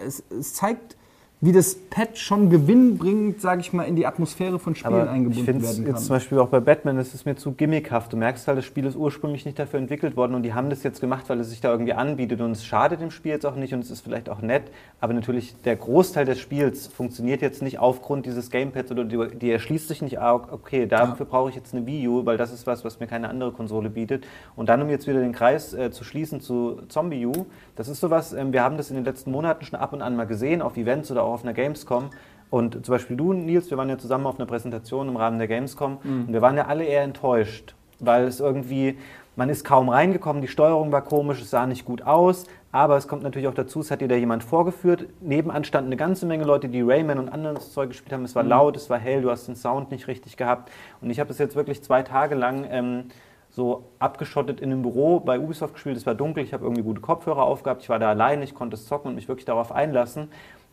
es, 0.05 0.23
es 0.37 0.53
zeigt, 0.55 0.96
wie 1.39 1.51
das 1.51 1.75
Pad 1.75 2.17
schon 2.17 2.49
gewinnbringend, 2.49 3.41
sage 3.41 3.61
ich 3.61 3.71
mal, 3.71 3.83
in 3.83 3.95
die 3.95 4.07
Atmosphäre 4.07 4.57
von 4.57 4.73
Spielen 4.73 4.93
Aber 4.93 5.03
ich 5.03 5.09
eingebunden 5.09 5.45
finde 5.45 5.63
werden 5.63 5.85
kann. 5.85 5.93
jetzt 5.93 6.05
zum 6.05 6.15
Beispiel 6.15 6.39
auch 6.39 6.47
bei 6.47 6.59
Batman, 6.59 6.97
das 6.97 7.13
ist 7.13 7.27
mir 7.27 7.35
zu 7.35 7.51
gimmickhaft. 7.51 8.11
Du 8.11 8.17
merkst 8.17 8.47
halt, 8.47 8.57
das 8.57 8.65
Spiel 8.65 8.85
ist 8.85 8.95
ursprünglich 8.95 9.45
nicht 9.45 9.59
dafür 9.59 9.79
entwickelt 9.79 10.17
worden 10.17 10.33
und 10.33 10.41
die 10.41 10.55
haben 10.55 10.71
das 10.71 10.81
jetzt 10.81 10.99
gemacht, 10.99 11.25
weil 11.27 11.39
es 11.39 11.51
sich 11.51 11.61
da 11.61 11.71
irgendwie 11.71 11.93
anbietet 11.93 12.41
und 12.41 12.51
es 12.51 12.65
schadet 12.65 13.01
dem 13.01 13.11
Spiel 13.11 13.33
jetzt 13.33 13.45
auch 13.45 13.55
nicht 13.55 13.71
und 13.75 13.81
es 13.81 13.91
ist 13.91 14.01
vielleicht 14.01 14.29
auch 14.29 14.41
nett, 14.41 14.63
aber 14.99 15.13
natürlich 15.13 15.55
der 15.61 15.75
Großteil 15.75 16.25
des 16.25 16.39
Spiels 16.39 16.87
funktioniert 16.87 17.43
jetzt 17.43 17.61
nicht 17.61 17.77
aufgrund 17.77 18.25
dieses 18.25 18.49
Gamepads 18.49 18.91
oder 18.91 19.05
die, 19.05 19.37
die 19.37 19.51
erschließt 19.51 19.87
sich 19.87 20.01
nicht, 20.01 20.19
ah, 20.19 20.33
okay, 20.33 20.87
dafür 20.87 21.27
brauche 21.27 21.51
ich 21.51 21.55
jetzt 21.55 21.75
eine 21.75 21.85
Wii 21.85 22.07
U, 22.07 22.25
weil 22.25 22.37
das 22.37 22.51
ist 22.51 22.65
was, 22.65 22.83
was 22.83 22.99
mir 22.99 23.05
keine 23.05 23.29
andere 23.29 23.51
Konsole 23.51 23.91
bietet. 23.91 24.25
Und 24.55 24.69
dann, 24.69 24.81
um 24.81 24.89
jetzt 24.89 25.05
wieder 25.05 25.19
den 25.19 25.33
Kreis 25.33 25.75
äh, 25.75 25.91
zu 25.91 26.03
schließen 26.03 26.41
zu 26.41 26.81
Zombie 26.87 27.27
U, 27.27 27.45
das 27.75 27.89
ist 27.89 27.99
sowas, 27.99 28.33
ähm, 28.33 28.53
wir 28.53 28.63
haben 28.63 28.77
das 28.77 28.89
in 28.89 28.95
den 28.95 29.05
letzten 29.05 29.29
Monaten 29.29 29.65
schon 29.65 29.77
ab 29.77 29.93
und 29.93 30.01
an 30.01 30.15
mal 30.15 30.25
gesehen, 30.25 30.63
auf 30.63 30.77
Events 30.77 31.11
oder 31.11 31.26
auch 31.27 31.33
auf 31.33 31.43
einer 31.43 31.53
Gamescom. 31.53 32.09
Und 32.49 32.85
zum 32.85 32.93
Beispiel 32.93 33.17
du, 33.17 33.33
Nils, 33.33 33.69
wir 33.69 33.77
waren 33.77 33.89
ja 33.89 33.97
zusammen 33.97 34.25
auf 34.25 34.39
einer 34.39 34.45
Präsentation 34.45 35.09
im 35.09 35.17
Rahmen 35.17 35.37
der 35.37 35.47
Gamescom 35.47 35.97
und 36.27 36.33
wir 36.33 36.41
waren 36.41 36.55
ja 36.55 36.67
alle 36.67 36.85
eher 36.85 37.03
enttäuscht, 37.03 37.75
weil 37.99 38.23
es 38.23 38.39
irgendwie, 38.39 38.97
man 39.35 39.49
ist 39.49 39.65
kaum 39.65 39.89
reingekommen, 39.89 40.41
die 40.41 40.47
Steuerung 40.47 40.91
war 40.93 41.01
komisch, 41.01 41.41
es 41.41 41.49
sah 41.49 41.65
nicht 41.67 41.83
gut 41.83 42.03
aus, 42.03 42.45
aber 42.71 42.95
es 42.95 43.07
kommt 43.07 43.23
natürlich 43.23 43.47
auch 43.49 43.53
dazu, 43.53 43.81
es 43.81 43.91
hat 43.91 43.99
dir 44.01 44.07
da 44.07 44.15
jemand 44.15 44.43
vorgeführt. 44.43 45.07
Nebenan 45.19 45.63
standen 45.63 45.89
eine 45.89 45.97
ganze 45.97 46.25
Menge 46.25 46.45
Leute, 46.45 46.69
die 46.69 46.81
Rayman 46.81 47.19
und 47.19 47.27
anderes 47.27 47.73
Zeug 47.73 47.89
gespielt 47.89 48.13
haben. 48.13 48.23
Es 48.23 48.35
war 48.35 48.43
laut, 48.43 48.77
es 48.77 48.89
war 48.89 48.97
hell, 48.97 49.21
du 49.21 49.29
hast 49.29 49.47
den 49.47 49.55
Sound 49.55 49.91
nicht 49.91 50.07
richtig 50.07 50.37
gehabt. 50.37 50.71
Und 51.01 51.09
ich 51.09 51.19
habe 51.19 51.27
das 51.27 51.39
jetzt 51.39 51.55
wirklich 51.55 51.83
zwei 51.83 52.03
Tage 52.03 52.35
lang 52.35 52.65
ähm, 52.69 53.05
so 53.49 53.85
abgeschottet 53.99 54.61
in 54.61 54.71
einem 54.71 54.83
Büro 54.83 55.19
bei 55.19 55.39
Ubisoft 55.39 55.73
gespielt. 55.73 55.97
Es 55.97 56.05
war 56.05 56.13
dunkel, 56.13 56.43
ich 56.43 56.53
habe 56.53 56.63
irgendwie 56.65 56.83
gute 56.83 57.01
Kopfhörer 57.01 57.43
aufgehabt, 57.43 57.81
ich 57.81 57.89
war 57.89 57.99
da 57.99 58.09
alleine, 58.09 58.43
ich 58.43 58.53
konnte 58.53 58.75
es 58.75 58.85
zocken 58.85 59.09
und 59.09 59.15
mich 59.15 59.27
wirklich 59.27 59.45
darauf 59.45 59.71
einlassen. 59.71 60.29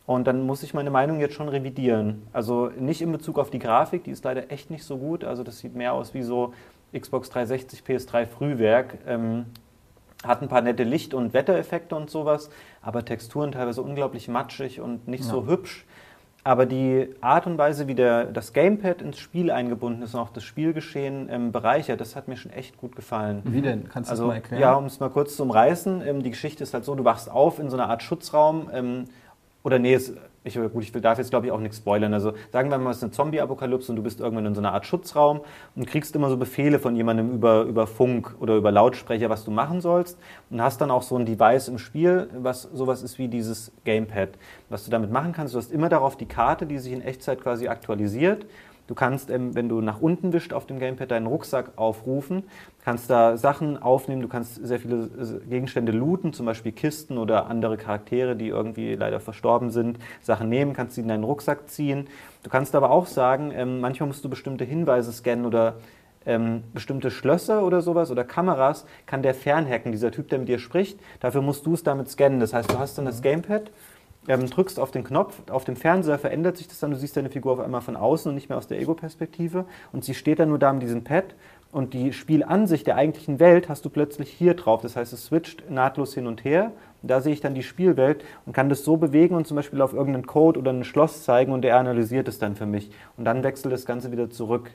Und 0.07 0.27
dann 0.27 0.43
muss 0.43 0.63
ich 0.63 0.75
meine 0.75 0.91
Meinung 0.91 1.19
jetzt 1.21 1.35
schon 1.35 1.49
revidieren. 1.49 2.23
Also 2.33 2.71
nicht 2.79 3.01
in 3.01 3.11
Bezug 3.11 3.39
auf 3.39 3.51
die 3.51 3.59
Grafik, 3.59 4.05
die 4.05 4.11
ist 4.11 4.25
leider 4.25 4.51
echt 4.53 4.71
nicht 4.71 4.85
so 4.85 4.99
gut. 4.99 5.25
Also 5.25 5.43
das 5.43 5.59
sieht 5.61 5.75
mehr 5.75 5.95
aus 5.95 6.13
wie 6.13 6.23
so 6.23 6.53
Xbox 6.99 7.31
360, 7.31 7.83
PS3 7.87 8.27
Frühwerk. 8.27 8.99
Ähm, 9.07 9.47
hat 10.27 10.43
ein 10.43 10.49
paar 10.49 10.61
nette 10.63 10.85
Licht- 10.85 11.13
und 11.15 11.35
Wettereffekte 11.35 11.95
und 11.97 12.09
sowas, 12.11 12.49
aber 12.81 13.05
Texturen 13.05 13.53
teilweise 13.53 13.83
unglaublich 13.83 14.27
matschig 14.29 14.81
und 14.81 15.07
nicht 15.07 15.23
so 15.25 15.47
hübsch. 15.47 15.85
Aber 16.45 16.67
die 16.67 17.09
Art 17.23 17.47
und 17.47 17.57
Weise, 17.57 17.89
wie 17.89 17.95
der, 17.95 18.25
das 18.27 18.53
Gamepad 18.53 19.01
ins 19.01 19.19
Spiel 19.19 19.51
eingebunden 19.51 20.03
ist 20.03 20.15
und 20.15 20.21
auch 20.21 20.29
das 20.31 20.45
Spielgeschehen 20.45 21.29
ähm, 21.31 21.53
bereichert, 21.53 22.01
das 22.03 22.17
hat 22.17 22.29
mir 22.29 22.37
schon 22.37 22.53
echt 22.53 22.77
gut 22.77 22.97
gefallen. 22.97 23.41
Wie 23.45 23.63
denn? 23.63 23.89
Kannst 23.89 24.11
du 24.11 24.13
Also, 24.13 24.25
das 24.25 24.29
mal 24.29 24.35
erklären? 24.37 24.61
ja, 24.63 24.75
um 24.75 24.85
es 24.85 25.01
mal 25.01 25.09
kurz 25.09 25.37
zu 25.37 25.43
umreißen, 25.43 26.03
ähm, 26.07 26.23
die 26.23 26.31
Geschichte 26.31 26.63
ist 26.63 26.75
halt 26.75 26.85
so, 26.85 26.95
du 26.95 27.05
wachst 27.05 27.31
auf 27.31 27.59
in 27.59 27.71
so 27.71 27.77
einer 27.79 27.89
Art 27.89 28.03
Schutzraum, 28.03 28.69
ähm, 28.75 29.05
oder 29.65 29.79
nee, 29.79 29.95
es, 29.95 30.13
ich, 30.45 30.55
gut, 30.55 30.83
ich 30.83 30.93
will, 30.93 31.01
darf 31.01 31.17
jetzt 31.17 31.31
glaube 31.31 31.47
ich 31.47 31.53
auch 31.53 31.59
nichts 31.59 31.79
spoilern. 31.79 32.13
Also 32.13 32.35
sagen 32.53 32.71
wir 32.71 32.77
mal, 32.77 32.91
es 32.91 32.99
ist 32.99 33.03
eine 33.03 33.13
Zombie-Apokalypse 33.13 33.91
und 33.91 33.97
du 33.97 34.03
bist 34.03 34.21
irgendwann 34.21 34.45
in 34.45 34.55
so 34.55 34.61
einer 34.61 34.75
Art 34.75 34.85
Schutzraum 34.85 35.41
und 35.75 35.87
kriegst 35.87 36.15
immer 36.15 36.29
so 36.29 36.37
Befehle 36.37 36.79
von 36.79 36.95
jemandem 36.95 37.33
über, 37.33 37.63
über 37.63 37.87
Funk 37.87 38.35
oder 38.41 38.57
über 38.57 38.71
Lautsprecher, 38.71 39.31
was 39.31 39.45
du 39.47 39.51
machen 39.51 39.81
sollst 39.81 40.19
und 40.51 40.63
hast 40.63 40.83
dann 40.83 40.91
auch 40.91 41.03
so 41.03 41.17
ein 41.17 41.25
Device 41.25 41.69
im 41.69 41.79
Spiel, 41.79 42.29
was 42.37 42.63
sowas 42.63 43.03
ist 43.03 43.19
wie 43.19 43.29
dieses 43.29 43.73
Gamepad. 43.85 44.31
Was 44.69 44.85
du 44.85 44.91
damit 44.91 45.11
machen 45.11 45.33
kannst, 45.33 45.55
du 45.55 45.59
hast 45.59 45.73
immer 45.73 45.89
darauf 45.89 46.17
die 46.17 46.27
Karte, 46.27 46.67
die 46.67 46.79
sich 46.79 46.93
in 46.93 47.01
Echtzeit 47.01 47.41
quasi 47.41 47.67
aktualisiert. 47.67 48.45
Du 48.87 48.95
kannst, 48.95 49.31
ähm, 49.31 49.55
wenn 49.55 49.69
du 49.69 49.81
nach 49.81 50.01
unten 50.01 50.33
wischst 50.33 50.53
auf 50.53 50.67
dem 50.67 50.79
Gamepad, 50.79 51.11
deinen 51.11 51.27
Rucksack 51.27 51.73
aufrufen, 51.77 52.45
kannst 52.85 53.09
da 53.09 53.37
Sachen 53.39 53.81
aufnehmen, 53.81 54.21
du 54.21 54.29
kannst 54.29 54.65
sehr 54.65 54.79
viele 54.79 55.05
äh, 55.05 55.49
Gegenstände 55.49 55.93
looten, 55.93 56.33
zum 56.35 56.45
Beispiel 56.45 56.73
Kisten 56.73 57.17
oder 57.17 57.47
andere 57.47 57.79
Charaktere, 57.79 58.37
die 58.37 58.49
irgendwie 58.49 58.95
leider 58.95 59.21
verstorben 59.21 59.71
sind, 59.71 59.99
Sachen 60.21 60.51
nehmen, 60.51 60.75
kannst 60.75 60.97
sie 60.97 61.01
in 61.01 61.09
deinen 61.09 61.25
Rucksack 61.25 61.69
ziehen. 61.71 62.09
Du 62.43 62.51
kannst 62.51 62.75
aber 62.75 62.91
auch 62.91 63.07
sagen, 63.07 63.53
ähm, 63.55 63.81
manchmal 63.81 64.09
musst 64.09 64.25
du 64.25 64.29
bestimmte 64.29 64.65
Hinweise 64.65 65.13
scannen 65.13 65.47
oder 65.47 65.77
ähm, 66.27 66.65
bestimmte 66.73 67.11
Schlösser 67.11 67.65
oder 67.65 67.81
sowas 67.81 68.11
oder 68.11 68.25
Kameras 68.25 68.87
kann 69.07 69.23
der 69.23 69.35
fernhacken, 69.35 69.93
dieser 69.93 70.11
Typ, 70.11 70.29
der 70.29 70.39
mit 70.39 70.49
dir 70.49 70.59
spricht. 70.59 70.99
Dafür 71.21 71.43
musst 71.43 71.67
du 71.67 71.75
es 71.75 71.83
damit 71.83 72.11
scannen. 72.11 72.41
Das 72.41 72.53
heißt, 72.53 72.71
du 72.71 72.79
hast 72.79 72.99
dann 72.99 73.05
das 73.05 73.23
Gamepad, 73.23 73.71
ähm, 74.29 74.47
drückst 74.47 74.81
auf 74.81 74.91
den 74.91 75.05
Knopf, 75.05 75.43
auf 75.51 75.65
dem 75.65 75.77
Fernseher 75.77 76.19
verändert 76.19 76.57
sich 76.57 76.69
das 76.69 76.81
dann, 76.81 76.91
du 76.91 76.97
siehst 76.97 77.17
deine 77.17 77.31
Figur 77.31 77.53
auf 77.53 77.61
einmal 77.61 77.81
von 77.81 77.97
außen 77.97 78.29
und 78.29 78.35
nicht 78.35 78.49
mehr 78.49 78.59
aus 78.59 78.67
der 78.67 78.81
Ego-Perspektive 78.81 79.65
und 79.93 80.05
sie 80.05 80.15
steht 80.15 80.39
dann 80.39 80.49
nur 80.49 80.59
da 80.59 80.73
mit 80.73 80.83
diesem 80.83 81.05
Pad 81.05 81.35
und 81.75 81.93
die 81.93 82.13
Spielansicht 82.13 82.87
der 82.87 82.95
eigentlichen 82.95 83.41
Welt 83.41 83.69
hast 83.69 83.85
du 83.85 83.91
plötzlich 83.91 84.31
hier 84.31 84.55
drauf. 84.55 84.83
Das 84.83 84.95
heißt, 84.95 85.13
es 85.13 85.25
switcht 85.25 85.69
nahtlos 85.69 86.15
hin 86.15 86.29
und 86.29 86.45
her. 86.45 86.71
Und 87.03 87.11
da 87.11 87.21
sehe 87.21 87.33
ich 87.33 87.41
dann 87.41 87.57
die 87.57 87.65
Spielwelt 87.65 88.25
und 88.47 88.53
kann 88.53 88.69
das 88.69 88.85
so 88.85 88.97
bewegen 88.97 89.35
und 89.35 89.49
zum 89.49 89.57
Beispiel 89.57 89.83
auf 89.83 89.93
irgendeinen 89.93 90.25
Code 90.25 90.61
oder 90.61 90.73
ein 90.73 90.85
Schloss 90.85 91.25
zeigen 91.25 91.51
und 91.51 91.63
der 91.63 91.77
analysiert 91.77 92.29
es 92.29 92.39
dann 92.39 92.55
für 92.55 92.65
mich. 92.65 92.93
Und 93.17 93.25
dann 93.25 93.43
wechselt 93.43 93.73
das 93.73 93.87
Ganze 93.87 94.13
wieder 94.13 94.31
zurück. 94.31 94.71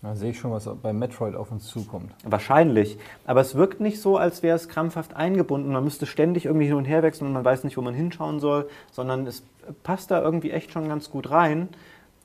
Da 0.00 0.14
sehe 0.14 0.30
ich 0.30 0.38
schon, 0.38 0.52
was 0.52 0.68
bei 0.80 0.92
Metroid 0.92 1.34
auf 1.34 1.50
uns 1.50 1.66
zukommt. 1.66 2.12
Wahrscheinlich. 2.24 2.98
Aber 3.26 3.40
es 3.40 3.56
wirkt 3.56 3.80
nicht 3.80 4.00
so, 4.00 4.16
als 4.16 4.44
wäre 4.44 4.54
es 4.54 4.68
krampfhaft 4.68 5.16
eingebunden. 5.16 5.72
Man 5.72 5.82
müsste 5.82 6.06
ständig 6.06 6.44
irgendwie 6.44 6.66
hin 6.66 6.76
und 6.76 6.84
her 6.84 7.02
wechseln 7.02 7.26
und 7.26 7.32
man 7.32 7.44
weiß 7.44 7.64
nicht, 7.64 7.76
wo 7.76 7.82
man 7.82 7.94
hinschauen 7.94 8.38
soll, 8.38 8.68
sondern 8.92 9.26
es 9.26 9.42
passt 9.82 10.12
da 10.12 10.22
irgendwie 10.22 10.52
echt 10.52 10.70
schon 10.72 10.88
ganz 10.88 11.10
gut 11.10 11.30
rein. 11.30 11.68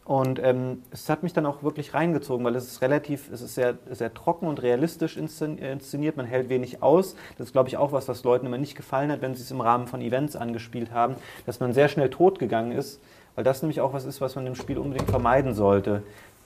Und 0.06 0.40
ähm, 0.44 0.84
es 0.92 1.10
hat 1.10 1.24
mich 1.24 1.34
dann 1.34 1.48
auch 1.48 1.64
wirklich 1.64 1.96
reingezogen, 1.96 2.46
weil 2.46 2.56
es 2.56 2.66
ist 2.66 2.82
relativ, 2.82 3.32
es 3.32 3.42
ist 3.42 3.56
sehr, 3.56 3.76
sehr 3.90 4.14
trocken 4.14 4.48
und 4.48 4.62
realistisch 4.62 5.18
inszeniert. 5.18 6.18
Man 6.18 6.26
hält 6.28 6.50
wenig 6.50 6.84
aus. 6.84 7.16
Das 7.38 7.48
ist, 7.48 7.54
glaube 7.54 7.70
ich, 7.70 7.78
auch 7.78 7.92
was, 7.92 8.08
was 8.08 8.24
Leuten 8.24 8.46
immer 8.46 8.58
nicht 8.60 8.76
gefallen 8.76 9.12
hat, 9.12 9.22
wenn 9.22 9.34
sie 9.34 9.42
es 9.42 9.50
im 9.50 9.62
Rahmen 9.62 9.88
von 9.88 10.02
Events 10.02 10.36
angespielt 10.36 10.92
haben, 10.92 11.16
dass 11.48 11.60
man 11.60 11.74
sehr 11.74 11.88
schnell 11.88 12.12
tot 12.12 12.38
gegangen 12.38 12.74
ist, 12.74 13.02
weil 13.34 13.44
das 13.44 13.64
nämlich 13.64 13.82
auch 13.82 13.94
was 13.94 14.06
ist, 14.06 14.22
was 14.22 14.36
man 14.36 14.46
im 14.46 14.56
Spiel 14.56 14.78
unbedingt 14.78 15.10
vermeiden 15.10 15.56
sollte 15.56 16.04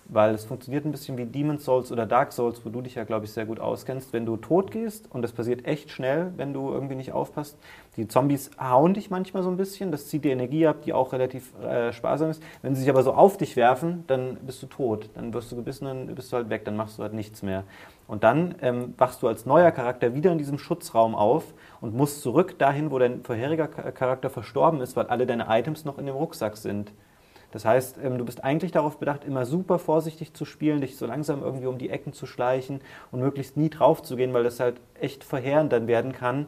weil 0.10 0.34
es 0.34 0.46
funktioniert 0.46 0.86
ein 0.86 0.92
bisschen 0.92 1.18
wie 1.18 1.26
Demon's 1.26 1.66
Souls 1.66 1.92
oder 1.92 2.06
Dark 2.06 2.32
Souls, 2.32 2.62
wo 2.64 2.70
du 2.70 2.82
dich 2.82 2.96
ja, 2.96 3.04
glaube 3.04 3.26
ich, 3.26 3.32
sehr 3.32 3.46
gut 3.46 3.60
auskennst. 3.60 4.14
Wenn 4.14 4.26
du 4.26 4.38
tot 4.38 4.72
gehst, 4.72 5.10
und 5.12 5.22
das 5.22 5.34
passiert 5.34 5.66
echt 5.66 5.90
schnell, 5.92 6.32
wenn 6.38 6.54
du 6.54 6.72
irgendwie 6.72 6.96
nicht 6.96 7.12
aufpasst, 7.12 7.58
die 7.98 8.08
Zombies 8.08 8.52
hauen 8.60 8.94
dich 8.94 9.10
manchmal 9.10 9.44
so 9.44 9.50
ein 9.50 9.58
bisschen, 9.58 9.92
das 9.92 10.08
zieht 10.08 10.24
die 10.24 10.30
Energie 10.30 10.68
ab, 10.68 10.78
die 10.84 10.94
auch 10.94 11.12
relativ 11.14 11.54
äh, 11.60 11.92
sparsam 11.92 12.30
ist. 12.30 12.42
Wenn 12.62 12.76
sie 12.76 12.82
sich 12.82 12.90
aber 12.90 13.04
so 13.04 13.14
auf 13.14 13.38
dich 13.38 13.56
werfen, 13.56 14.04
dann 14.08 14.38
bist 14.46 14.62
du 14.64 14.68
tot, 14.68 15.10
dann 15.16 15.34
wirst 15.34 15.52
du 15.52 15.56
gebissen, 15.56 15.86
dann 15.86 16.16
bist 16.16 16.32
du 16.32 16.38
halt 16.38 16.50
weg, 16.50 16.64
dann 16.64 16.78
machst 16.78 17.00
du 17.00 17.04
halt 17.04 17.14
nichts 17.14 17.42
mehr. 17.42 17.64
Und 18.08 18.24
dann 18.24 18.56
ähm, 18.62 18.94
wachst 18.98 19.22
du 19.22 19.28
als 19.28 19.46
neuer 19.46 19.72
Charakter 19.72 20.14
wieder 20.14 20.32
in 20.32 20.38
diesem 20.38 20.58
Schutzraum 20.58 21.16
auf 21.16 21.54
und 21.82 21.94
musst 21.94 22.22
zurück 22.22 22.58
dahin, 22.58 22.92
wo 22.92 23.00
dein 23.00 23.24
vorheriger 23.24 23.68
Charakter 23.68 24.30
verstorben 24.30 24.80
ist, 24.80 24.96
weil 24.96 25.08
alle 25.08 25.26
deine 25.26 25.48
Items 25.50 25.84
noch 25.84 25.98
in 25.98 26.06
dem 26.06 26.16
Rucksack 26.16 26.56
sind. 26.56 26.94
Das 27.52 27.66
heißt, 27.66 27.98
ähm, 28.04 28.18
du 28.18 28.26
bist 28.26 28.44
eigentlich 28.44 28.72
darauf 28.72 28.98
bedacht, 28.98 29.24
immer 29.24 29.46
super 29.46 29.80
vorsichtig 29.80 30.34
zu 30.34 30.46
spielen, 30.46 30.82
dich 30.82 30.98
so 30.98 31.06
langsam 31.06 31.44
irgendwie 31.44 31.68
um 31.68 31.78
die 31.78 31.90
Ecken 31.90 32.14
zu 32.14 32.26
schleichen 32.26 32.82
und 33.12 33.22
möglichst 33.22 33.56
nie 33.56 33.70
drauf 33.70 34.02
zu 34.02 34.16
gehen, 34.16 34.34
weil 34.34 34.44
das 34.44 34.60
halt 34.60 34.82
echt 35.00 35.24
verheerend 35.24 35.72
dann 35.72 35.88
werden 35.88 36.12
kann, 36.12 36.48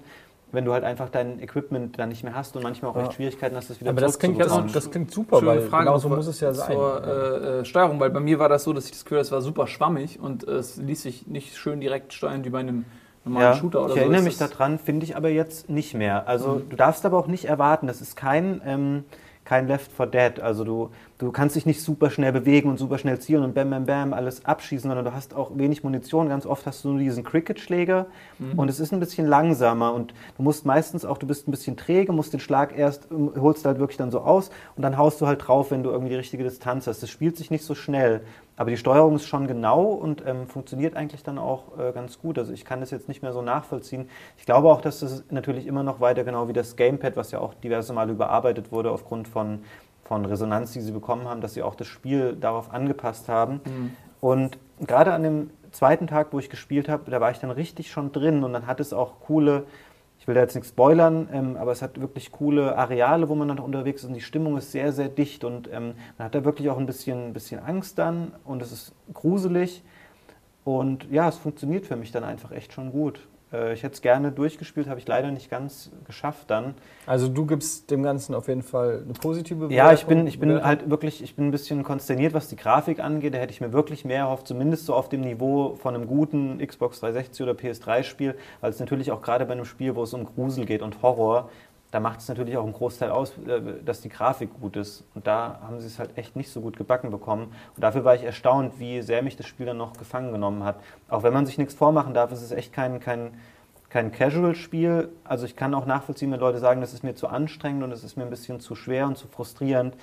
wenn 0.52 0.66
du 0.66 0.74
halt 0.74 0.84
einfach 0.84 1.10
dein 1.10 1.40
Equipment 1.40 1.98
dann 2.00 2.10
nicht 2.10 2.24
mehr 2.24 2.36
hast 2.36 2.56
und 2.56 2.64
manchmal 2.64 2.92
auch 2.92 2.98
echt 2.98 3.14
Schwierigkeiten 3.14 3.56
hast, 3.56 3.70
das 3.70 3.80
wieder 3.80 3.92
Aber 3.92 4.02
das 4.02 4.20
klingt, 4.20 4.42
das, 4.42 4.60
das 4.74 4.92
klingt 4.92 5.12
super, 5.12 5.46
weil 5.46 5.62
Frage 5.62 5.86
genau 5.86 5.98
so 6.00 6.10
muss 6.10 6.28
es 6.28 6.40
ja 6.42 6.54
sein. 6.54 6.74
Zur 6.74 7.04
äh, 7.04 7.60
äh, 7.60 7.66
Steuerung, 7.66 8.00
weil 8.00 8.10
bei 8.10 8.20
mir 8.20 8.40
war 8.40 8.50
das 8.50 8.64
so, 8.64 8.74
dass 8.74 8.86
ich 8.86 8.92
das 8.92 9.04
Gefühl 9.06 9.20
es 9.20 9.32
war 9.32 9.42
super 9.42 9.68
schwammig 9.68 10.20
und 10.20 10.48
äh, 10.48 10.52
es 10.54 10.78
ließ 10.78 11.04
sich 11.04 11.28
nicht 11.28 11.56
schön 11.56 11.80
direkt 11.80 12.14
steuern 12.14 12.44
wie 12.44 12.50
bei 12.50 12.60
einem 12.60 12.86
normalen 13.24 13.54
ja, 13.54 13.56
Shooter 13.56 13.80
oder 13.80 13.88
ich 13.88 13.94
so. 13.94 13.96
Ich 13.98 14.02
erinnere 14.02 14.24
mich 14.24 14.38
daran, 14.38 14.80
finde 14.80 15.06
ich 15.06 15.16
aber 15.16 15.30
jetzt 15.30 15.70
nicht 15.70 15.94
mehr. 15.94 16.28
Also 16.28 16.56
mhm. 16.56 16.70
du 16.70 16.76
darfst 16.76 17.06
aber 17.06 17.18
auch 17.18 17.28
nicht 17.28 17.46
erwarten, 17.46 17.88
das 17.88 18.02
ist 18.02 18.16
kein... 18.16 18.62
Ähm, 18.66 19.04
kein 19.50 19.68
Left 19.68 19.92
4 19.92 20.06
Dead. 20.06 20.40
Also 20.42 20.64
du, 20.64 20.92
du 21.18 21.32
kannst 21.32 21.56
dich 21.56 21.66
nicht 21.66 21.82
super 21.82 22.12
schnell 22.12 22.32
bewegen 22.32 22.70
und 22.70 22.78
super 22.78 23.00
schnell 23.00 23.18
zielen 23.18 23.44
und 23.44 23.56
bam, 23.56 23.72
bam, 23.72 23.88
bam, 23.88 24.14
alles 24.14 24.46
abschießen, 24.46 24.88
sondern 24.88 25.06
du 25.06 25.12
hast 25.16 25.34
auch 25.34 25.58
wenig 25.58 25.84
Munition. 25.84 26.30
Ganz 26.30 26.46
oft 26.46 26.68
hast 26.68 26.84
du 26.84 26.90
nur 26.90 27.00
diesen 27.00 27.24
Cricket-Schläger 27.24 28.06
mhm. 28.38 28.60
und 28.60 28.70
es 28.70 28.80
ist 28.80 28.94
ein 28.94 29.00
bisschen 29.00 29.26
langsamer 29.26 29.96
und 29.96 30.14
du 30.38 30.44
musst 30.44 30.68
meistens 30.68 31.04
auch, 31.04 31.18
du 31.18 31.26
bist 31.26 31.48
ein 31.48 31.52
bisschen 31.52 31.78
träge, 31.78 32.14
musst 32.14 32.32
den 32.32 32.40
Schlag 32.40 32.78
erst, 32.78 33.08
ähm, 33.10 33.32
holst 33.42 33.66
halt 33.66 33.80
wirklich 33.80 33.98
dann 33.98 34.12
so 34.12 34.20
aus 34.20 34.52
und 34.76 34.84
dann 34.84 34.98
haust 34.98 35.20
du 35.20 35.26
halt 35.26 35.48
drauf, 35.48 35.72
wenn 35.72 35.82
du 35.82 35.90
irgendwie 35.90 36.12
die 36.12 36.18
richtige 36.18 36.44
Distanz 36.44 36.86
hast. 36.86 37.02
Das 37.02 37.10
spielt 37.10 37.36
sich 37.36 37.50
nicht 37.50 37.66
so 37.66 37.74
schnell. 37.74 38.22
Aber 38.60 38.72
die 38.72 38.78
Steuerung 38.78 39.16
ist 39.16 39.26
schon 39.26 39.48
genau 39.48 39.84
und 39.84 40.22
ähm, 40.28 40.46
funktioniert 40.46 40.98
eigentlich 40.98 41.24
dann 41.24 41.38
auch 41.38 41.80
äh, 41.80 41.94
ganz 41.94 42.20
gut. 42.20 42.38
Also 42.38 42.52
ich 42.52 42.66
kann 42.66 42.82
das 42.82 42.92
jetzt 42.92 43.08
nicht 43.08 43.24
mehr 43.24 43.32
so 43.32 43.42
nachvollziehen. 43.42 44.10
Ich 44.38 44.46
glaube 44.46 44.70
auch, 44.70 44.82
dass 44.82 45.00
das 45.00 45.24
natürlich 45.30 45.66
immer 45.66 45.82
noch 45.82 46.02
weiter 46.02 46.26
genau 46.26 46.50
wie 46.50 46.54
das 46.54 46.76
Gamepad, 46.76 47.16
was 47.16 47.32
ja 47.32 47.40
auch 47.40 47.54
diverse 47.54 47.94
Male 47.94 48.12
überarbeitet 48.12 48.74
wurde 48.74 48.92
aufgrund 48.92 49.30
von, 49.30 49.64
von 50.04 50.26
Resonanz, 50.26 50.74
die 50.74 50.82
sie 50.82 50.92
bekommen 50.92 51.26
haben, 51.30 51.40
dass 51.40 51.54
sie 51.54 51.64
auch 51.64 51.74
das 51.74 51.88
Spiel 51.88 52.36
darauf 52.36 52.74
angepasst 52.74 53.30
haben. 53.30 53.62
Mhm. 53.64 53.92
Und 54.20 54.58
gerade 54.86 55.14
an 55.14 55.24
dem 55.24 55.52
zweiten 55.72 56.08
Tag, 56.08 56.34
wo 56.34 56.40
ich 56.40 56.50
gespielt 56.50 56.90
habe, 56.90 57.10
da 57.10 57.22
war 57.22 57.32
ich 57.32 57.40
dann 57.40 57.52
richtig 57.52 57.90
schon 57.90 58.12
drin 58.12 58.44
und 58.44 58.52
dann 58.52 58.68
hat 58.68 58.82
es 58.82 58.92
auch 58.92 59.22
coole 59.22 59.68
will 60.30 60.36
da 60.36 60.42
jetzt 60.42 60.54
nichts 60.54 60.70
spoilern, 60.70 61.28
ähm, 61.34 61.58
aber 61.58 61.72
es 61.72 61.82
hat 61.82 62.00
wirklich 62.00 62.32
coole 62.32 62.78
Areale, 62.78 63.28
wo 63.28 63.36
man 63.36 63.48
dann 63.48 63.60
unterwegs 63.60 64.04
ist 64.04 64.08
und 64.08 64.14
die 64.14 64.22
Stimmung 64.22 64.58
ist 64.58 64.72
sehr, 64.72 64.94
sehr 64.94 65.10
dicht 65.10 65.44
und 65.44 65.68
ähm, 65.74 65.96
man 66.18 66.26
hat 66.26 66.36
da 66.36 66.46
wirklich 66.46 66.70
auch 66.70 66.78
ein 66.78 66.86
bisschen, 66.86 67.34
bisschen 67.34 67.60
Angst 67.60 67.98
dann 67.98 68.34
und 68.46 68.62
es 68.62 68.72
ist 68.72 68.94
gruselig 69.12 69.84
und 70.64 71.10
ja, 71.12 71.28
es 71.28 71.38
funktioniert 71.38 71.88
für 71.88 71.96
mich 71.96 72.12
dann 72.12 72.24
einfach 72.24 72.52
echt 72.52 72.74
schon 72.74 72.92
gut. 72.92 73.28
Äh, 73.52 73.74
ich 73.74 73.84
hätte 73.84 73.96
es 73.96 74.02
gerne 74.02 74.32
durchgespielt, 74.32 74.88
habe 74.88 75.00
ich 75.00 75.08
leider 75.08 75.32
nicht 75.32 75.50
ganz 75.50 75.92
geschafft 76.06 76.50
dann. 76.50 76.76
Also 77.06 77.28
du 77.28 77.46
gibst 77.46 77.92
dem 77.92 78.04
Ganzen 78.04 78.36
auf 78.36 78.48
jeden 78.48 78.62
Fall 78.62 79.04
eine 79.04 79.14
positive 79.14 79.56
Bewertung? 79.56 79.78
Ja, 79.78 79.94
ich 79.94 80.06
bin, 80.06 80.28
ich 80.28 80.40
bin 80.40 80.64
halt 80.64 80.90
wirklich, 80.90 81.24
ich 81.24 81.36
bin 81.36 81.48
ein 81.48 81.52
bisschen 81.52 81.84
konsterniert, 81.84 82.34
was 82.34 82.48
die 82.48 82.56
Grafik 82.56 83.00
angeht. 83.00 83.34
Da 83.34 83.40
hätte 83.40 83.52
ich 83.52 83.62
mir 83.62 83.74
wirklich 83.74 84.06
mehr 84.06 84.20
erhofft, 84.20 84.48
zumindest 84.48 84.86
so 84.86 84.94
auf 84.94 85.10
dem 85.10 85.22
Niveau 85.22 85.76
von 85.76 85.96
einem 85.96 86.08
guten 86.08 86.60
Xbox 86.66 87.00
360 87.00 87.44
oder 87.44 87.54
PS3-Spiel, 87.54 88.36
weil 88.62 88.70
es 88.70 88.80
natürlich 88.80 89.12
auch 89.12 89.22
gerade 89.22 89.46
bei 89.46 89.54
einem 89.54 89.66
Spiel, 89.66 89.96
wo 89.96 90.04
es 90.04 90.14
um 90.14 90.26
Grusel 90.26 90.66
geht 90.66 90.82
und 90.82 91.02
Horror, 91.02 91.50
da 91.92 92.00
macht 92.00 92.20
es 92.20 92.28
natürlich 92.28 92.56
auch 92.58 92.64
einen 92.64 92.74
Großteil 92.74 93.10
aus, 93.10 93.34
äh, 93.48 93.62
dass 93.84 94.02
die 94.02 94.10
Grafik 94.10 94.50
gut 94.60 94.76
ist. 94.76 95.04
Und 95.16 95.26
da 95.26 95.60
haben 95.64 95.80
sie 95.80 95.88
es 95.88 95.98
halt 95.98 96.18
echt 96.18 96.36
nicht 96.36 96.52
so 96.52 96.62
gut 96.62 96.78
gebacken 96.78 97.10
bekommen. 97.10 97.54
Und 97.76 97.84
dafür 97.84 98.04
war 98.04 98.16
ich 98.16 98.24
erstaunt, 98.24 98.80
wie 98.80 99.02
sehr 99.02 99.24
mich 99.24 99.38
das 99.38 99.48
Spiel 99.48 99.66
dann 99.66 99.78
noch 99.78 99.94
gefangen 99.94 100.32
genommen 100.32 100.64
hat. 100.64 100.80
Auch 101.08 101.24
wenn 101.24 101.34
man 101.34 101.46
sich 101.46 101.58
nichts 101.58 101.74
vormachen 101.74 102.14
darf, 102.14 102.32
ist 102.32 102.42
es 102.42 102.52
echt 102.52 102.74
kein, 102.74 103.00
kein, 103.00 103.32
kein 103.90 104.12
Casual-Spiel. 104.12 105.10
Also 105.24 105.46
ich 105.46 105.56
kann 105.56 105.74
auch 105.74 105.88
nachvollziehen, 105.88 106.32
wenn 106.32 106.40
Leute 106.40 106.60
sagen, 106.60 106.82
das 106.82 106.94
ist 106.94 107.04
mir 107.04 107.16
zu 107.16 107.28
anstrengend 107.28 107.84
und 107.84 107.92
es 107.92 108.04
ist 108.04 108.18
mir 108.18 108.24
ein 108.24 108.30
bisschen 108.30 108.60
zu 108.60 108.76
schwer 108.76 109.08
und 109.08 109.18
zu 109.18 109.28
frustrierend, 109.28 109.96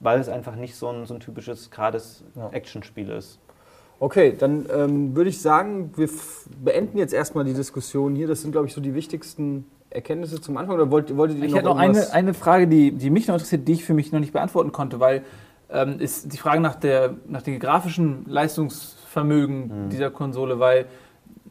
weil 0.00 0.20
es 0.20 0.28
einfach 0.28 0.56
nicht 0.56 0.76
so 0.76 0.88
ein, 0.88 1.06
so 1.06 1.14
ein 1.14 1.20
typisches, 1.20 1.70
gerades 1.70 2.22
ja. 2.34 2.50
Actionspiel 2.50 3.08
ist. 3.08 3.38
Okay, 3.98 4.34
dann 4.38 4.66
ähm, 4.74 5.14
würde 5.14 5.28
ich 5.28 5.42
sagen, 5.42 5.92
wir 5.94 6.08
beenden 6.62 6.96
jetzt 6.96 7.12
erstmal 7.12 7.44
die 7.44 7.52
Diskussion 7.52 8.14
hier. 8.14 8.26
Das 8.28 8.40
sind, 8.40 8.52
glaube 8.52 8.66
ich, 8.66 8.72
so 8.72 8.80
die 8.80 8.94
wichtigsten 8.94 9.66
Erkenntnisse 9.90 10.40
zum 10.40 10.56
Anfang 10.56 10.76
oder 10.76 10.90
wollt, 10.90 11.14
wolltet 11.16 11.38
ihr 11.38 11.44
ich 11.44 11.50
noch 11.50 11.58
hätte 11.58 11.68
noch 11.68 11.76
eine, 11.76 12.12
eine 12.12 12.34
Frage, 12.34 12.68
die, 12.68 12.92
die 12.92 13.10
mich 13.10 13.26
noch 13.26 13.34
interessiert, 13.34 13.66
die 13.66 13.72
ich 13.72 13.84
für 13.84 13.94
mich 13.94 14.12
noch 14.12 14.20
nicht 14.20 14.32
beantworten 14.32 14.72
konnte, 14.72 15.00
weil 15.00 15.24
ähm, 15.68 15.98
ist 15.98 16.32
die 16.32 16.36
Frage 16.36 16.60
nach, 16.60 16.76
der, 16.76 17.14
nach 17.26 17.42
dem 17.42 17.58
grafischen 17.58 18.24
Leistungsvermögen 18.26 19.86
mhm. 19.86 19.88
dieser 19.90 20.10
Konsole, 20.10 20.58
weil 20.60 20.86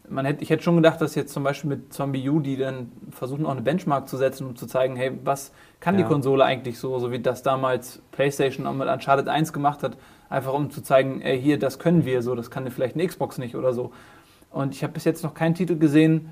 man 0.07 0.25
hätte, 0.25 0.43
ich 0.43 0.49
hätte 0.49 0.63
schon 0.63 0.75
gedacht, 0.75 1.01
dass 1.01 1.15
jetzt 1.15 1.33
zum 1.33 1.43
Beispiel 1.43 1.69
mit 1.69 1.93
Zombie 1.93 2.27
U, 2.29 2.39
die 2.39 2.57
dann 2.57 2.91
versuchen 3.11 3.45
auch 3.45 3.51
eine 3.51 3.61
Benchmark 3.61 4.07
zu 4.07 4.17
setzen, 4.17 4.47
um 4.47 4.55
zu 4.55 4.65
zeigen, 4.65 4.95
hey, 4.95 5.11
was 5.23 5.51
kann 5.79 5.95
ja. 5.95 6.01
die 6.01 6.07
Konsole 6.07 6.43
eigentlich 6.43 6.79
so, 6.79 6.97
so 6.99 7.11
wie 7.11 7.19
das 7.19 7.43
damals 7.43 8.01
PlayStation 8.11 8.65
auch 8.65 8.73
mit 8.73 8.87
Uncharted 8.87 9.27
1 9.27 9.53
gemacht 9.53 9.83
hat, 9.83 9.97
einfach 10.29 10.53
um 10.53 10.71
zu 10.71 10.81
zeigen, 10.81 11.21
ey, 11.21 11.39
hier, 11.39 11.59
das 11.59 11.79
können 11.79 12.05
wir 12.05 12.21
so, 12.21 12.35
das 12.35 12.49
kann 12.49 12.69
vielleicht 12.71 12.95
eine 12.95 13.05
Xbox 13.05 13.37
nicht 13.37 13.55
oder 13.55 13.73
so. 13.73 13.91
Und 14.49 14.73
ich 14.73 14.83
habe 14.83 14.93
bis 14.93 15.03
jetzt 15.03 15.23
noch 15.23 15.33
keinen 15.33 15.53
Titel 15.53 15.77
gesehen, 15.77 16.29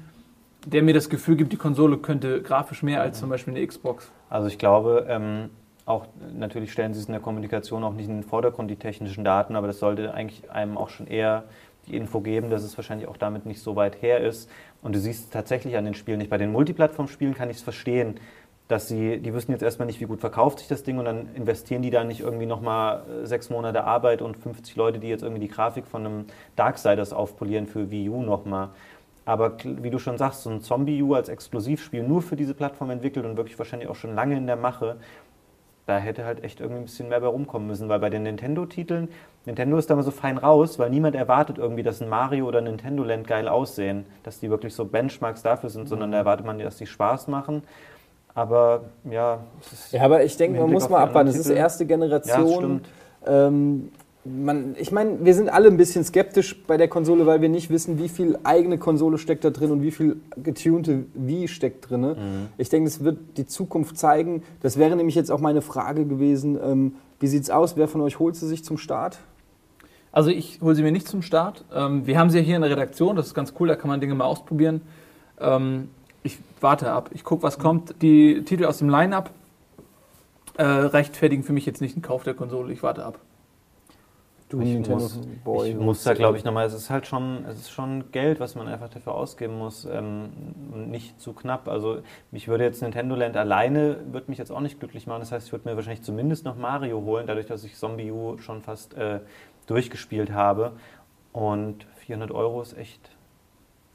der 0.72 0.84
mir 0.84 0.94
das 0.94 1.10
Gefühl 1.10 1.38
gibt, 1.38 1.54
die 1.54 1.58
Konsole 1.58 1.98
könnte 1.98 2.42
grafisch 2.42 2.84
mehr 2.84 3.02
als 3.02 3.20
zum 3.20 3.30
Beispiel 3.30 3.56
eine 3.56 3.66
Xbox. 3.66 4.12
Also 4.30 4.48
ich 4.48 4.58
glaube, 4.58 5.06
ähm, 5.08 5.50
auch 5.86 6.06
natürlich 6.38 6.74
stellen 6.74 6.94
sie 6.94 7.00
es 7.00 7.06
in 7.06 7.14
der 7.14 7.22
Kommunikation 7.22 7.84
auch 7.86 7.94
nicht 7.94 8.10
in 8.10 8.16
den 8.16 8.24
Vordergrund, 8.24 8.70
die 8.70 8.76
technischen 8.76 9.24
Daten, 9.24 9.56
aber 9.56 9.68
das 9.68 9.80
sollte 9.80 10.14
eigentlich 10.14 10.52
einem 10.52 10.78
auch 10.78 10.90
schon 10.90 11.08
eher 11.08 11.46
die 11.88 11.96
Info 11.96 12.20
geben, 12.20 12.50
dass 12.50 12.64
es 12.64 12.78
wahrscheinlich 12.78 13.08
auch 13.08 13.16
damit 13.16 13.46
nicht 13.46 13.62
so 13.62 13.78
weit 13.78 14.02
her 14.02 14.20
ist. 14.20 14.50
Und 14.82 14.94
du 14.94 15.00
siehst 15.00 15.32
tatsächlich 15.32 15.78
an 15.78 15.86
den 15.86 15.94
Spielen 15.94 16.18
nicht. 16.18 16.30
Bei 16.30 16.38
den 16.38 16.52
Multiplattform-Spielen 16.52 17.34
kann 17.34 17.50
ich 17.50 17.58
es 17.58 17.64
verstehen, 17.64 18.20
dass 18.68 18.90
sie, 18.90 19.20
die 19.20 19.34
wissen 19.34 19.52
jetzt 19.52 19.64
erstmal 19.64 19.86
nicht, 19.86 20.02
wie 20.02 20.06
gut 20.06 20.20
verkauft 20.20 20.60
sich 20.60 20.68
das 20.68 20.84
Ding 20.84 21.00
und 21.00 21.06
dann 21.06 21.34
investieren 21.36 21.82
die 21.82 21.90
da 21.90 22.04
nicht 22.04 22.20
irgendwie 22.20 22.46
nochmal 22.46 23.04
äh, 23.24 23.26
sechs 23.26 23.50
Monate 23.50 23.86
Arbeit 23.86 24.22
und 24.22 24.36
50 24.36 24.76
Leute, 24.76 25.00
die 25.00 25.08
jetzt 25.08 25.24
irgendwie 25.24 25.40
die 25.40 25.48
Grafik 25.48 25.88
von 25.88 26.06
einem 26.06 26.26
Darksiders 26.58 27.14
aufpolieren 27.14 27.66
für 27.66 27.90
Wii 27.90 28.10
U 28.10 28.24
nochmal. 28.24 28.70
Aber 29.28 29.58
wie 29.62 29.90
du 29.90 30.00
schon 30.00 30.18
sagst, 30.18 30.44
so 30.44 30.50
ein 30.50 30.62
Zombie-U 30.62 31.14
als 31.14 31.28
Explosivspiel 31.28 32.02
nur 32.02 32.22
für 32.22 32.38
diese 32.38 32.54
Plattform 32.54 32.92
entwickelt 32.92 33.26
und 33.26 33.36
wirklich 33.36 33.60
wahrscheinlich 33.60 33.90
auch 33.90 33.96
schon 33.96 34.16
lange 34.16 34.38
in 34.38 34.48
der 34.48 34.56
Mache, 34.56 34.96
da 35.86 35.98
hätte 35.98 36.24
halt 36.24 36.46
echt 36.46 36.62
irgendwie 36.62 36.80
ein 36.80 36.86
bisschen 36.86 37.10
mehr 37.10 37.20
bei 37.20 37.28
rumkommen 37.28 37.68
müssen, 37.68 37.90
weil 37.90 38.00
bei 38.00 38.10
den 38.10 38.24
Nintendo-Titeln, 38.24 39.10
Nintendo 39.46 39.78
ist 39.78 39.90
da 39.90 39.96
mal 39.96 40.04
so 40.04 40.12
fein 40.12 40.38
raus, 40.38 40.80
weil 40.80 40.90
niemand 40.90 41.14
erwartet 41.14 41.58
irgendwie, 41.58 41.84
dass 41.84 42.02
ein 42.02 42.08
Mario 42.08 42.48
oder 42.48 42.60
ein 42.60 42.64
Nintendo 42.64 43.04
Land 43.04 43.28
geil 43.28 43.50
aussehen, 43.50 44.06
dass 44.24 44.40
die 44.40 44.50
wirklich 44.50 44.74
so 44.74 44.86
Benchmarks 44.86 45.44
dafür 45.44 45.70
sind, 45.70 45.84
mhm. 45.84 45.88
sondern 45.88 46.12
da 46.14 46.20
erwartet 46.20 46.46
man, 46.46 46.60
dass 46.60 46.78
die 46.78 46.88
Spaß 46.88 47.28
machen. 47.28 47.64
Aber 48.34 48.86
ja, 49.12 49.40
ja, 49.92 50.04
aber 50.04 50.24
ich 50.24 50.38
denke, 50.38 50.58
man 50.62 50.72
muss 50.72 50.88
mal 50.88 51.04
abwarten. 51.04 51.28
Das 51.28 51.36
ist 51.36 51.50
die 51.50 51.54
erste 51.54 51.86
Generation. 51.86 52.82
Ja, 53.26 53.48
ähm, 53.48 53.92
man, 54.28 54.76
ich 54.78 54.92
meine, 54.92 55.24
wir 55.24 55.34
sind 55.34 55.50
alle 55.50 55.68
ein 55.68 55.78
bisschen 55.78 56.04
skeptisch 56.04 56.62
bei 56.66 56.78
der 56.78 56.88
Konsole, 56.88 57.26
weil 57.26 57.42
wir 57.42 57.50
nicht 57.50 57.70
wissen, 57.70 58.00
wie 58.00 58.10
viel 58.10 58.38
eigene 58.44 58.78
Konsole 58.78 59.18
steckt 59.18 59.44
da 59.44 59.50
drin 59.50 59.72
und 59.72 59.82
wie 59.82 59.92
viel 59.92 60.18
getunte 60.36 61.06
wie 61.14 61.48
steckt 61.48 61.90
drin. 61.90 62.02
Mhm. 62.02 62.16
Ich 62.58 62.70
denke, 62.70 62.90
das 62.90 63.04
wird 63.04 63.18
die 63.38 63.46
Zukunft 63.46 63.98
zeigen. 63.98 64.44
Das 64.62 64.78
wäre 64.78 64.96
nämlich 64.96 65.16
jetzt 65.16 65.32
auch 65.32 65.40
meine 65.40 65.62
Frage 65.62 66.06
gewesen. 66.06 66.58
Ähm, 66.62 66.96
wie 67.20 67.26
es 67.26 67.50
aus? 67.50 67.78
Wer 67.78 67.88
von 67.88 68.02
euch 68.02 68.20
holt 68.20 68.36
sie 68.36 68.48
sich 68.48 68.64
zum 68.64 68.78
Start? 68.78 69.20
Also 70.12 70.30
ich 70.30 70.62
hole 70.62 70.76
sie 70.76 70.84
mir 70.84 70.92
nicht 70.92 71.08
zum 71.08 71.22
Start. 71.22 71.64
Ähm, 71.74 72.08
wir 72.08 72.18
haben 72.18 72.30
sie 72.30 72.40
ja 72.40 72.44
hier 72.44 72.56
in 72.56 72.62
der 72.62 72.72
Redaktion, 72.72 73.16
das 73.16 73.28
ist 73.28 73.34
ganz 73.34 73.54
cool, 73.60 73.68
da 73.68 73.76
kann 73.76 73.88
man 73.88 74.00
Dinge 74.00 74.16
mal 74.16 74.26
ausprobieren. 74.26 74.82
Ähm, 75.40 75.90
ich 76.24 76.40
warte 76.60 76.92
ab, 76.92 77.10
ich 77.14 77.24
gucke, 77.24 77.44
was 77.44 77.60
kommt. 77.60 78.02
Die 78.02 78.44
Titel 78.44 78.66
aus 78.66 78.80
dem 78.80 78.90
Line-Up 78.90 79.32
äh, 80.58 80.64
rechtfertigen 80.64 81.44
für 81.44 81.54
mich 81.54 81.66
jetzt 81.66 81.82
nicht 81.82 81.96
den 81.96 82.02
Kauf 82.02 82.24
der 82.24 82.34
Konsole, 82.34 82.74
ich 82.74 82.82
warte 82.84 83.06
ab. 83.06 83.20
Du 84.50 84.62
Ich 84.62 84.68
Nintendo 84.74 85.00
muss- 85.04 85.20
Boy. 85.44 85.70
Ich 85.72 85.76
muss 85.76 86.04
da, 86.04 86.14
glaube 86.14 86.38
ich, 86.38 86.46
nochmal, 86.46 86.66
es 86.66 86.74
ist 86.74 86.90
halt 86.90 87.06
schon, 87.06 87.44
es 87.50 87.58
ist 87.58 87.70
schon 87.70 88.12
Geld, 88.14 88.40
was 88.40 88.56
man 88.56 88.70
einfach 88.70 88.88
dafür 88.88 89.14
ausgeben 89.16 89.58
muss 89.58 89.84
ähm, 89.86 90.30
und 90.72 90.90
nicht 90.90 91.20
zu 91.20 91.34
knapp. 91.34 91.68
Also 91.68 92.00
mich 92.32 92.48
würde 92.48 92.64
jetzt 92.64 92.82
Nintendo 92.82 93.16
Land 93.16 93.36
alleine, 93.36 93.98
würde 94.12 94.30
mich 94.30 94.38
jetzt 94.38 94.52
auch 94.52 94.62
nicht 94.62 94.80
glücklich 94.80 95.06
machen. 95.06 95.20
Das 95.20 95.34
heißt, 95.34 95.48
ich 95.48 95.52
würde 95.52 95.68
mir 95.70 95.76
wahrscheinlich 95.76 96.02
zumindest 96.04 96.46
noch 96.46 96.56
Mario 96.56 97.02
holen, 97.02 97.28
dadurch, 97.28 97.46
dass 97.46 97.66
ich 97.66 97.76
Zombie 97.76 98.10
U 98.12 98.38
schon 98.38 98.62
fast 98.62 98.94
äh, 98.94 99.20
durchgespielt 99.66 100.32
habe. 100.32 100.72
Und 101.34 101.86
400 101.98 102.32
Euro 102.32 102.62
ist 102.62 102.78
echt 102.78 103.10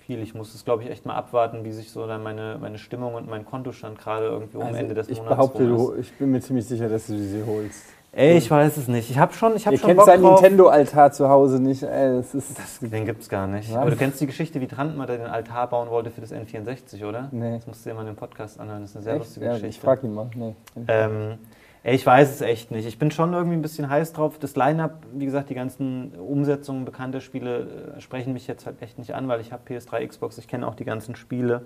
viel. 0.07 0.23
Ich 0.23 0.35
muss 0.35 0.55
es, 0.55 0.65
glaube 0.65 0.83
ich, 0.83 0.91
echt 0.91 1.07
mal 1.07 1.15
abwarten, 1.15 1.65
wie 1.65 1.73
sich 1.73 1.91
so 1.91 2.07
dann 2.07 2.23
meine, 2.23 2.59
meine 2.61 2.79
Stimmung 2.79 3.15
und 3.15 3.29
mein 3.29 3.45
Kontostand 3.45 3.99
gerade 3.99 4.27
irgendwie 4.27 4.57
um 4.57 4.65
Also 4.65 4.77
Ende 4.77 4.95
des 4.95 5.09
ich 5.09 5.19
Monats 5.19 5.37
behaupte, 5.37 5.67
du, 5.67 5.95
ich 5.95 6.13
bin 6.15 6.31
mir 6.31 6.41
ziemlich 6.41 6.67
sicher, 6.67 6.89
dass 6.89 7.07
du 7.07 7.17
sie 7.19 7.43
holst. 7.47 7.85
Ey, 8.15 8.37
ich 8.37 8.51
weiß 8.51 8.77
es 8.77 8.89
nicht. 8.89 9.09
Ich 9.11 9.17
habe 9.19 9.33
schon, 9.33 9.57
ich 9.57 9.67
habe 9.67 9.79
schon 9.79 9.87
kennt 9.87 9.97
Bock 9.97 10.07
seinen. 10.07 10.23
Nintendo-Altar 10.23 11.13
zu 11.13 11.31
Hause 11.31 11.63
nicht. 11.63 11.83
Ey, 11.83 12.17
das 12.17 12.35
ist, 12.35 12.51
Den 12.83 13.07
gibt's 13.07 13.27
gar 13.27 13.47
nicht. 13.47 13.71
Was? 13.71 13.79
Aber 13.79 13.91
du 13.91 13.97
kennst 13.97 14.21
die 14.21 14.27
Geschichte, 14.27 14.61
wie 14.61 14.67
Trantmann 14.67 15.07
da 15.07 15.17
den 15.17 15.27
Altar 15.27 15.69
bauen 15.69 15.89
wollte 15.89 16.11
für 16.11 16.21
das 16.21 16.31
N64, 16.31 17.07
oder? 17.07 17.29
Nee. 17.33 17.57
Das 17.57 17.67
musst 17.67 17.87
du 17.87 17.89
dir 17.89 17.95
mal 17.95 18.03
in 18.03 18.09
dem 18.09 18.17
Podcast 18.17 18.61
anhören. 18.61 18.83
Das 18.83 18.91
ist 18.91 18.97
eine 18.97 19.05
sehr 19.05 19.15
echt? 19.15 19.23
lustige 19.25 19.47
Ja, 19.47 19.53
Geschichte. 19.53 19.69
ich 19.71 19.81
frag 19.81 20.05
ihn 20.05 20.13
mal. 20.13 20.29
Nee. 20.35 20.55
Ähm, 20.89 21.39
ich 21.85 22.07
weiß 22.07 22.31
es 22.31 22.41
echt 22.43 22.71
nicht. 22.71 22.87
Ich 22.87 22.99
bin 22.99 23.11
schon 23.11 23.33
irgendwie 23.33 23.57
ein 23.57 23.63
bisschen 23.63 23.91
heiß 23.91 24.13
drauf. 24.13 24.39
Das 24.39 24.55
Line-Up, 24.55 25.05
wie 25.13 25.25
gesagt, 25.25 25.51
die 25.51 25.55
ganzen 25.55 26.15
Umsetzungen 26.15 26.85
bekannter 26.85 27.21
Spiele 27.21 27.95
äh, 27.97 28.01
sprechen 28.01 28.33
mich 28.33 28.47
jetzt 28.47 28.67
halt 28.67 28.81
echt 28.83 28.99
nicht 28.99 29.15
an, 29.15 29.27
weil 29.27 29.41
ich 29.41 29.53
habe 29.53 29.63
PS3, 29.69 30.07
Xbox, 30.07 30.39
ich 30.39 30.47
kenne 30.47 30.67
auch 30.67 30.77
die 30.77 30.85
ganzen 30.85 31.17
Spiele. 31.17 31.63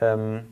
Ähm, 0.00 0.42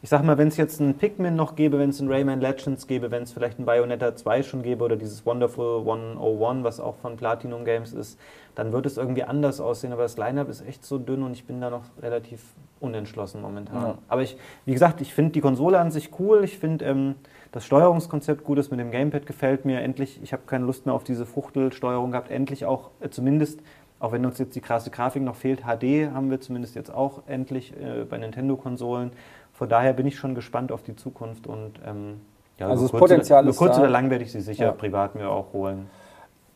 ich 0.00 0.10
sag 0.10 0.22
mal, 0.22 0.38
wenn 0.38 0.48
es 0.48 0.56
jetzt 0.56 0.80
einen 0.80 0.94
Pikmin 0.94 1.34
noch 1.34 1.56
gäbe, 1.56 1.78
wenn 1.78 1.90
es 1.90 2.00
einen 2.00 2.12
Rayman 2.12 2.40
Legends 2.40 2.86
gäbe, 2.86 3.10
wenn 3.10 3.24
es 3.24 3.32
vielleicht 3.32 3.58
einen 3.58 3.66
Bayonetta 3.66 4.14
2 4.14 4.42
schon 4.44 4.62
gäbe 4.62 4.84
oder 4.84 4.96
dieses 4.96 5.26
Wonderful 5.26 5.80
101, 5.80 6.62
was 6.62 6.78
auch 6.78 6.96
von 6.96 7.16
Platinum 7.16 7.64
Games 7.64 7.94
ist, 7.94 8.18
dann 8.54 8.72
wird 8.72 8.86
es 8.86 8.96
irgendwie 8.96 9.24
anders 9.24 9.58
aussehen. 9.58 9.92
Aber 9.92 10.02
das 10.02 10.16
Line-Up 10.16 10.48
ist 10.50 10.64
echt 10.68 10.84
so 10.84 10.98
dünn 10.98 11.22
und 11.22 11.32
ich 11.32 11.46
bin 11.46 11.60
da 11.60 11.70
noch 11.70 11.82
relativ 12.00 12.42
unentschlossen 12.78 13.42
momentan. 13.42 13.82
Ja. 13.82 13.98
Aber 14.06 14.22
ich, 14.22 14.36
wie 14.66 14.72
gesagt, 14.72 15.00
ich 15.00 15.14
finde 15.14 15.32
die 15.32 15.40
Konsole 15.40 15.80
an 15.80 15.90
sich 15.90 16.10
cool. 16.20 16.44
Ich 16.44 16.58
finde 16.58 16.84
ähm, 16.84 17.14
das 17.52 17.64
Steuerungskonzept 17.64 18.44
gut, 18.44 18.58
das 18.58 18.70
mit 18.70 18.78
dem 18.80 18.90
Gamepad 18.90 19.26
gefällt 19.26 19.64
mir. 19.64 19.80
Endlich, 19.80 20.20
ich 20.22 20.32
habe 20.32 20.42
keine 20.46 20.64
Lust 20.64 20.86
mehr 20.86 20.94
auf 20.94 21.04
diese 21.04 21.26
Fuchtelsteuerung 21.26 22.10
gehabt. 22.10 22.30
Endlich 22.30 22.66
auch 22.66 22.90
äh, 23.00 23.08
zumindest, 23.08 23.60
auch 24.00 24.12
wenn 24.12 24.24
uns 24.26 24.38
jetzt 24.38 24.54
die 24.54 24.60
krasse 24.60 24.90
Grafik 24.90 25.22
noch 25.22 25.34
fehlt, 25.36 25.60
HD 25.62 26.12
haben 26.12 26.30
wir 26.30 26.40
zumindest 26.40 26.74
jetzt 26.74 26.92
auch 26.92 27.22
endlich 27.26 27.72
äh, 27.80 28.04
bei 28.04 28.18
Nintendo-Konsolen. 28.18 29.12
Von 29.54 29.68
daher 29.68 29.92
bin 29.92 30.06
ich 30.06 30.16
schon 30.16 30.34
gespannt 30.34 30.70
auf 30.72 30.82
die 30.82 30.94
Zukunft 30.94 31.46
und 31.46 31.72
ähm, 31.86 32.20
ja, 32.58 32.68
Also 32.68 32.82
das 32.84 32.90
kurz 32.92 33.00
Potenzial 33.00 33.42
oder, 33.44 33.50
ist 33.50 33.56
kurz 33.56 33.76
da. 33.76 33.82
oder 33.82 33.90
lang 33.90 34.10
werde 34.10 34.24
ich 34.24 34.32
sie 34.32 34.40
sicher 34.40 34.66
Ja. 34.66 34.72
privat 34.72 35.14
mir 35.14 35.30
auch 35.30 35.52
holen. 35.52 35.86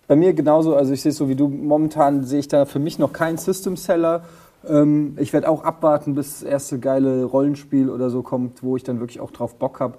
Bei 0.08 0.16
mir 0.16 0.34
genauso, 0.34 0.76
also 0.76 0.92
ich 0.92 1.00
sehe 1.00 1.10
es 1.10 1.16
so 1.16 1.28
wie 1.28 1.36
du, 1.36 1.48
momentan 1.48 2.24
sehe 2.24 2.40
ich 2.40 2.48
da 2.48 2.64
für 2.66 2.78
mich 2.80 2.98
noch 2.98 3.12
keinen 3.12 3.38
System-Seller. 3.38 4.22
Ähm, 4.68 5.16
ich 5.18 5.32
werde 5.32 5.48
auch 5.48 5.64
abwarten, 5.64 6.14
bis 6.14 6.40
das 6.40 6.42
erste 6.42 6.78
geile 6.78 7.24
Rollenspiel 7.24 7.88
oder 7.88 8.10
so 8.10 8.22
kommt, 8.22 8.62
wo 8.62 8.76
ich 8.76 8.82
dann 8.84 9.00
wirklich 9.00 9.20
auch 9.20 9.30
drauf 9.30 9.56
Bock 9.56 9.80
habe. 9.80 9.94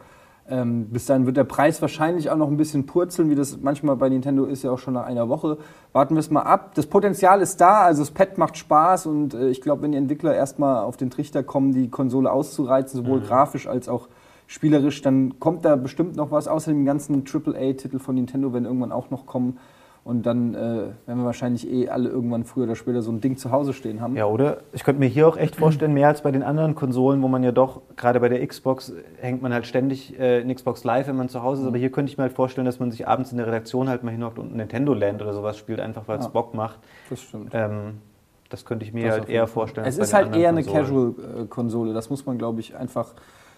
Ähm, 0.50 0.88
bis 0.89 1.06
dann 1.06 1.26
wird 1.26 1.38
der 1.38 1.46
Preis 1.46 1.82
wahrscheinlich 1.82 2.30
auch 2.30 2.36
noch 2.36 2.50
ein 2.50 2.58
bisschen 2.58 2.86
purzeln, 2.86 3.30
wie 3.30 3.36
das 3.36 3.62
manchmal 3.62 3.96
bei 3.96 4.10
Nintendo 4.10 4.44
ist, 4.44 4.64
ja 4.64 4.72
auch 4.72 4.80
schon 4.80 4.94
nach 4.94 5.06
einer 5.06 5.30
Woche. 5.30 5.58
Warten 5.94 6.16
wir 6.16 6.20
es 6.20 6.30
mal 6.30 6.41
ab. 6.41 6.76
Das 6.76 6.86
Potenzial 6.86 7.41
ist 7.41 7.62
da, 7.62 7.84
also 7.84 8.02
das 8.02 8.12
Pad 8.12 8.38
macht 8.38 8.58
Spaß 8.58 9.06
und 9.06 9.34
äh, 9.34 9.50
ich 9.50 9.62
glaube, 9.62 9.84
wenn 9.84 9.94
die 9.94 9.98
Entwickler 9.98 10.36
erstmal 10.36 10.84
auf 10.84 10.98
den 10.98 11.10
Trichter 11.10 11.44
kommen, 11.44 11.72
die 11.72 11.89
Konsole 11.89 12.30
auszureizen, 12.30 13.04
sowohl 13.04 13.22
grafisch 13.22 13.68
als 13.68 13.88
auch 13.88 14.10
spielerisch, 14.48 15.02
dann 15.02 15.39
kommt 15.39 15.64
da 15.64 15.78
bestimmt 15.78 16.18
noch 16.18 16.32
was, 16.32 16.50
außer 16.50 16.72
dem 16.72 16.86
ganzen 16.86 17.24
AAA-Titel 17.26 18.00
von 18.00 18.16
Nintendo, 18.16 18.52
wenn 18.52 18.66
irgendwann 18.66 18.91
auch 18.91 19.10
noch 19.10 19.26
kommen. 19.26 19.58
Und 20.06 20.26
dann 20.26 20.54
äh, 20.54 20.58
werden 20.58 21.20
wir 21.20 21.24
wahrscheinlich 21.24 21.66
eh 21.72 21.88
alle 21.88 22.10
irgendwann 22.10 22.43
früher 22.43 22.66
oder 22.66 22.76
später 22.76 23.01
so 23.01 23.10
ein 23.10 23.22
Ding 23.22 23.38
zu 23.38 23.51
Hause 23.51 23.72
stehen 23.72 24.01
haben. 24.01 24.18
Ja, 24.18 24.26
oder? 24.26 24.58
Ich 24.74 24.84
könnte 24.84 24.99
mir 24.99 25.08
hier 25.08 25.30
auch 25.30 25.38
echt 25.38 25.56
vorstellen, 25.56 25.93
mehr 25.93 26.10
als 26.10 26.22
bei 26.22 26.32
den 26.32 26.43
anderen 26.43 26.76
Konsolen, 26.76 27.22
wo 27.22 27.30
man 27.30 27.41
ja 27.41 27.54
doch, 27.54 27.82
gerade 27.95 28.20
bei 28.20 28.28
der 28.28 28.45
Xbox, 28.45 28.89
äh, 28.89 28.95
hängt 29.22 29.41
man 29.41 29.54
halt 29.54 29.66
ständig 29.66 30.20
äh, 30.20 30.41
in 30.41 30.54
Xbox 30.54 30.84
Live, 30.84 31.08
wenn 31.08 31.16
man 31.16 31.30
zu 31.30 31.41
Hause 31.41 31.62
ist. 31.62 31.68
Aber 31.70 31.78
hier 31.78 31.89
könnte 31.89 32.12
ich 32.12 32.18
mir 32.18 32.24
halt 32.24 32.34
vorstellen, 32.34 32.66
dass 32.66 32.80
man 32.82 32.91
sich 32.91 33.08
abends 33.08 33.32
in 33.32 33.38
der 33.38 33.47
Redaktion 33.47 33.88
halt 33.88 34.04
mal 34.04 34.12
hinhockt 34.12 34.39
und 34.39 34.54
Nintendo 34.54 34.93
Land 34.93 35.22
oder 35.22 35.34
sowas 35.34 35.58
spielt, 35.58 35.80
einfach 35.80 36.06
weil 36.08 36.20
es 36.20 36.26
Ja. 36.26 36.32
Bock 36.32 36.54
macht. 36.54 36.80
Das 37.10 37.22
stimmt. 37.22 37.51
Ähm, 37.54 38.01
das 38.49 38.66
könnte 38.66 38.86
ich 38.86 38.91
mir 38.93 39.06
Das 39.06 39.20
halt 39.20 39.30
eher 39.30 39.47
vorstellen. 39.47 39.88
Es 39.88 39.97
ist 39.97 40.14
halt 40.14 40.36
eher 40.36 40.49
eine. 40.49 40.64
Casual-Konsole, 40.64 41.93
das 41.93 42.10
muss 42.10 42.26
man, 42.26 42.38
glaube 42.38 42.60
ich, 42.60 42.76
einfach 42.76 43.14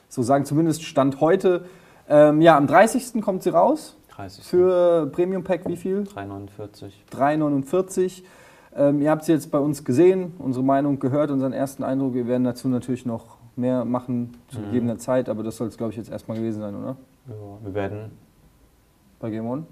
so 0.07 0.21
sagen. 0.21 0.45
Zumindest 0.45 0.83
Stand 0.83 1.21
heute. 1.21 1.65
Ähm, 2.07 2.39
ja, 2.41 2.55
am 2.55 2.67
30. 2.67 3.21
kommt 3.21 3.41
sie 3.41 3.49
raus. 3.49 3.97
30. 4.15 4.43
Für 4.43 5.07
Premium 5.07 5.43
Pack 5.43 5.67
wie 5.67 5.75
viel? 5.75 6.01
3,49. 6.03 6.91
3,49. 7.11 8.23
Ähm, 8.75 9.01
ihr 9.01 9.09
habt 9.11 9.23
sie 9.23 9.31
jetzt 9.31 9.51
bei 9.51 9.59
uns 9.59 9.83
gesehen, 9.85 10.33
unsere 10.39 10.63
Meinung 10.63 10.99
gehört, 10.99 11.31
unseren 11.31 11.53
ersten 11.53 11.83
Eindruck. 11.83 12.13
Wir 12.13 12.27
werden 12.27 12.43
dazu 12.43 12.67
natürlich 12.67 13.05
noch 13.05 13.37
mehr 13.55 13.85
machen 13.85 14.35
zu 14.49 14.59
Mhm. 14.59 14.65
gegebener 14.65 14.97
Zeit, 14.97 15.29
aber 15.29 15.43
das 15.43 15.57
soll 15.57 15.67
es, 15.67 15.77
glaube 15.77 15.91
ich, 15.91 15.97
jetzt 15.97 16.09
erstmal 16.11 16.37
gewesen 16.37 16.59
sein, 16.61 16.75
oder? 16.75 16.95
Ja, 17.27 17.33
wir 17.63 17.73
werden. 17.73 18.11
Bei 19.19 19.29
Game 19.29 19.47
One? 19.47 19.63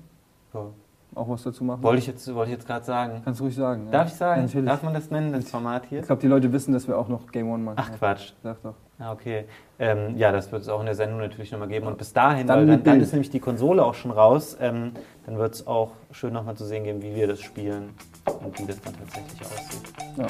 Ja. 0.54 0.68
Auch 1.16 1.30
was 1.30 1.44
dazu 1.44 1.64
machen? 1.64 1.84
Wollte 1.84 2.00
ich 2.00 2.08
jetzt, 2.08 2.34
wollte 2.34 2.52
ich 2.52 2.58
jetzt 2.58 2.66
gerade 2.66 2.84
sagen. 2.86 3.22
Kannst 3.24 3.40
du 3.40 3.44
ruhig 3.44 3.56
sagen. 3.56 3.90
Darf 3.92 4.08
ich 4.08 4.14
sagen? 4.16 4.44
Natürlich. 4.44 4.66
Darf 4.70 4.82
man 4.84 4.94
das 4.94 5.12
nennen, 5.12 5.34
das 5.34 5.50
Format 5.50 5.86
hier? 5.88 6.00
Ich 6.00 6.06
glaube, 6.08 6.22
die 6.22 6.28
Leute 6.28 6.52
wissen, 6.52 6.74
dass 6.74 6.88
wir 6.88 6.98
auch 6.98 7.08
noch 7.08 7.32
Game 7.32 7.50
One 7.52 7.62
machen. 7.64 7.78
Ach 7.80 7.92
Quatsch. 7.92 8.34
Sag 8.42 8.62
doch. 8.64 8.74
Ah, 9.00 9.12
okay. 9.12 9.46
Ähm, 9.80 10.16
ja, 10.18 10.32
das 10.32 10.52
wird 10.52 10.62
es 10.62 10.70
auch 10.70 10.80
in 10.80 10.86
der 10.86 10.96
Sendung 10.96 11.20
natürlich 11.20 11.52
nochmal 11.52 11.68
geben. 11.68 11.88
Und 11.88 11.98
bis 11.98 12.14
dahin, 12.14 12.48
Dann 12.48 12.68
dann, 12.68 12.84
dann 12.84 13.02
ist 13.02 13.12
nämlich 13.12 13.30
die 13.30 13.40
Konsole 13.40 13.84
auch 13.84 13.96
schon 13.96 14.12
raus, 14.12 14.56
ähm, 14.62 14.92
dann 15.26 15.38
wird 15.38 15.56
es 15.56 15.68
auch 15.68 15.92
schön 16.12 16.34
nochmal 16.34 16.56
zu 16.56 16.66
sehen 16.66 16.84
geben, 16.84 17.02
wie 17.02 17.16
wir 17.16 17.28
das 17.28 17.42
spielen 17.42 17.90
und 18.26 18.58
wie 18.60 18.66
das 18.66 18.80
dann 18.82 18.94
tatsächlich 18.98 19.42
aussieht. 19.42 19.94
Ja. 20.18 20.28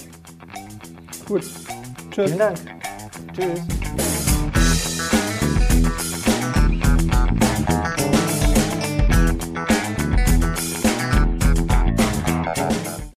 Gut. 1.28 1.43
Tschüss. 2.11 2.32
Vielen 2.32 2.39
Dank. 2.39 2.57
Tschüss. 3.34 4.33